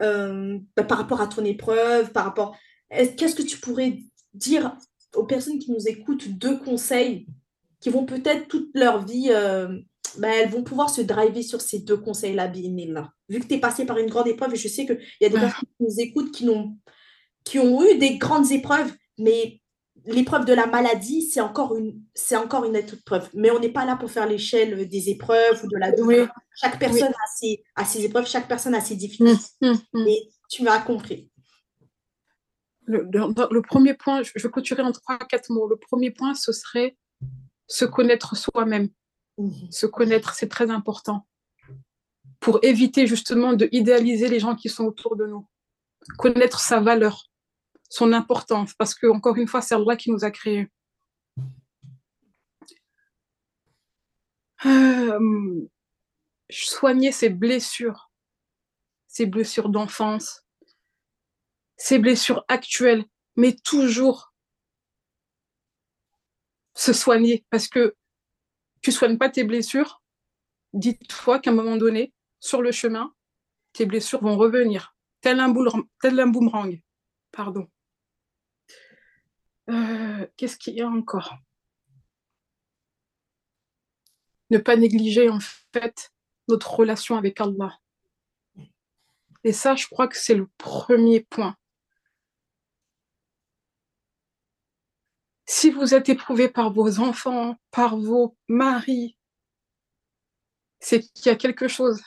euh, 0.02 0.60
bah, 0.76 0.84
par 0.84 0.98
rapport 0.98 1.22
à 1.22 1.28
ton 1.28 1.46
épreuve, 1.46 2.12
par 2.12 2.26
rapport... 2.26 2.58
Qu'est-ce 2.90 3.36
que 3.36 3.42
tu 3.42 3.58
pourrais 3.58 4.00
dire 4.34 4.76
aux 5.16 5.26
personnes 5.26 5.60
qui 5.60 5.72
nous 5.72 5.88
écoutent 5.88 6.28
deux 6.28 6.60
conseils 6.60 7.26
qui 7.80 7.90
vont 7.90 8.06
peut-être 8.06 8.50
toute 8.50 8.70
leur 8.74 9.06
vie 9.06 9.30
bah, 10.18 10.30
elles 10.30 10.50
vont 10.50 10.64
pouvoir 10.64 10.90
se 10.90 11.02
driver 11.02 11.44
sur 11.44 11.62
ces 11.62 11.80
deux 11.80 11.98
conseils-là, 11.98 12.52
là. 12.88 13.12
Vu 13.30 13.40
que 13.40 13.48
tu 13.48 13.56
es 13.56 13.60
passé 13.60 13.86
par 13.86 13.98
une 13.98 14.10
grande 14.10 14.28
épreuve, 14.28 14.54
et 14.54 14.58
je 14.58 14.68
sais 14.68 14.86
qu'il 14.86 15.00
y 15.22 15.26
a 15.26 15.30
des 15.30 15.40
personnes 15.40 15.70
qui 15.78 15.84
nous 15.84 16.00
écoutent 16.00 16.32
qui, 16.32 16.50
ont, 16.50 16.78
qui 17.44 17.60
ont 17.60 17.84
eu 17.84 17.98
des 17.98 18.18
grandes 18.18 18.52
épreuves, 18.52 18.92
mais 19.18 19.62
l'épreuve 20.06 20.46
de 20.46 20.54
la 20.54 20.68
maladie, 20.68 21.22
c'est 21.22 21.42
encore 21.42 21.76
une, 21.76 22.02
c'est 22.14 22.36
encore 22.36 22.66
une 22.66 22.76
épreuve. 22.76 23.30
Mais 23.34 23.52
on 23.52 23.60
n'est 23.60 23.72
pas 23.72 23.86
là 23.86 23.96
pour 23.96 24.12
faire 24.12 24.28
l'échelle 24.28 24.88
des 24.88 25.10
épreuves 25.10 25.64
ou 25.64 25.68
de 25.68 25.78
la 25.78 25.92
douleur. 25.92 26.30
Chaque 26.56 26.80
personne 26.80 27.12
a, 27.12 27.28
ses, 27.38 27.64
a, 27.76 27.86
ses, 27.86 28.06
épreuves, 28.06 28.28
chaque 28.28 28.48
personne 28.48 28.76
a 28.76 28.82
ses 28.82 28.96
difficultés. 28.96 29.42
Mmh. 29.62 30.08
Et 30.08 30.30
tu 30.50 30.64
m'as 30.64 30.80
compris. 30.80 31.30
Le, 32.86 33.08
le, 33.12 33.62
premier 33.62 33.94
point, 33.94 34.22
je 34.24 34.32
vais 34.36 34.50
clôturer 34.50 34.82
en 34.82 34.92
trois, 34.92 35.18
quatre 35.20 35.50
mots. 35.50 35.68
Le 35.68 35.78
premier 35.78 36.12
point, 36.12 36.34
ce 36.34 36.52
serait 36.52 36.98
se 37.68 37.86
connaître 37.86 38.36
soi-même. 38.36 38.90
Mhm. 39.38 39.72
Se 39.72 39.86
connaître, 39.86 40.34
c'est 40.34 40.50
très 40.50 40.70
important 40.70 41.28
pour 42.40 42.60
éviter 42.64 43.08
justement 43.08 43.54
de 43.54 43.70
idéaliser 43.72 44.28
les 44.28 44.40
gens 44.40 44.56
qui 44.56 44.68
sont 44.68 44.86
autour 44.86 45.16
de 45.16 45.26
nous. 45.26 45.48
Connaître 46.18 46.60
sa 46.60 46.80
valeur, 46.80 47.30
son 47.90 48.14
importance, 48.14 48.74
parce 48.74 48.96
que 48.96 49.08
encore 49.08 49.38
une 49.38 49.48
fois, 49.48 49.62
c'est 49.62 49.76
Allah 49.76 49.96
qui 49.96 50.12
nous 50.12 50.26
a 50.26 50.32
créés. 50.32 50.68
Euh, 54.66 55.68
soigner 56.50 57.12
ses 57.12 57.30
blessures, 57.30 58.12
ses 59.08 59.26
blessures 59.26 59.70
d'enfance, 59.70 60.44
ses 61.78 62.00
blessures 62.00 62.44
actuelles, 62.48 63.06
mais 63.36 63.56
toujours 63.56 64.34
se 66.76 66.94
soigner 66.94 67.46
parce 67.50 67.68
que 67.68 67.96
tu 68.82 68.92
soignes 68.92 69.18
pas 69.18 69.30
tes 69.30 69.44
blessures, 69.44 70.02
dis-toi 70.74 71.40
qu'à 71.40 71.52
un 71.52 71.54
moment 71.54 71.78
donné, 71.78 72.14
sur 72.40 72.62
le 72.62 72.72
chemin, 72.72 73.14
tes 73.74 73.86
blessures 73.86 74.22
vont 74.22 74.38
revenir, 74.38 74.96
tel 75.22 75.40
un, 75.40 75.54
tel 76.02 76.20
un 76.20 76.28
boomerang. 76.28 76.82
Pardon. 77.32 77.70
Euh, 79.70 80.28
qu'est-ce 80.36 80.58
qu'il 80.58 80.74
y 80.74 80.82
a 80.82 80.90
encore? 80.90 81.34
Ne 84.50 84.58
pas 84.58 84.76
négliger 84.76 85.30
en 85.30 85.40
fait 85.40 86.12
notre 86.48 86.74
relation 86.74 87.16
avec 87.16 87.40
Allah. 87.40 87.80
Et 89.44 89.54
ça, 89.54 89.76
je 89.76 89.88
crois 89.88 90.08
que 90.08 90.18
c'est 90.18 90.36
le 90.36 90.48
premier 90.58 91.22
point. 91.22 91.56
Si 95.46 95.70
vous 95.70 95.94
êtes 95.94 96.10
éprouvé 96.10 96.50
par 96.50 96.72
vos 96.72 97.00
enfants, 97.00 97.56
par 97.72 97.98
vos 97.98 98.38
maris, 98.48 99.18
c'est 100.80 101.02
qu'il 101.02 101.28
y 101.28 101.30
a 101.30 101.36
quelque 101.36 101.68
chose. 101.68 102.02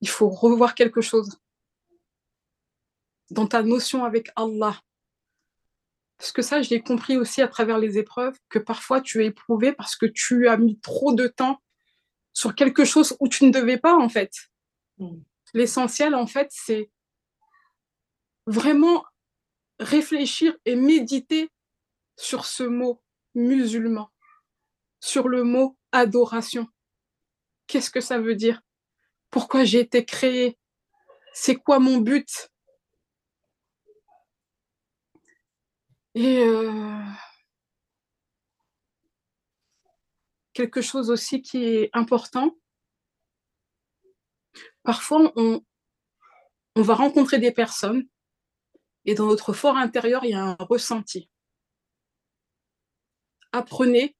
Il 0.00 0.08
faut 0.08 0.28
revoir 0.28 0.74
quelque 0.74 1.00
chose 1.00 1.38
dans 3.30 3.46
ta 3.46 3.62
notion 3.62 4.04
avec 4.04 4.30
Allah. 4.36 4.80
Parce 6.18 6.32
que 6.32 6.42
ça, 6.42 6.60
je 6.60 6.70
l'ai 6.70 6.82
compris 6.82 7.16
aussi 7.16 7.40
à 7.40 7.48
travers 7.48 7.78
les 7.78 7.96
épreuves, 7.96 8.36
que 8.48 8.58
parfois 8.58 9.00
tu 9.00 9.22
es 9.22 9.26
éprouvé 9.26 9.72
parce 9.72 9.96
que 9.96 10.06
tu 10.06 10.48
as 10.48 10.56
mis 10.56 10.78
trop 10.80 11.12
de 11.12 11.26
temps 11.26 11.62
sur 12.32 12.54
quelque 12.54 12.84
chose 12.84 13.16
où 13.20 13.28
tu 13.28 13.44
ne 13.44 13.50
devais 13.50 13.78
pas, 13.78 13.96
en 13.96 14.08
fait. 14.08 14.32
Mm. 14.98 15.18
L'essentiel, 15.54 16.14
en 16.14 16.26
fait, 16.26 16.48
c'est 16.50 16.90
vraiment 18.46 19.04
réfléchir 19.78 20.54
et 20.64 20.76
méditer 20.76 21.50
sur 22.20 22.44
ce 22.44 22.64
mot 22.64 23.02
musulman, 23.34 24.12
sur 25.00 25.26
le 25.28 25.42
mot 25.42 25.78
adoration. 25.90 26.68
Qu'est-ce 27.66 27.90
que 27.90 28.02
ça 28.02 28.18
veut 28.18 28.34
dire? 28.34 28.60
Pourquoi 29.30 29.64
j'ai 29.64 29.80
été 29.80 30.04
créé 30.04 30.58
C'est 31.32 31.56
quoi 31.56 31.78
mon 31.78 31.96
but? 31.96 32.50
Et 36.14 36.40
euh, 36.40 37.00
quelque 40.52 40.82
chose 40.82 41.10
aussi 41.10 41.40
qui 41.40 41.64
est 41.64 41.90
important, 41.94 42.54
parfois 44.82 45.32
on, 45.36 45.64
on 46.76 46.82
va 46.82 46.94
rencontrer 46.94 47.38
des 47.38 47.52
personnes 47.52 48.06
et 49.06 49.14
dans 49.14 49.26
notre 49.26 49.54
fort 49.54 49.78
intérieur, 49.78 50.24
il 50.24 50.32
y 50.32 50.34
a 50.34 50.44
un 50.44 50.56
ressenti. 50.58 51.29
Apprenez 53.52 54.16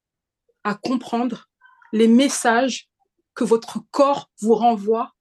à 0.65 0.75
comprendre 0.75 1.49
les 1.93 2.09
messages 2.09 2.89
que 3.35 3.45
votre 3.45 3.81
corps 3.91 4.31
vous 4.41 4.55
renvoie 4.55 5.15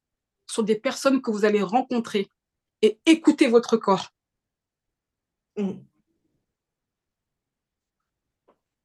sur 0.48 0.64
des 0.64 0.76
personnes 0.76 1.22
que 1.22 1.32
vous 1.32 1.46
allez 1.46 1.62
rencontrer 1.62 2.32
et 2.82 3.00
écoutez 3.06 3.48
votre 3.48 3.78
corps. 3.78 4.10
Mm. 5.58 5.80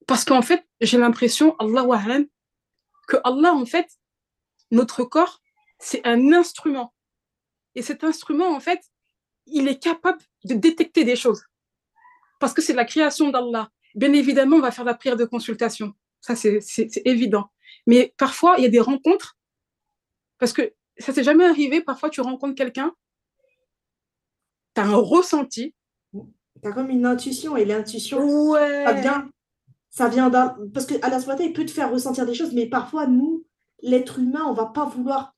Parce 0.07 0.25
qu'en 0.25 0.43
fait, 0.43 0.67
j'ai 0.81 0.99
l'impression, 0.99 1.57
Allah 1.59 1.85
que 3.09 3.17
Allah, 3.25 3.53
en 3.53 3.67
fait, 3.67 3.89
notre 4.71 5.05
corps, 5.05 5.41
c'est 5.79 6.07
un 6.07 6.33
instrument. 6.33 6.95
Et 7.75 7.83
cet 7.83 8.05
instrument, 8.05 8.49
en 8.55 8.61
fait, 8.61 8.81
il 9.47 9.69
est 9.69 9.83
capable 9.83 10.21
de 10.45 10.55
détecter 10.55 11.05
des 11.05 11.17
choses. 11.17 11.45
Parce 12.39 12.53
que 12.53 12.63
c'est 12.63 12.75
la 12.75 12.85
création 12.85 13.31
d'Allah. 13.31 13.71
Bien 13.95 14.13
évidemment, 14.13 14.57
on 14.57 14.61
va 14.61 14.71
faire 14.71 14.85
la 14.85 14.95
prière 14.95 15.17
de 15.17 15.25
consultation. 15.25 15.93
Ça, 16.21 16.35
c'est 16.37 17.03
évident. 17.05 17.51
Mais 17.87 18.15
parfois, 18.17 18.55
il 18.59 18.63
y 18.63 18.67
a 18.67 18.71
des 18.71 18.81
rencontres. 18.81 19.37
Parce 20.39 20.53
que 20.53 20.73
ça 20.99 21.13
s'est 21.13 21.25
jamais 21.25 21.45
arrivé. 21.45 21.81
Parfois, 21.81 22.11
tu 22.11 22.21
rencontres 22.21 22.55
quelqu'un, 22.55 22.95
tu 24.75 24.81
as 24.81 24.85
un 24.85 24.97
ressenti. 24.97 25.75
Tu 26.13 26.69
as 26.69 26.73
comme 26.73 26.91
une 26.91 27.07
intuition. 27.07 27.57
Et 27.57 27.65
l'intuition, 27.65 28.51
ouais. 28.51 28.85
ça 28.85 28.93
vient 28.93 29.29
ça 29.95 30.09
vient 30.09 30.29
d'un. 30.29 30.57
Parce 30.73 30.87
qu'à 30.87 31.09
la 31.09 31.21
il 31.41 31.53
peut 31.53 31.65
te 31.65 31.71
faire 31.71 31.93
ressentir 31.93 32.27
des 32.27 32.35
choses, 32.35 32.53
mais 32.53 32.67
parfois, 32.67 33.07
nous, 33.07 33.47
l'être 33.81 34.19
humain, 34.19 34.45
on 34.45 34.53
va 34.53 34.67
pas 34.67 34.87
vouloir. 34.87 35.37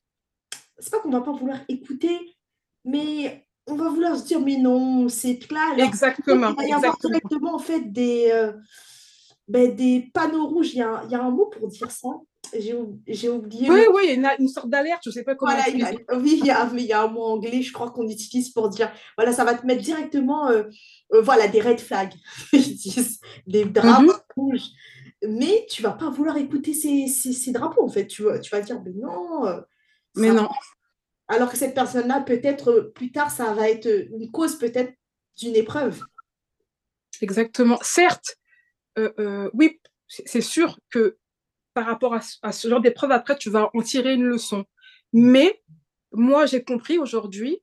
C'est 0.79 0.89
pas 0.89 0.99
qu'on 0.99 1.11
va 1.11 1.21
pas 1.21 1.31
vouloir 1.31 1.59
écouter, 1.69 2.35
mais 2.83 3.46
on 3.67 3.75
va 3.75 3.89
vouloir 3.89 4.17
se 4.17 4.25
dire, 4.25 4.39
mais 4.39 4.57
non, 4.57 5.09
c'est 5.09 5.39
là. 5.51 5.75
exactement. 5.77 6.49
Il 6.51 6.55
va 6.55 6.65
y 6.65 6.73
avoir 6.73 6.97
directement, 6.97 7.55
en 7.55 7.59
fait, 7.59 7.91
des, 7.91 8.29
euh, 8.31 8.53
ben, 9.47 9.75
des 9.75 10.09
panneaux 10.13 10.47
rouges. 10.47 10.73
Il 10.73 10.79
y, 10.79 10.81
a, 10.81 11.01
il 11.05 11.11
y, 11.11 11.15
a, 11.15 11.21
un 11.21 11.31
mot 11.31 11.47
pour 11.47 11.67
dire 11.67 11.91
ça. 11.91 12.09
J'ai 12.57 13.29
oublié. 13.29 13.69
Oui, 13.69 13.81
oui, 13.93 14.03
il 14.13 14.21
y 14.21 14.25
a 14.25 14.39
une, 14.39 14.47
sorte 14.47 14.69
d'alerte, 14.69 15.01
je 15.03 15.09
ne 15.09 15.13
sais 15.13 15.23
pas 15.23 15.35
comment. 15.35 15.51
Voilà, 15.51 15.67
il 15.69 15.83
oui, 16.21 16.39
il 16.39 16.45
y, 16.45 16.49
a, 16.49 16.69
il 16.73 16.81
y 16.81 16.93
a 16.93 17.03
un 17.03 17.07
mot 17.07 17.23
anglais, 17.23 17.61
je 17.61 17.73
crois 17.73 17.91
qu'on 17.91 18.07
utilise 18.07 18.51
pour 18.51 18.69
dire. 18.69 18.89
Voilà, 19.17 19.33
ça 19.33 19.43
va 19.43 19.53
te 19.53 19.65
mettre 19.65 19.81
directement. 19.81 20.47
Euh, 20.47 20.63
euh, 21.13 21.21
voilà, 21.21 21.49
des 21.49 21.59
red 21.59 21.79
flags, 21.79 22.13
ils 22.53 22.75
disent, 22.75 23.19
des 23.47 23.65
drapeaux 23.65 24.13
mhm. 24.13 24.19
rouges. 24.37 24.69
Mais 25.27 25.65
tu 25.69 25.81
vas 25.81 25.91
pas 25.91 26.09
vouloir 26.09 26.37
écouter 26.37 26.73
ces, 26.73 27.07
ces, 27.07 27.51
drapeaux, 27.51 27.83
en 27.83 27.89
fait. 27.89 28.07
Tu, 28.07 28.23
tu 28.41 28.51
vas 28.51 28.61
dire, 28.61 28.81
mais 28.85 28.93
non. 28.93 29.63
Mais 30.15 30.31
non. 30.31 30.47
Alors 31.27 31.51
que 31.51 31.57
cette 31.57 31.75
personne-là, 31.75 32.21
peut-être 32.21 32.71
euh, 32.71 32.91
plus 32.93 33.11
tard, 33.11 33.31
ça 33.31 33.53
va 33.53 33.69
être 33.69 33.87
une 33.87 34.31
cause 34.31 34.57
peut-être 34.57 34.93
d'une 35.37 35.55
épreuve. 35.55 36.03
Exactement. 37.21 37.79
Certes, 37.81 38.37
oui, 39.53 39.79
c'est 40.07 40.41
sûr 40.41 40.79
que 40.89 41.17
par 41.73 41.85
rapport 41.85 42.15
à, 42.15 42.21
à 42.41 42.51
ce 42.51 42.67
genre 42.67 42.81
d'épreuve, 42.81 43.11
après, 43.11 43.37
tu 43.37 43.49
vas 43.49 43.69
en 43.73 43.81
tirer 43.81 44.13
une 44.13 44.23
leçon. 44.23 44.65
Mais 45.13 45.61
moi, 46.11 46.45
j'ai 46.45 46.63
compris 46.63 46.97
aujourd'hui, 46.97 47.61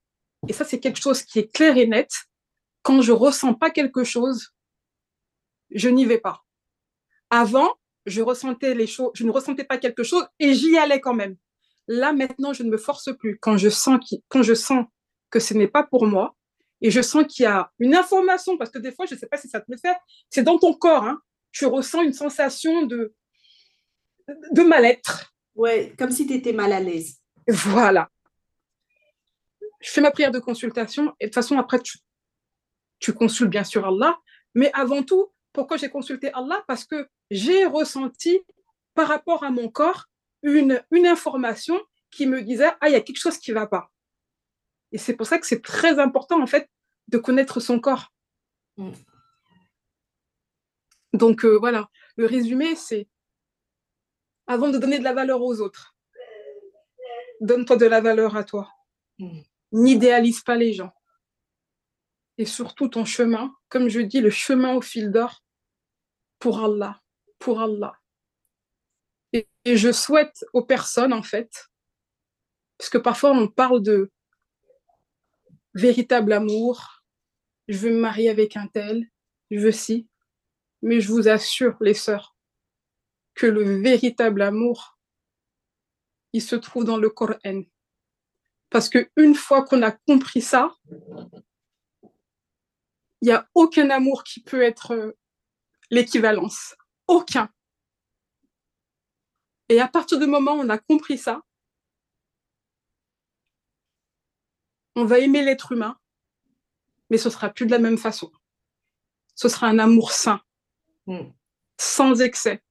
et 0.48 0.52
ça, 0.52 0.64
c'est 0.64 0.80
quelque 0.80 1.00
chose 1.00 1.22
qui 1.22 1.38
est 1.38 1.52
clair 1.52 1.76
et 1.76 1.86
net, 1.86 2.10
quand 2.82 3.00
je 3.00 3.12
ressens 3.12 3.54
pas 3.54 3.70
quelque 3.70 4.04
chose, 4.04 4.50
je 5.70 5.88
n'y 5.88 6.04
vais 6.04 6.18
pas. 6.18 6.44
Avant, 7.30 7.74
je 8.06 8.20
ressentais 8.20 8.76
je 8.86 9.24
ne 9.24 9.30
ressentais 9.30 9.64
pas 9.64 9.78
quelque 9.78 10.02
chose 10.02 10.26
et 10.38 10.54
j'y 10.54 10.76
allais 10.76 11.00
quand 11.00 11.14
même. 11.14 11.36
Là, 11.88 12.12
maintenant, 12.12 12.52
je 12.52 12.62
ne 12.62 12.70
me 12.70 12.78
force 12.78 13.10
plus. 13.18 13.38
Quand 13.38 13.56
je 13.56 13.68
sens, 13.68 14.00
quand 14.28 14.42
je 14.42 14.54
sens 14.54 14.86
que 15.30 15.40
ce 15.40 15.54
n'est 15.54 15.68
pas 15.68 15.82
pour 15.82 16.06
moi 16.06 16.34
et 16.80 16.90
je 16.90 17.02
sens 17.02 17.24
qu'il 17.28 17.44
y 17.44 17.46
a 17.46 17.70
une 17.78 17.94
information, 17.94 18.56
parce 18.56 18.70
que 18.70 18.78
des 18.78 18.92
fois, 18.92 19.06
je 19.06 19.14
ne 19.14 19.18
sais 19.20 19.26
pas 19.26 19.36
si 19.36 19.48
ça 19.48 19.60
te 19.60 19.70
le 19.70 19.76
fait, 19.76 19.96
c'est 20.30 20.42
dans 20.42 20.58
ton 20.58 20.74
corps. 20.74 21.04
Hein, 21.04 21.20
tu 21.52 21.66
ressens 21.66 22.02
une 22.02 22.12
sensation 22.12 22.82
de, 22.82 23.14
de 24.52 24.62
mal-être. 24.62 25.34
Ouais, 25.54 25.94
comme 25.98 26.10
si 26.10 26.26
tu 26.26 26.34
étais 26.34 26.52
mal 26.52 26.72
à 26.72 26.80
l'aise. 26.80 27.20
Voilà. 27.46 28.08
Je 29.80 29.90
fais 29.90 30.00
ma 30.00 30.10
prière 30.10 30.32
de 30.32 30.38
consultation 30.38 31.14
et 31.20 31.26
de 31.26 31.28
toute 31.28 31.34
façon, 31.34 31.58
après, 31.58 31.78
tu, 31.78 31.98
tu 32.98 33.12
consultes 33.12 33.50
bien 33.50 33.64
sûr 33.64 33.86
Allah, 33.86 34.18
mais 34.54 34.70
avant 34.72 35.02
tout, 35.02 35.32
pourquoi 35.52 35.76
j'ai 35.76 35.90
consulté 35.90 36.32
Allah? 36.32 36.64
Parce 36.66 36.84
que 36.84 37.06
j'ai 37.30 37.66
ressenti 37.66 38.40
par 38.94 39.08
rapport 39.08 39.44
à 39.44 39.50
mon 39.50 39.68
corps 39.68 40.06
une, 40.44 40.82
une 40.90 41.06
information 41.06 41.80
qui 42.10 42.26
me 42.26 42.42
disait, 42.42 42.70
ah, 42.80 42.88
il 42.88 42.92
y 42.92 42.96
a 42.96 43.00
quelque 43.00 43.18
chose 43.18 43.38
qui 43.38 43.50
ne 43.50 43.56
va 43.56 43.66
pas. 43.66 43.90
Et 44.92 44.98
c'est 44.98 45.14
pour 45.14 45.26
ça 45.26 45.38
que 45.38 45.46
c'est 45.46 45.62
très 45.62 45.98
important, 45.98 46.40
en 46.40 46.46
fait, 46.46 46.70
de 47.08 47.18
connaître 47.18 47.58
son 47.58 47.80
corps. 47.80 48.12
Mm. 48.76 48.92
Donc 51.12 51.44
euh, 51.44 51.56
voilà, 51.58 51.88
le 52.16 52.26
résumé, 52.26 52.76
c'est 52.76 53.08
avant 54.46 54.68
de 54.68 54.78
donner 54.78 54.98
de 54.98 55.04
la 55.04 55.12
valeur 55.12 55.42
aux 55.42 55.60
autres, 55.60 55.96
donne-toi 57.40 57.76
de 57.76 57.86
la 57.86 58.00
valeur 58.00 58.36
à 58.36 58.44
toi. 58.44 58.70
Mm. 59.18 59.40
N'idéalise 59.72 60.40
pas 60.42 60.56
les 60.56 60.72
gens 60.72 60.92
et 62.38 62.46
surtout 62.46 62.88
ton 62.88 63.04
chemin, 63.04 63.54
comme 63.68 63.88
je 63.88 64.00
dis, 64.00 64.20
le 64.20 64.30
chemin 64.30 64.74
au 64.74 64.80
fil 64.80 65.10
d'or 65.10 65.44
pour 66.38 66.62
Allah, 66.64 67.00
pour 67.38 67.60
Allah. 67.60 67.94
Et, 69.34 69.48
je 69.66 69.90
souhaite 69.90 70.44
aux 70.52 70.64
personnes, 70.64 71.12
en 71.12 71.22
fait, 71.22 71.68
parce 72.78 72.88
que 72.88 72.98
parfois 72.98 73.32
on 73.32 73.48
parle 73.48 73.82
de 73.82 74.10
véritable 75.74 76.32
amour, 76.32 77.02
je 77.68 77.78
veux 77.78 77.90
me 77.90 78.00
marier 78.00 78.30
avec 78.30 78.56
un 78.56 78.68
tel, 78.68 79.08
je 79.50 79.58
veux 79.58 79.72
si, 79.72 80.08
mais 80.82 81.00
je 81.00 81.08
vous 81.08 81.28
assure, 81.28 81.76
les 81.80 81.94
sœurs, 81.94 82.36
que 83.34 83.46
le 83.46 83.80
véritable 83.80 84.42
amour, 84.42 84.98
il 86.32 86.42
se 86.42 86.56
trouve 86.56 86.84
dans 86.84 86.98
le 86.98 87.10
Coran. 87.10 87.64
Parce 88.70 88.88
qu'une 88.88 89.34
fois 89.34 89.64
qu'on 89.64 89.82
a 89.82 89.92
compris 89.92 90.42
ça, 90.42 90.74
il 93.20 93.28
n'y 93.28 93.32
a 93.32 93.48
aucun 93.54 93.90
amour 93.90 94.22
qui 94.24 94.42
peut 94.42 94.62
être 94.62 94.92
euh, 94.92 95.16
l'équivalence. 95.90 96.76
Aucun. 97.06 97.48
Et 99.68 99.80
à 99.80 99.88
partir 99.88 100.18
du 100.18 100.26
moment 100.26 100.52
où 100.52 100.60
on 100.60 100.68
a 100.68 100.78
compris 100.78 101.18
ça, 101.18 101.42
on 104.96 105.04
va 105.04 105.18
aimer 105.18 105.42
l'être 105.42 105.72
humain, 105.72 105.98
mais 107.10 107.18
ce 107.18 107.30
sera 107.30 107.50
plus 107.50 107.66
de 107.66 107.70
la 107.70 107.78
même 107.78 107.98
façon. 107.98 108.30
Ce 109.34 109.48
sera 109.48 109.66
un 109.66 109.78
amour 109.78 110.12
sain, 110.12 110.40
mm. 111.06 111.30
sans 111.78 112.20
excès. 112.20 112.62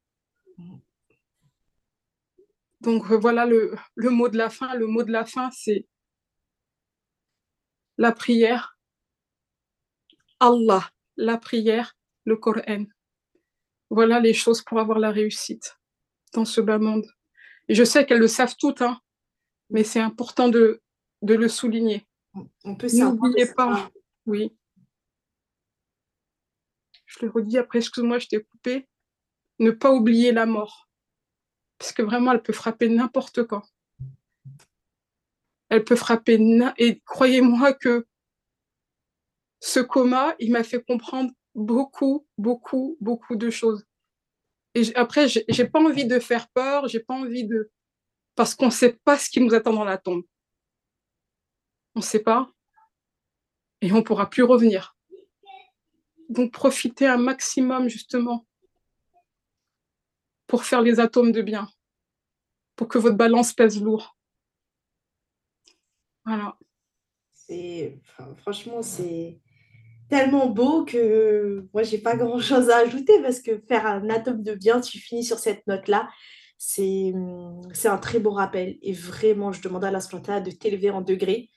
Donc 2.84 3.10
euh, 3.12 3.18
voilà 3.18 3.46
le, 3.46 3.78
mot 3.96 4.28
de 4.28 4.38
la 4.38 4.50
fin. 4.50 4.76
Le 4.76 4.88
mot 4.88 5.04
de 5.04 5.12
la 5.12 5.26
fin, 5.26 5.50
c'est 5.52 5.88
la 7.98 8.12
prière, 8.12 8.78
Allah, 10.40 10.90
la 11.16 11.38
prière, 11.38 11.96
le 12.26 12.36
Coran. 12.36 12.86
Voilà 13.90 14.20
les 14.20 14.34
choses 14.34 14.62
pour 14.62 14.80
avoir 14.80 15.00
la 15.00 15.12
réussite 15.12 15.78
dans 16.34 16.46
ce 16.46 16.62
bas 16.62 16.80
monde. 16.80 17.06
Et 17.68 17.76
je 17.76 17.84
sais 17.84 18.06
qu'elles 18.06 18.20
le 18.20 18.28
savent 18.28 18.56
toutes, 18.58 18.82
hein, 18.82 19.00
mais 19.70 19.84
c'est 19.84 20.00
important 20.00 20.50
de, 20.50 20.82
de 21.22 21.34
le 21.34 21.48
souligner. 21.48 22.06
On 22.64 22.76
peut 22.76 22.88
N'oubliez 22.94 23.54
pas, 23.54 23.90
oui. 24.26 24.56
Je 27.06 27.26
le 27.26 27.32
redis 27.32 27.58
après, 27.58 27.80
excuse-moi, 27.80 28.20
je 28.20 28.28
t'ai 28.28 28.44
coupé. 28.44 28.88
Ne 29.60 29.72
pas 29.72 29.92
oublier 29.92 30.32
la 30.32 30.46
mort. 30.46 30.90
Parce 31.78 31.92
que 31.92 32.02
vraiment, 32.02 32.32
elle 32.32 32.42
peut 32.42 32.54
frapper 32.54 32.90
n'importe 32.90 33.44
quand. 33.44 33.64
Elle 35.70 35.84
peut 35.84 35.96
frapper. 35.96 36.40
Et 36.78 37.02
croyez-moi 37.02 37.74
que 37.74 38.08
ce 39.60 39.80
coma, 39.80 40.36
il 40.40 40.52
m'a 40.52 40.64
fait 40.64 40.84
comprendre 40.84 41.32
beaucoup, 41.56 42.26
beaucoup, 42.38 42.98
beaucoup 43.00 43.36
de 43.36 43.50
choses. 43.50 43.86
Et 44.76 44.96
après, 44.96 45.28
j'ai 45.28 45.66
pas 45.66 45.80
envie 45.80 46.06
de 46.06 46.20
faire 46.20 46.50
peur, 46.50 46.88
j'ai 46.88 47.00
pas 47.00 47.14
envie 47.14 47.46
de. 47.46 47.72
Parce 48.36 48.56
qu'on 48.56 48.72
sait 48.72 48.94
pas 48.94 49.18
ce 49.18 49.30
qui 49.30 49.40
nous 49.40 49.54
attend 49.54 49.74
dans 49.74 49.84
la 49.84 49.98
tombe. 49.98 50.24
On 51.96 52.02
sait 52.02 52.24
pas. 52.24 52.52
Et 53.82 53.92
on 53.92 54.02
pourra 54.02 54.30
plus 54.30 54.44
revenir. 54.44 54.96
Donc 56.30 56.52
profitez 56.52 57.06
un 57.06 57.18
maximum 57.18 57.90
justement 57.90 58.48
pour 60.48 60.64
faire 60.64 60.82
les 60.82 61.00
atomes 61.00 61.32
de 61.32 61.42
bien, 61.42 61.70
pour 62.76 62.88
que 62.88 62.98
votre 62.98 63.18
balance 63.18 63.54
pèse 63.54 63.82
lourd. 63.82 64.18
Voilà. 66.26 66.58
Franchement, 68.38 68.82
c'est 68.82 69.40
tellement 70.14 70.46
beau 70.48 70.86
que 70.86 71.68
moi, 71.74 71.82
j'ai 71.82 71.98
pas 71.98 72.16
grand 72.16 72.40
chose 72.40 72.70
à 72.70 72.78
ajouter 72.78 73.20
parce 73.24 73.40
que 73.40 73.60
faire 73.68 73.88
un 73.88 74.10
atome 74.12 74.44
de 74.44 74.54
bien, 74.54 74.80
tu 74.80 75.00
finis 75.00 75.24
sur 75.24 75.40
cette 75.40 75.66
note-là, 75.66 76.08
c'est, 76.60 77.14
c'est 77.74 77.88
un 77.88 77.98
très 77.98 78.20
beau 78.20 78.30
rappel. 78.30 78.78
Et 78.84 78.94
vraiment, 78.94 79.52
je 79.52 79.62
demande 79.62 79.84
à 79.84 79.90
la 79.90 80.00
de 80.00 80.52
t'élever 80.52 80.92
en 80.92 81.02
degré 81.02 81.50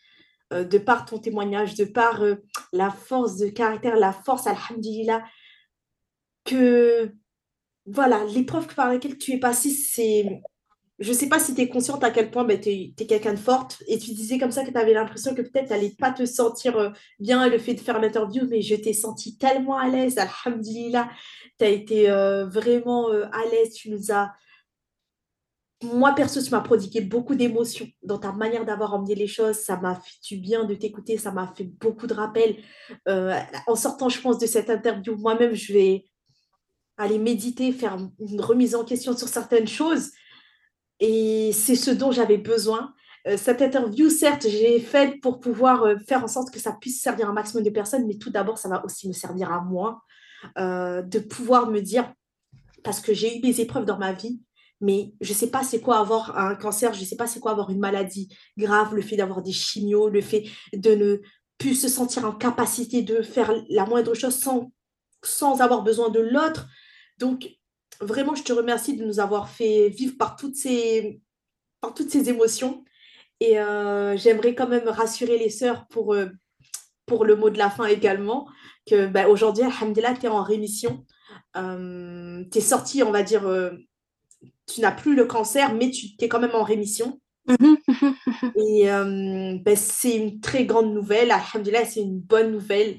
euh, 0.55 0.65
de 0.65 0.79
par 0.79 1.05
ton 1.05 1.19
témoignage, 1.19 1.75
de 1.75 1.85
par 1.85 2.23
euh, 2.23 2.37
la 2.73 2.91
force 2.91 3.37
de 3.37 3.49
caractère, 3.49 3.97
la 3.97 4.13
force, 4.13 4.47
alhamdulillah, 4.47 5.23
que 6.45 7.13
voilà, 7.85 8.25
l'épreuve 8.25 8.75
par 8.75 8.89
laquelle 8.89 9.19
tu 9.19 9.33
es 9.33 9.39
passé, 9.39 9.69
c'est. 9.69 10.41
Je 10.99 11.11
ne 11.11 11.17
sais 11.17 11.29
pas 11.29 11.39
si 11.39 11.55
tu 11.55 11.61
es 11.61 11.69
consciente 11.69 12.03
à 12.05 12.11
quel 12.11 12.31
point 12.31 12.45
ben, 12.45 12.59
tu 12.59 12.71
es, 12.71 12.93
quelqu'un 13.07 13.35
de 13.35 13.39
forte 13.39 13.83
et 13.87 13.99
tu 13.99 14.13
disais 14.13 14.39
comme 14.39 14.51
ça 14.51 14.65
que 14.65 14.71
tu 14.71 14.79
avais 14.79 14.95
l'impression 14.95 15.35
que 15.35 15.43
peut-être 15.43 15.67
tu 15.67 15.73
n'allais 15.73 15.95
pas 15.99 16.11
te 16.11 16.25
sentir 16.25 16.77
euh, 16.79 16.91
bien 17.19 17.49
le 17.49 17.59
fait 17.59 17.75
de 17.75 17.81
faire 17.81 18.01
l'interview, 18.01 18.47
mais 18.49 18.63
je 18.63 18.75
t'ai 18.77 18.93
senti 18.93 19.37
tellement 19.37 19.77
à 19.77 19.89
l'aise, 19.89 20.17
alhamdulillah. 20.19 21.11
Tu 21.59 21.65
as 21.65 21.69
été 21.69 22.07
vraiment 22.51 23.09
à 23.09 23.45
l'aise, 23.51 23.73
tu 23.73 23.91
nous 23.91 24.11
as 24.11 24.33
moi, 25.83 26.15
perso, 26.15 26.41
tu 26.41 26.51
m'as 26.51 26.61
prodigué 26.61 27.03
beaucoup 27.03 27.35
d'émotions 27.35 27.87
dans 28.03 28.19
ta 28.19 28.33
manière 28.33 28.65
d'avoir 28.65 28.95
emmené 28.95 29.15
les 29.15 29.27
choses. 29.27 29.57
Ça 29.57 29.77
m'a 29.77 29.95
fait 29.95 30.17
du 30.23 30.39
bien 30.39 30.65
de 30.65 30.75
t'écouter. 30.75 31.19
Ça 31.19 31.33
m'a 31.33 31.53
fait 31.55 31.65
beaucoup 31.65 32.07
de 32.07 32.15
rappels. 32.15 32.57
Euh, 33.09 33.39
en 33.67 33.77
sortant, 33.77 34.09
je 34.09 34.21
pense, 34.21 34.39
de 34.39 34.47
cette 34.47 34.71
interview, 34.71 35.17
moi-même, 35.17 35.55
je 35.55 35.73
vais 35.75 36.05
aller 36.97 37.19
méditer, 37.19 37.73
faire 37.73 37.99
une 38.19 38.41
remise 38.41 38.75
en 38.75 38.85
question 38.85 39.15
sur 39.15 39.29
certaines 39.29 39.69
choses. 39.69 40.13
Et 41.01 41.53
c'est 41.53 41.77
ce 41.77 41.91
dont 41.91 42.13
j'avais 42.13 42.39
besoin. 42.39 42.95
Euh, 43.27 43.37
cette 43.37 43.61
interview, 43.63 44.09
certes, 44.09 44.47
j'ai 44.49 44.81
faite 44.81 45.21
pour 45.21 45.41
pouvoir 45.41 45.83
euh, 45.83 45.97
faire 46.07 46.25
en 46.25 46.29
sorte 46.29 46.51
que 46.51 46.61
ça 46.61 46.73
puisse 46.73 47.03
servir 47.03 47.29
un 47.29 47.33
maximum 47.33 47.65
de 47.65 47.71
personnes, 47.71 48.07
mais 48.07 48.17
tout 48.17 48.31
d'abord, 48.31 48.59
ça 48.59 48.69
va 48.69 48.85
aussi 48.85 49.09
me 49.09 49.13
servir 49.13 49.53
à 49.53 49.61
moi 49.61 50.03
de 50.55 51.19
pouvoir 51.19 51.71
me 51.71 51.81
dire, 51.81 52.13
parce 52.85 53.01
que 53.01 53.13
j'ai 53.13 53.39
eu 53.39 53.41
des 53.41 53.61
épreuves 53.63 53.87
dans 53.87 53.99
ma 53.99 54.13
vie, 54.13 54.39
mais 54.81 55.15
je 55.21 55.33
ne 55.33 55.37
sais 55.37 55.51
pas 55.51 55.63
c'est 55.65 55.81
quoi 55.81 55.99
avoir 55.99 56.39
un 56.39 56.55
cancer, 56.55 56.93
je 56.93 57.01
ne 57.01 57.07
sais 57.07 57.17
pas 57.17 57.27
c'est 57.27 57.41
quoi 57.41 57.53
avoir 57.53 57.71
une 57.71 57.79
maladie 57.79 58.29
grave, 58.57 58.95
le 58.95 59.03
fait 59.03 59.17
d'avoir 59.17 59.43
des 59.43 59.53
chimios, 59.53 60.09
le 60.09 60.21
fait 60.21 60.45
de 60.73 60.95
ne 60.95 61.21
plus 61.59 61.75
se 61.75 61.89
sentir 61.89 62.25
en 62.27 62.33
capacité 62.33 63.03
de 63.03 63.23
faire 63.23 63.53
la 63.71 63.87
moindre 63.87 64.15
chose 64.15 64.39
sans, 64.39 64.71
sans 65.23 65.61
avoir 65.61 65.83
besoin 65.83 66.11
de 66.11 66.21
l'autre. 66.21 66.69
Donc, 67.19 67.49
vraiment, 68.01 68.35
je 68.35 68.43
te 68.43 68.53
remercie 68.53 68.97
de 68.97 69.05
nous 69.05 69.21
avoir 69.21 69.49
fait 69.49 69.89
vivre 69.89 70.17
par 70.19 70.37
toutes 70.37 70.57
ces, 70.57 71.21
par 71.81 71.95
toutes 71.95 72.11
ces 72.11 72.29
émotions. 72.29 72.85
Et 73.41 73.59
euh, 73.59 74.17
j'aimerais 74.17 74.55
quand 74.55 74.69
même 74.69 74.89
rassurer 74.89 75.39
les 75.39 75.51
sœurs 75.51 75.87
pour, 75.89 76.15
euh, 76.15 76.27
pour 77.05 77.25
le 77.25 77.37
mot 77.37 77.51
de 77.51 77.59
la 77.59 77.71
fin 77.71 77.87
également, 77.87 78.49
que 78.87 79.07
bah, 79.07 79.29
aujourd'hui, 79.29 79.65
Alhamdulillah, 79.65 80.15
tu 80.15 80.27
es 80.27 80.29
en 80.29 80.43
rémission. 80.43 81.05
Euh, 81.57 82.45
tu 82.51 82.59
es 82.59 82.61
sortie, 82.63 83.03
on 83.03 83.11
va 83.11 83.23
dire, 83.23 83.51
tu 84.67 84.81
n'as 84.81 84.93
plus 84.93 85.15
le 85.15 85.27
cancer, 85.27 85.75
mais 85.75 85.91
tu 85.91 86.07
es 86.19 86.29
quand 86.29 86.41
même 86.41 86.55
en 86.55 86.65
rémission. 86.65 87.21
Et 88.57 88.91
euh, 88.91 89.59
ben, 89.61 89.77
c'est 89.77 90.17
une 90.17 90.41
très 90.41 90.65
grande 90.65 90.93
nouvelle. 90.93 91.31
Alhamdulillah, 91.31 91.85
c'est 91.85 92.01
une 92.01 92.19
bonne 92.19 92.53
nouvelle. 92.53 92.97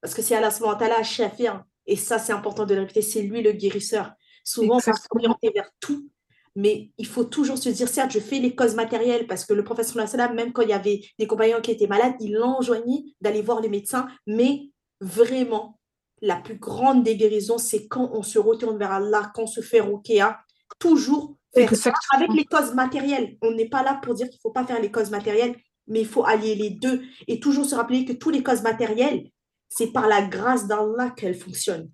Parce 0.00 0.14
que 0.14 0.22
c'est 0.22 0.34
Allah 0.34 0.50
subhanahu 0.50 1.04
Shafir. 1.04 1.64
Et 1.86 1.96
ça, 1.96 2.18
c'est 2.18 2.32
important 2.32 2.66
de 2.66 2.74
le 2.74 2.80
répéter. 2.80 3.02
C'est 3.02 3.22
lui 3.22 3.42
le 3.42 3.52
guérisseur. 3.52 4.12
Souvent, 4.46 4.76
on 4.76 4.78
va 4.78 4.92
s'orienter 4.92 5.50
vers 5.52 5.70
tout. 5.80 6.08
Mais 6.54 6.90
il 6.96 7.06
faut 7.06 7.24
toujours 7.24 7.58
se 7.58 7.68
dire, 7.68 7.88
certes, 7.88 8.12
je 8.12 8.20
fais 8.20 8.38
les 8.38 8.54
causes 8.54 8.76
matérielles 8.76 9.26
parce 9.26 9.44
que 9.44 9.52
le 9.52 9.64
professeur 9.64 10.06
même 10.32 10.52
quand 10.52 10.62
il 10.62 10.70
y 10.70 10.72
avait 10.72 11.02
des 11.18 11.26
compagnons 11.26 11.60
qui 11.60 11.72
étaient 11.72 11.88
malades, 11.88 12.14
il 12.20 12.38
enjoignait 12.38 13.04
d'aller 13.20 13.42
voir 13.42 13.60
les 13.60 13.68
médecins. 13.68 14.06
Mais 14.26 14.70
vraiment, 15.00 15.78
la 16.22 16.36
plus 16.36 16.56
grande 16.56 17.02
des 17.02 17.16
guérisons, 17.16 17.58
c'est 17.58 17.88
quand 17.88 18.08
on 18.12 18.22
se 18.22 18.38
retourne 18.38 18.78
vers 18.78 18.92
Allah, 18.92 19.30
quand 19.34 19.42
on 19.42 19.46
se 19.46 19.60
fait 19.60 19.80
rukia, 19.80 20.38
toujours 20.78 21.36
faire 21.52 21.74
ça 21.74 21.92
avec 22.14 22.32
les 22.32 22.44
causes 22.44 22.72
matérielles. 22.72 23.36
On 23.42 23.50
n'est 23.50 23.68
pas 23.68 23.82
là 23.82 24.00
pour 24.02 24.14
dire 24.14 24.28
qu'il 24.28 24.38
ne 24.38 24.42
faut 24.42 24.52
pas 24.52 24.64
faire 24.64 24.80
les 24.80 24.90
causes 24.90 25.10
matérielles, 25.10 25.56
mais 25.88 26.00
il 26.00 26.06
faut 26.06 26.24
allier 26.24 26.54
les 26.54 26.70
deux 26.70 27.02
et 27.26 27.40
toujours 27.40 27.66
se 27.66 27.74
rappeler 27.74 28.04
que 28.04 28.12
tous 28.12 28.30
les 28.30 28.42
causes 28.42 28.62
matérielles, 28.62 29.28
c'est 29.68 29.92
par 29.92 30.06
la 30.06 30.22
grâce 30.22 30.66
d'Allah 30.66 31.10
qu'elles 31.10 31.34
fonctionnent. 31.34 31.90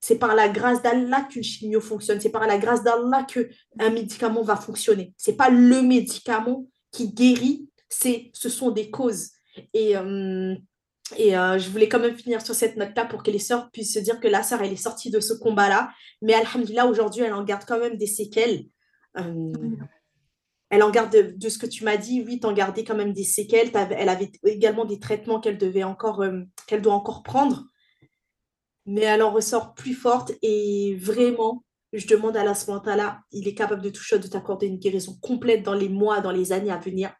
C'est 0.00 0.18
par 0.18 0.34
la 0.34 0.48
grâce 0.48 0.82
d'Allah 0.82 1.26
qu'une 1.30 1.42
chimio 1.42 1.80
fonctionne. 1.80 2.20
C'est 2.20 2.30
par 2.30 2.46
la 2.46 2.58
grâce 2.58 2.82
d'Allah 2.84 3.24
qu'un 3.24 3.90
médicament 3.90 4.42
va 4.42 4.56
fonctionner. 4.56 5.12
Ce 5.16 5.30
n'est 5.30 5.36
pas 5.36 5.50
le 5.50 5.82
médicament 5.82 6.66
qui 6.92 7.12
guérit, 7.12 7.68
ce 7.88 8.48
sont 8.48 8.70
des 8.70 8.90
causes. 8.90 9.30
Et 9.74 9.96
euh, 9.96 10.54
euh, 11.18 11.58
je 11.58 11.70
voulais 11.70 11.88
quand 11.88 11.98
même 11.98 12.16
finir 12.16 12.42
sur 12.42 12.54
cette 12.54 12.76
note-là 12.76 13.06
pour 13.06 13.22
que 13.22 13.30
les 13.30 13.38
sœurs 13.38 13.70
puissent 13.70 13.94
se 13.94 13.98
dire 13.98 14.20
que 14.20 14.28
la 14.28 14.42
sœur, 14.42 14.62
elle 14.62 14.72
est 14.72 14.76
sortie 14.76 15.10
de 15.10 15.20
ce 15.20 15.32
combat-là. 15.32 15.90
Mais 16.22 16.34
alhamdulillah, 16.34 16.86
aujourd'hui, 16.86 17.22
elle 17.22 17.34
en 17.34 17.44
garde 17.44 17.64
quand 17.66 17.78
même 17.78 17.96
des 17.96 18.06
séquelles. 18.06 18.66
Euh, 19.18 19.52
elle 20.70 20.82
en 20.82 20.90
garde 20.90 21.16
de, 21.36 21.48
ce 21.48 21.56
que 21.56 21.66
tu 21.66 21.82
m'as 21.82 21.96
dit, 21.96 22.22
oui, 22.26 22.40
en 22.44 22.52
gardais 22.52 22.84
quand 22.84 22.94
même 22.94 23.14
des 23.14 23.24
séquelles. 23.24 23.70
Elle 23.74 24.08
avait 24.08 24.30
également 24.44 24.84
des 24.84 24.98
traitements 24.98 25.40
qu'elle 25.40 25.56
devait 25.56 25.84
encore, 25.84 26.22
qu'elle 26.66 26.82
doit 26.82 26.92
encore 26.92 27.22
prendre. 27.22 27.64
Mais 28.90 29.02
elle 29.02 29.22
en 29.22 29.30
ressort 29.30 29.74
plus 29.74 29.92
forte 29.92 30.32
et 30.40 30.96
vraiment, 30.98 31.62
je 31.92 32.06
demande 32.06 32.38
à 32.38 32.44
la 32.44 32.54
là, 32.96 33.20
il 33.32 33.46
est 33.46 33.54
capable 33.54 33.82
de 33.82 33.90
tout 33.90 34.02
de 34.16 34.26
t'accorder 34.26 34.66
une 34.66 34.78
guérison 34.78 35.14
complète 35.20 35.62
dans 35.62 35.74
les 35.74 35.90
mois, 35.90 36.22
dans 36.22 36.32
les 36.32 36.52
années 36.52 36.70
à 36.70 36.78
venir, 36.78 37.12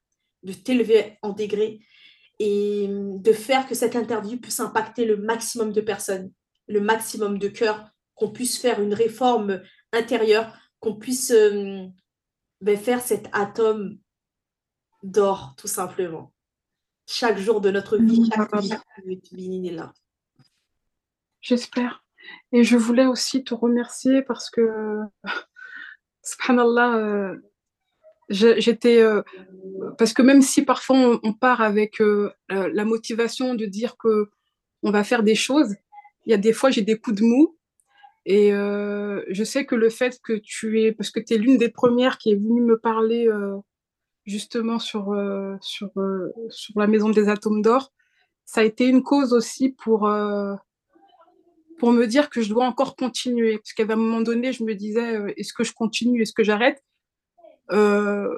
de 0.44 0.54
t'élever 0.54 1.18
en 1.20 1.34
degré 1.34 1.80
et 2.38 2.86
de 2.88 3.32
faire 3.32 3.66
que 3.66 3.74
cette 3.74 3.96
interview 3.96 4.38
puisse 4.38 4.60
impacter 4.60 5.04
le 5.04 5.18
maximum 5.18 5.72
de 5.72 5.82
personnes, 5.82 6.32
le 6.68 6.80
maximum 6.80 7.38
de 7.38 7.48
cœurs, 7.48 7.90
qu'on 8.14 8.30
puisse 8.30 8.58
faire 8.58 8.80
une 8.80 8.94
réforme 8.94 9.60
intérieure, 9.92 10.56
qu'on 10.80 10.96
puisse 10.96 11.32
euh, 11.32 11.86
ben, 12.60 12.78
faire 12.78 13.00
cet 13.00 13.28
atome 13.32 13.98
d'or, 15.02 15.54
tout 15.56 15.68
simplement. 15.68 16.32
Chaque 17.06 17.38
jour 17.38 17.60
de 17.60 17.70
notre 17.70 17.96
vie, 17.96 18.28
chaque 18.34 18.54
vie, 19.32 19.70
là. 19.70 19.92
J'espère. 21.41 22.05
Et 22.53 22.64
je 22.64 22.76
voulais 22.76 23.07
aussi 23.07 23.45
te 23.45 23.55
remercier 23.55 24.22
parce 24.22 24.51
que, 24.51 24.99
subhanallah, 26.22 26.97
euh, 26.97 27.36
j'étais 28.28 29.01
euh, 29.01 29.22
parce 29.97 30.12
que 30.12 30.22
même 30.22 30.43
si 30.43 30.64
parfois 30.64 31.20
on, 31.22 31.32
part 31.32 31.62
avec 31.62 32.01
euh, 32.01 32.30
la 32.49 32.84
motivation 32.84 33.55
de 33.55 33.64
dire 33.64 33.97
que 33.97 34.30
on 34.82 34.91
va 34.91 35.05
faire 35.05 35.22
des 35.22 35.34
choses, 35.34 35.74
il 36.26 36.30
y 36.30 36.34
a 36.34 36.39
des 36.39 36.53
fois 36.53 36.70
j'ai 36.70 36.82
des 36.82 36.99
coups 36.99 37.20
de 37.20 37.24
mou 37.24 37.57
et 38.26 38.53
euh, 38.53 39.24
je 39.30 39.45
sais 39.45 39.64
que 39.64 39.74
le 39.74 39.89
fait 39.89 40.20
que 40.22 40.34
tu 40.34 40.82
es 40.82 40.93
parce 40.93 41.11
que 41.11 41.20
tu 41.20 41.34
es 41.34 41.39
l'une 41.39 41.57
des 41.57 41.70
premières 41.70 42.18
qui 42.18 42.32
est 42.32 42.36
venue 42.36 42.61
me 42.61 42.78
parler 42.78 43.28
justement 44.28 44.78
sur, 44.78 45.12
euh, 45.12 45.57
sur, 45.61 45.89
euh, 45.97 46.32
sur 46.51 46.78
la 46.78 46.86
maison 46.86 47.09
des 47.09 47.28
atomes 47.28 47.62
d'or, 47.62 47.93
ça 48.45 48.61
a 48.61 48.64
été 48.64 48.86
une 48.86 49.03
cause 49.03 49.32
aussi 49.32 49.70
pour, 49.70 50.07
euh, 50.07 50.55
pour 51.79 51.93
me 51.93 52.07
dire 52.07 52.31
que 52.31 52.43
je 52.43 52.49
dois 52.49 52.66
encore 52.66 52.97
continuer. 52.97 53.59
Parce 53.59 53.72
qu'à 53.72 53.93
un 53.93 53.97
moment 53.97 54.20
donné, 54.20 54.53
je 54.53 54.64
me 54.64 54.74
disais, 54.74 55.35
est-ce 55.37 55.53
que 55.53 55.64
je 55.64 55.72
continue, 55.72 56.22
est-ce 56.22 56.33
que 56.33 56.45
j'arrête? 56.45 56.83
Pas 57.68 58.29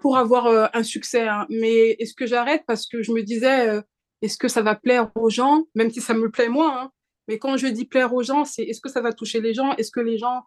pour 0.00 0.16
avoir 0.16 0.70
un 0.74 0.82
succès, 0.82 1.28
hein, 1.28 1.46
mais 1.50 1.90
est-ce 1.98 2.14
que 2.14 2.26
j'arrête? 2.26 2.64
Parce 2.66 2.86
que 2.86 3.02
je 3.02 3.12
me 3.12 3.22
disais, 3.22 3.82
est-ce 4.22 4.38
que 4.38 4.48
ça 4.48 4.62
va 4.62 4.74
plaire 4.74 5.10
aux 5.14 5.28
gens, 5.28 5.64
même 5.74 5.90
si 5.90 6.00
ça 6.00 6.14
me 6.14 6.30
plaît 6.30 6.48
moi. 6.48 6.80
Hein, 6.80 6.90
mais 7.28 7.38
quand 7.38 7.58
je 7.58 7.66
dis 7.66 7.84
plaire 7.84 8.14
aux 8.14 8.22
gens, 8.22 8.44
c'est 8.44 8.62
est-ce 8.62 8.80
que 8.80 8.88
ça 8.88 9.02
va 9.02 9.12
toucher 9.12 9.40
les 9.40 9.52
gens? 9.52 9.74
Est-ce 9.76 9.90
que 9.90 10.00
les 10.00 10.16
gens 10.16 10.44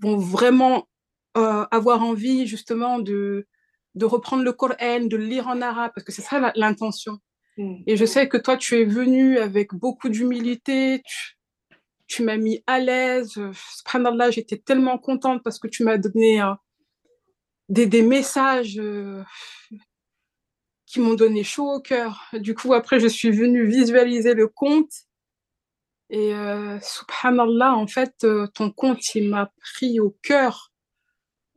vont 0.00 0.16
vraiment 0.16 0.88
euh, 1.36 1.64
avoir 1.70 2.02
envie 2.02 2.46
justement 2.46 2.98
de, 2.98 3.46
de 3.94 4.04
reprendre 4.04 4.42
le 4.42 4.52
Coran, 4.52 5.04
de 5.04 5.16
le 5.16 5.24
lire 5.24 5.48
en 5.48 5.60
arabe, 5.60 5.92
parce 5.94 6.04
que 6.04 6.12
c'est 6.12 6.22
ça 6.22 6.52
l'intention. 6.56 7.18
Mm. 7.56 7.82
Et 7.86 7.96
je 7.96 8.04
sais 8.04 8.28
que 8.28 8.36
toi, 8.36 8.56
tu 8.56 8.80
es 8.80 8.84
venu 8.84 9.38
avec 9.38 9.74
beaucoup 9.74 10.08
d'humilité, 10.08 11.02
tu, 11.04 11.36
tu 12.06 12.22
m'as 12.22 12.36
mis 12.36 12.62
à 12.66 12.78
l'aise. 12.78 13.40
Subhanallah, 13.78 14.30
j'étais 14.30 14.58
tellement 14.58 14.98
contente 14.98 15.42
parce 15.42 15.58
que 15.58 15.68
tu 15.68 15.84
m'as 15.84 15.98
donné 15.98 16.42
euh, 16.42 16.54
des, 17.68 17.86
des, 17.86 18.02
messages 18.02 18.78
euh, 18.78 19.22
qui 20.86 21.00
m'ont 21.00 21.14
donné 21.14 21.44
chaud 21.44 21.70
au 21.70 21.80
cœur. 21.80 22.30
Du 22.34 22.54
coup, 22.54 22.74
après, 22.74 23.00
je 23.00 23.08
suis 23.08 23.30
venue 23.30 23.66
visualiser 23.66 24.34
le 24.34 24.48
compte. 24.48 24.92
Et 26.10 26.34
euh, 26.34 26.78
subhanallah, 26.80 27.74
en 27.74 27.86
fait, 27.86 28.26
ton 28.52 28.70
compte, 28.70 29.14
il 29.14 29.30
m'a 29.30 29.50
pris 29.62 29.98
au 29.98 30.16
cœur 30.22 30.72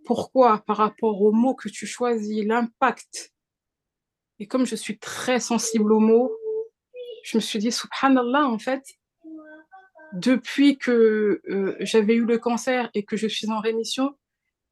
pourquoi? 0.06 0.60
Par 0.60 0.78
rapport 0.78 1.22
aux 1.22 1.34
mots 1.34 1.56
que 1.56 1.68
tu 1.68 1.86
choisis, 1.86 2.46
l'impact. 2.46 3.34
Et 4.40 4.48
comme 4.48 4.66
je 4.66 4.76
suis 4.76 4.98
très 4.98 5.40
sensible 5.40 5.94
aux 5.94 6.00
mots, 6.00 6.36
je 7.24 7.38
me 7.38 7.42
suis 7.42 7.60
dit, 7.60 7.72
subhanallah, 7.72 8.48
en 8.48 8.60
fait, 8.60 8.84
depuis 10.14 10.78
que 10.78 11.42
euh, 11.50 11.76
j'avais 11.80 12.16
eu 12.16 12.26
le 12.26 12.38
cancer 12.38 12.90
et 12.94 13.04
que 13.04 13.18
je 13.18 13.28
suis 13.28 13.50
en 13.50 13.60
rémission, 13.60 14.16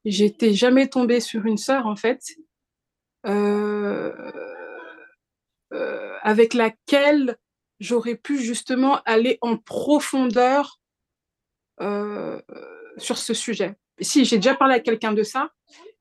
j'étais 0.06 0.54
jamais 0.54 0.88
tombée 0.88 1.20
sur 1.20 1.46
une 1.46 1.58
sœur, 1.58 1.88
en 1.88 1.96
fait, 1.96 2.22
euh, 3.26 4.32
euh, 5.74 6.18
avec 6.22 6.54
laquelle 6.54 7.38
j'aurais 7.80 8.16
pu 8.16 8.40
justement 8.40 9.02
aller 9.06 9.38
en 9.42 9.58
profondeur 9.58 10.80
sur 12.98 13.18
ce 13.18 13.34
sujet 13.34 13.76
si 14.00 14.26
j'ai 14.26 14.38
déjà 14.38 14.56
parlé 14.56 14.76
à 14.76 14.80
quelqu'un 14.80 15.14
de 15.14 15.24
ça, 15.24 15.50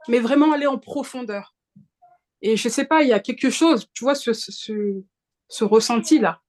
mais 0.09 0.19
vraiment 0.19 0.53
aller 0.53 0.67
en 0.67 0.79
profondeur. 0.79 1.55
Et 2.43 2.57
je 2.57 2.69
sais 2.69 2.85
pas, 2.85 3.03
il 3.03 3.09
y 3.09 3.13
a 3.13 3.21
quelque 3.21 3.51
chose, 3.51 3.89
tu 3.95 4.05
vois, 4.05 4.15
ce, 4.15 4.33
ce, 4.33 5.03
ce 5.49 5.65
ressenti-là. 5.65 6.43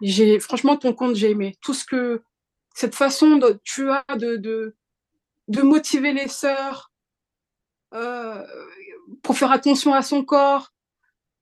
J'ai, 0.00 0.40
franchement, 0.40 0.76
ton 0.76 0.92
compte, 0.92 1.14
j'ai 1.14 1.30
aimé. 1.30 1.56
Tout 1.60 1.74
ce 1.74 1.84
que, 1.84 2.22
cette 2.74 2.94
façon 2.94 3.36
de, 3.36 3.60
tu 3.62 3.90
as 3.90 4.04
de, 4.16 4.36
de, 4.36 4.74
de 5.48 5.62
motiver 5.62 6.12
les 6.12 6.28
sœurs, 6.28 6.90
euh, 7.94 8.44
pour 9.22 9.38
faire 9.38 9.52
attention 9.52 9.94
à 9.94 10.02
son 10.02 10.24
corps. 10.24 10.72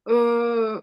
Euh, 0.08 0.80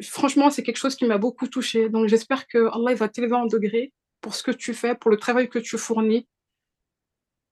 franchement, 0.00 0.50
c'est 0.50 0.62
quelque 0.62 0.78
chose 0.78 0.96
qui 0.96 1.04
m'a 1.04 1.18
beaucoup 1.18 1.46
touchée. 1.46 1.88
Donc, 1.90 2.08
j'espère 2.08 2.46
que 2.46 2.70
Allah 2.72 2.94
va 2.94 3.08
t'élever 3.08 3.34
en 3.34 3.46
degré 3.46 3.92
pour 4.20 4.34
ce 4.34 4.42
que 4.42 4.50
tu 4.50 4.72
fais, 4.72 4.94
pour 4.94 5.10
le 5.10 5.18
travail 5.18 5.48
que 5.48 5.58
tu 5.58 5.76
fournis. 5.76 6.26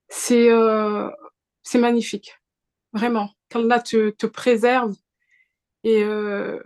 C'est 0.09 0.49
euh, 0.49 1.09
c'est 1.63 1.79
magnifique, 1.79 2.40
vraiment. 2.93 3.31
Qu'Allah 3.49 3.79
te, 3.79 4.09
te 4.11 4.25
préserve 4.25 4.95
et 5.83 6.03
euh, 6.03 6.59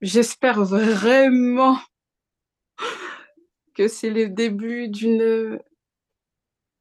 j'espère 0.00 0.64
vraiment 0.64 1.78
que 3.74 3.88
c'est 3.88 4.10
le 4.10 4.28
début 4.28 4.88
d'une 4.88 5.60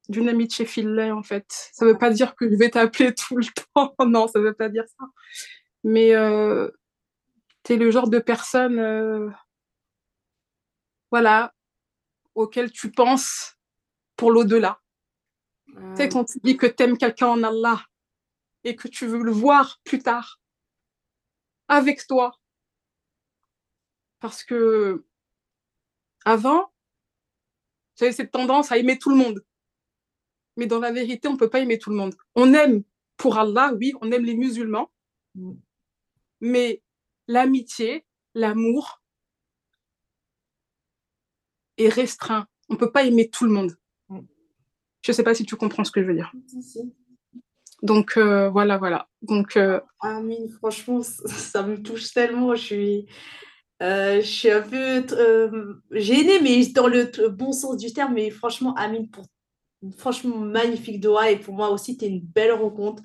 d'une 0.10 0.30
amitié 0.30 0.66
filée 0.66 1.12
en 1.12 1.24
fait. 1.24 1.46
Ça 1.72 1.86
veut 1.86 1.98
pas 1.98 2.10
dire 2.10 2.36
que 2.36 2.50
je 2.50 2.56
vais 2.56 2.70
t'appeler 2.70 3.14
tout 3.28 3.38
le 3.38 3.46
temps, 3.74 3.96
non, 4.06 4.28
ça 4.28 4.40
veut 4.40 4.54
pas 4.54 4.70
dire 4.70 4.84
ça. 5.00 5.06
Mais 5.84 6.14
euh, 6.14 6.70
tu 7.64 7.74
es 7.74 7.78
le 7.78 7.90
genre 7.90 8.10
de 8.10 8.20
personne, 8.20 8.80
euh, 8.80 9.30
voilà, 11.10 11.54
auquel 12.36 12.72
tu 12.72 12.92
penses 12.92 13.58
pour 14.18 14.32
l'au-delà. 14.32 14.80
Tu 15.68 15.96
sais, 15.96 16.10
quand 16.10 16.26
tu 16.26 16.40
dis 16.44 16.58
que 16.58 16.68
tu 16.68 16.84
aimes 16.84 16.98
quelqu'un 16.98 17.28
en 17.28 17.44
Allah 17.44 17.84
et 18.64 18.76
que 18.76 18.88
tu 18.88 19.08
veux 19.08 19.24
le 19.24 19.32
voir 19.32 19.82
plus 19.84 20.00
tard 20.00 20.40
avec 21.68 22.06
toi. 22.08 22.40
Parce 24.20 24.44
que 24.44 25.06
avant, 26.26 26.72
j'avais 27.96 28.12
cette 28.12 28.32
tendance 28.32 28.72
à 28.72 28.78
aimer 28.78 28.98
tout 28.98 29.10
le 29.10 29.18
monde. 29.18 29.44
Mais 30.56 30.68
dans 30.68 30.80
la 30.80 30.92
vérité, 30.92 31.28
on 31.28 31.34
ne 31.34 31.38
peut 31.38 31.50
pas 31.50 31.60
aimer 31.60 31.78
tout 31.78 31.90
le 31.90 31.96
monde. 31.96 32.16
On 32.36 32.54
aime 32.54 32.84
pour 33.18 33.38
Allah, 33.38 33.74
oui, 33.74 33.94
on 34.02 34.12
aime 34.12 34.24
les 34.24 34.36
musulmans. 34.36 34.92
Mais 36.40 36.82
l'amitié, 37.28 38.06
l'amour, 38.34 39.02
est 41.78 41.90
restreint. 41.90 42.48
On 42.70 42.78
peut 42.78 42.92
pas 42.92 43.04
aimer 43.04 43.30
tout 43.30 43.46
le 43.46 43.52
monde. 43.52 43.78
Mm. 44.10 44.20
Je 45.02 45.12
sais 45.12 45.24
pas 45.24 45.34
si 45.34 45.46
tu 45.46 45.56
comprends 45.56 45.84
ce 45.84 45.92
que 45.92 46.02
je 46.02 46.08
veux 46.08 46.16
dire. 46.16 46.32
Donc 47.84 48.14
euh, 48.18 48.50
voilà, 48.50 48.78
voilà. 48.78 49.08
Donc 49.22 49.58
euh... 49.58 49.80
Amine, 50.00 50.50
franchement, 50.50 51.02
ça 51.26 51.62
me 51.64 51.82
touche 51.82 52.12
tellement. 52.14 52.56
Je 52.56 52.64
suis, 52.64 53.06
euh, 53.84 54.22
je 54.22 54.26
suis 54.26 54.50
un 54.50 54.62
peu 54.62 55.06
gênée, 55.92 56.40
mais 56.42 56.66
dans 56.68 56.88
le 56.88 57.28
bon 57.28 57.52
sens 57.52 57.78
du 57.78 57.94
terme. 57.94 58.14
Mais 58.16 58.32
franchement, 58.32 58.74
Amine, 58.76 59.10
pour 59.10 59.26
franchement 59.98 60.38
magnifique 60.38 61.02
doigt 61.02 61.30
et 61.30 61.38
pour 61.38 61.54
moi 61.54 61.70
aussi, 61.70 61.98
tu 61.98 62.06
es 62.06 62.08
une 62.08 62.22
belle 62.22 62.54
rencontre. 62.54 63.04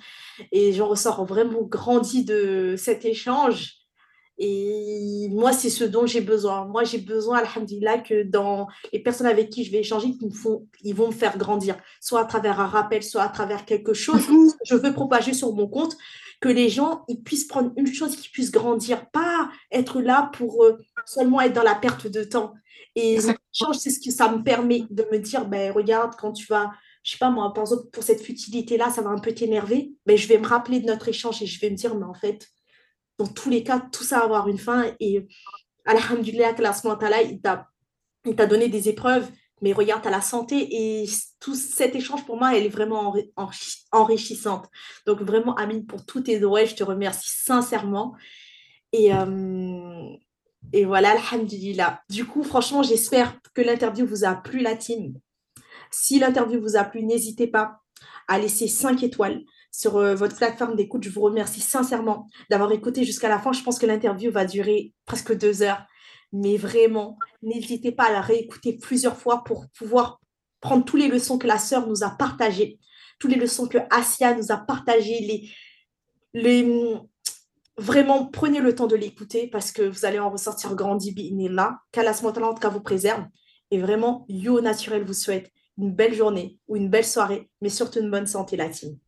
Et 0.53 0.73
j'en 0.73 0.89
ressors 0.89 1.25
vraiment 1.25 1.63
grandi 1.63 2.25
de 2.25 2.77
cet 2.79 3.05
échange. 3.05 3.78
Et 4.39 5.29
moi, 5.33 5.53
c'est 5.53 5.71
ce 5.71 5.83
dont 5.83 6.07
j'ai 6.07 6.21
besoin. 6.21 6.65
Moi, 6.67 6.85
j'ai 6.85 6.99
besoin, 6.99 7.39
alhamdulillah, 7.39 7.99
que 7.99 8.23
dans 8.23 8.69
les 8.93 9.01
personnes 9.01 9.27
avec 9.27 9.51
qui 9.51 9.65
je 9.65 9.73
vais 9.73 9.79
échanger, 9.79 10.15
ils, 10.21 10.27
me 10.27 10.33
font, 10.33 10.67
ils 10.83 10.95
vont 10.95 11.09
me 11.09 11.13
faire 11.13 11.37
grandir, 11.37 11.77
soit 12.01 12.21
à 12.21 12.25
travers 12.25 12.61
un 12.61 12.67
rappel, 12.67 13.03
soit 13.03 13.23
à 13.23 13.29
travers 13.29 13.65
quelque 13.65 13.95
chose 13.95 14.29
mhm. 14.29 14.51
que 14.53 14.59
je 14.65 14.77
veux 14.77 14.93
propager 14.93 15.35
sur 15.35 15.53
mon 15.55 15.67
compte, 15.67 15.97
que 16.41 16.49
les 16.49 16.69
gens 16.69 17.05
ils 17.09 17.21
puissent 17.21 17.49
prendre 17.49 17.73
une 17.77 17.93
chose, 17.93 18.15
qu'ils 18.15 18.31
puissent 18.31 18.53
grandir, 18.53 19.11
pas 19.11 19.51
être 19.73 20.01
là 20.01 20.31
pour 20.35 20.65
euh, 20.65 20.79
seulement 21.05 21.41
être 21.41 21.55
dans 21.55 21.65
la 21.65 21.75
perte 21.75 22.07
de 22.07 22.23
temps. 22.23 22.55
Et 22.95 23.19
c'est 23.21 23.91
ce 23.91 24.01
que 24.01 24.13
ça 24.13 24.31
me 24.31 24.43
permet 24.43 24.85
de 24.91 25.05
me 25.11 25.19
dire, 25.19 25.47
ben, 25.47 25.73
regarde, 25.73 26.15
quand 26.17 26.33
tu 26.33 26.47
vas 26.47 26.71
je 27.09 27.13
sais 27.13 27.19
pas 27.19 27.31
moi, 27.31 27.55
par 27.55 27.63
exemple, 27.63 27.89
pour 27.91 28.03
cette 28.03 28.21
futilité-là, 28.21 28.91
ça 28.91 29.01
va 29.01 29.09
un 29.09 29.19
peu 29.19 29.33
t'énerver, 29.33 29.93
mais 30.05 30.15
ben, 30.15 30.17
je 30.19 30.29
vais 30.29 30.37
me 30.37 30.47
rappeler 30.47 30.81
de 30.81 30.87
notre 30.87 31.09
échange 31.09 31.41
et 31.43 31.47
je 31.47 31.59
vais 31.59 31.71
me 31.71 31.75
dire, 31.75 31.95
mais 31.95 32.05
en 32.05 32.13
fait, 32.13 32.47
dans 33.19 33.27
tous 33.27 33.51
les 33.51 33.63
cas, 33.63 33.81
tout 33.93 34.05
ça 34.05 34.21
avoir 34.21 34.49
une 34.49 34.59
fin. 34.59 34.93
Et 35.01 35.27
Alhamdulillah, 35.85 36.55
il 37.25 37.41
t'a, 37.41 37.69
il 38.25 38.37
t'a 38.37 38.47
donné 38.47 38.69
des 38.69 38.89
épreuves, 38.89 39.29
mais 39.61 39.73
regarde, 39.73 40.07
as 40.07 40.11
la 40.11 40.21
santé. 40.21 40.69
Et 40.71 41.07
tout 41.41 41.55
cet 41.55 41.97
échange, 41.97 42.25
pour 42.25 42.37
moi, 42.37 42.57
elle 42.57 42.65
est 42.65 42.71
vraiment 42.71 43.15
enrichissante. 43.93 44.67
Donc, 45.07 45.21
vraiment, 45.23 45.55
Amine, 45.57 45.85
pour 45.85 46.07
tous 46.07 46.23
tes 46.23 46.39
doigts, 46.39 46.65
je 46.65 46.75
te 46.75 46.85
remercie 46.85 47.29
sincèrement. 47.29 48.15
Et, 48.93 49.13
euh, 49.13 50.09
et 50.73 50.85
voilà, 50.85 51.11
Alhamdulillah. 51.11 52.03
Du 52.09 52.25
coup, 52.25 52.45
franchement, 52.45 52.83
j'espère 52.83 53.37
que 53.55 53.63
l'interview 53.63 54.07
vous 54.07 54.25
a 54.25 54.35
plu, 54.35 54.61
la 54.61 54.77
team. 54.77 55.15
Si 55.91 56.19
l'interview 56.19 56.61
vous 56.61 56.77
a 56.77 56.85
plu, 56.85 57.03
n'hésitez 57.03 57.49
pas 57.49 57.81
à 58.29 58.39
laisser 58.39 58.69
5 58.69 59.03
étoiles 59.03 59.43
sur 59.71 59.97
euh, 59.97 60.15
votre 60.15 60.37
plateforme 60.37 60.77
d'écoute. 60.77 61.05
Je 61.05 61.11
vous 61.11 61.21
remercie 61.23 61.61
sincèrement 61.61 62.29
d'avoir 62.51 62.73
écouté 62.73 63.05
jusqu'à 63.05 63.29
la 63.29 63.39
fin. 63.39 63.53
Je 63.53 63.63
pense 63.63 63.79
que 63.79 63.87
l'interview 63.87 64.31
va 64.31 64.45
durer 64.45 64.93
presque 65.05 65.37
deux 65.37 65.63
heures. 65.63 65.85
Mais 66.33 66.57
vraiment, 66.57 67.19
n'hésitez 67.43 67.93
pas 67.93 68.05
à 68.05 68.13
la 68.13 68.21
réécouter 68.21 68.77
plusieurs 68.77 69.17
fois 69.17 69.45
pour 69.45 69.67
pouvoir 69.77 70.21
prendre 70.61 70.85
toutes 70.85 71.01
les 71.01 71.09
leçons 71.09 71.39
que 71.39 71.47
la 71.47 71.59
sœur 71.59 71.87
nous 71.87 72.03
a 72.03 72.11
partagées, 72.11 72.79
toutes 73.19 73.31
les 73.31 73.39
leçons 73.39 73.67
que 73.67 73.79
Asia 73.91 74.35
nous 74.35 74.53
a 74.53 74.57
partagées, 74.57 75.49
les, 76.35 76.69
vraiment 77.79 78.27
prenez 78.27 78.61
le 78.61 78.75
temps 78.75 78.87
de 78.87 78.97
l'écouter 78.97 79.47
parce 79.47 79.73
que 79.73 79.83
vous 79.83 80.05
allez 80.05 80.19
en 80.19 80.31
ressortir 80.31 80.75
grandi 80.75 81.15
là 81.49 81.79
qu'Allah 81.93 82.15
qu'à 82.61 82.69
vous 82.69 82.81
préserve 82.81 83.25
et 83.71 83.79
vraiment 83.79 84.27
Yo 84.29 84.61
Naturel 84.61 85.05
vous 85.05 85.15
souhaite 85.15 85.51
une 85.79 85.95
belle 85.95 86.15
journée 86.15 86.59
ou 86.67 86.77
une 86.77 86.91
belle 86.91 87.05
soirée 87.05 87.49
mais 87.61 87.69
surtout 87.69 88.01
une 88.01 88.11
bonne 88.11 88.27
santé 88.27 88.57
la 88.57 88.69
team 88.69 88.99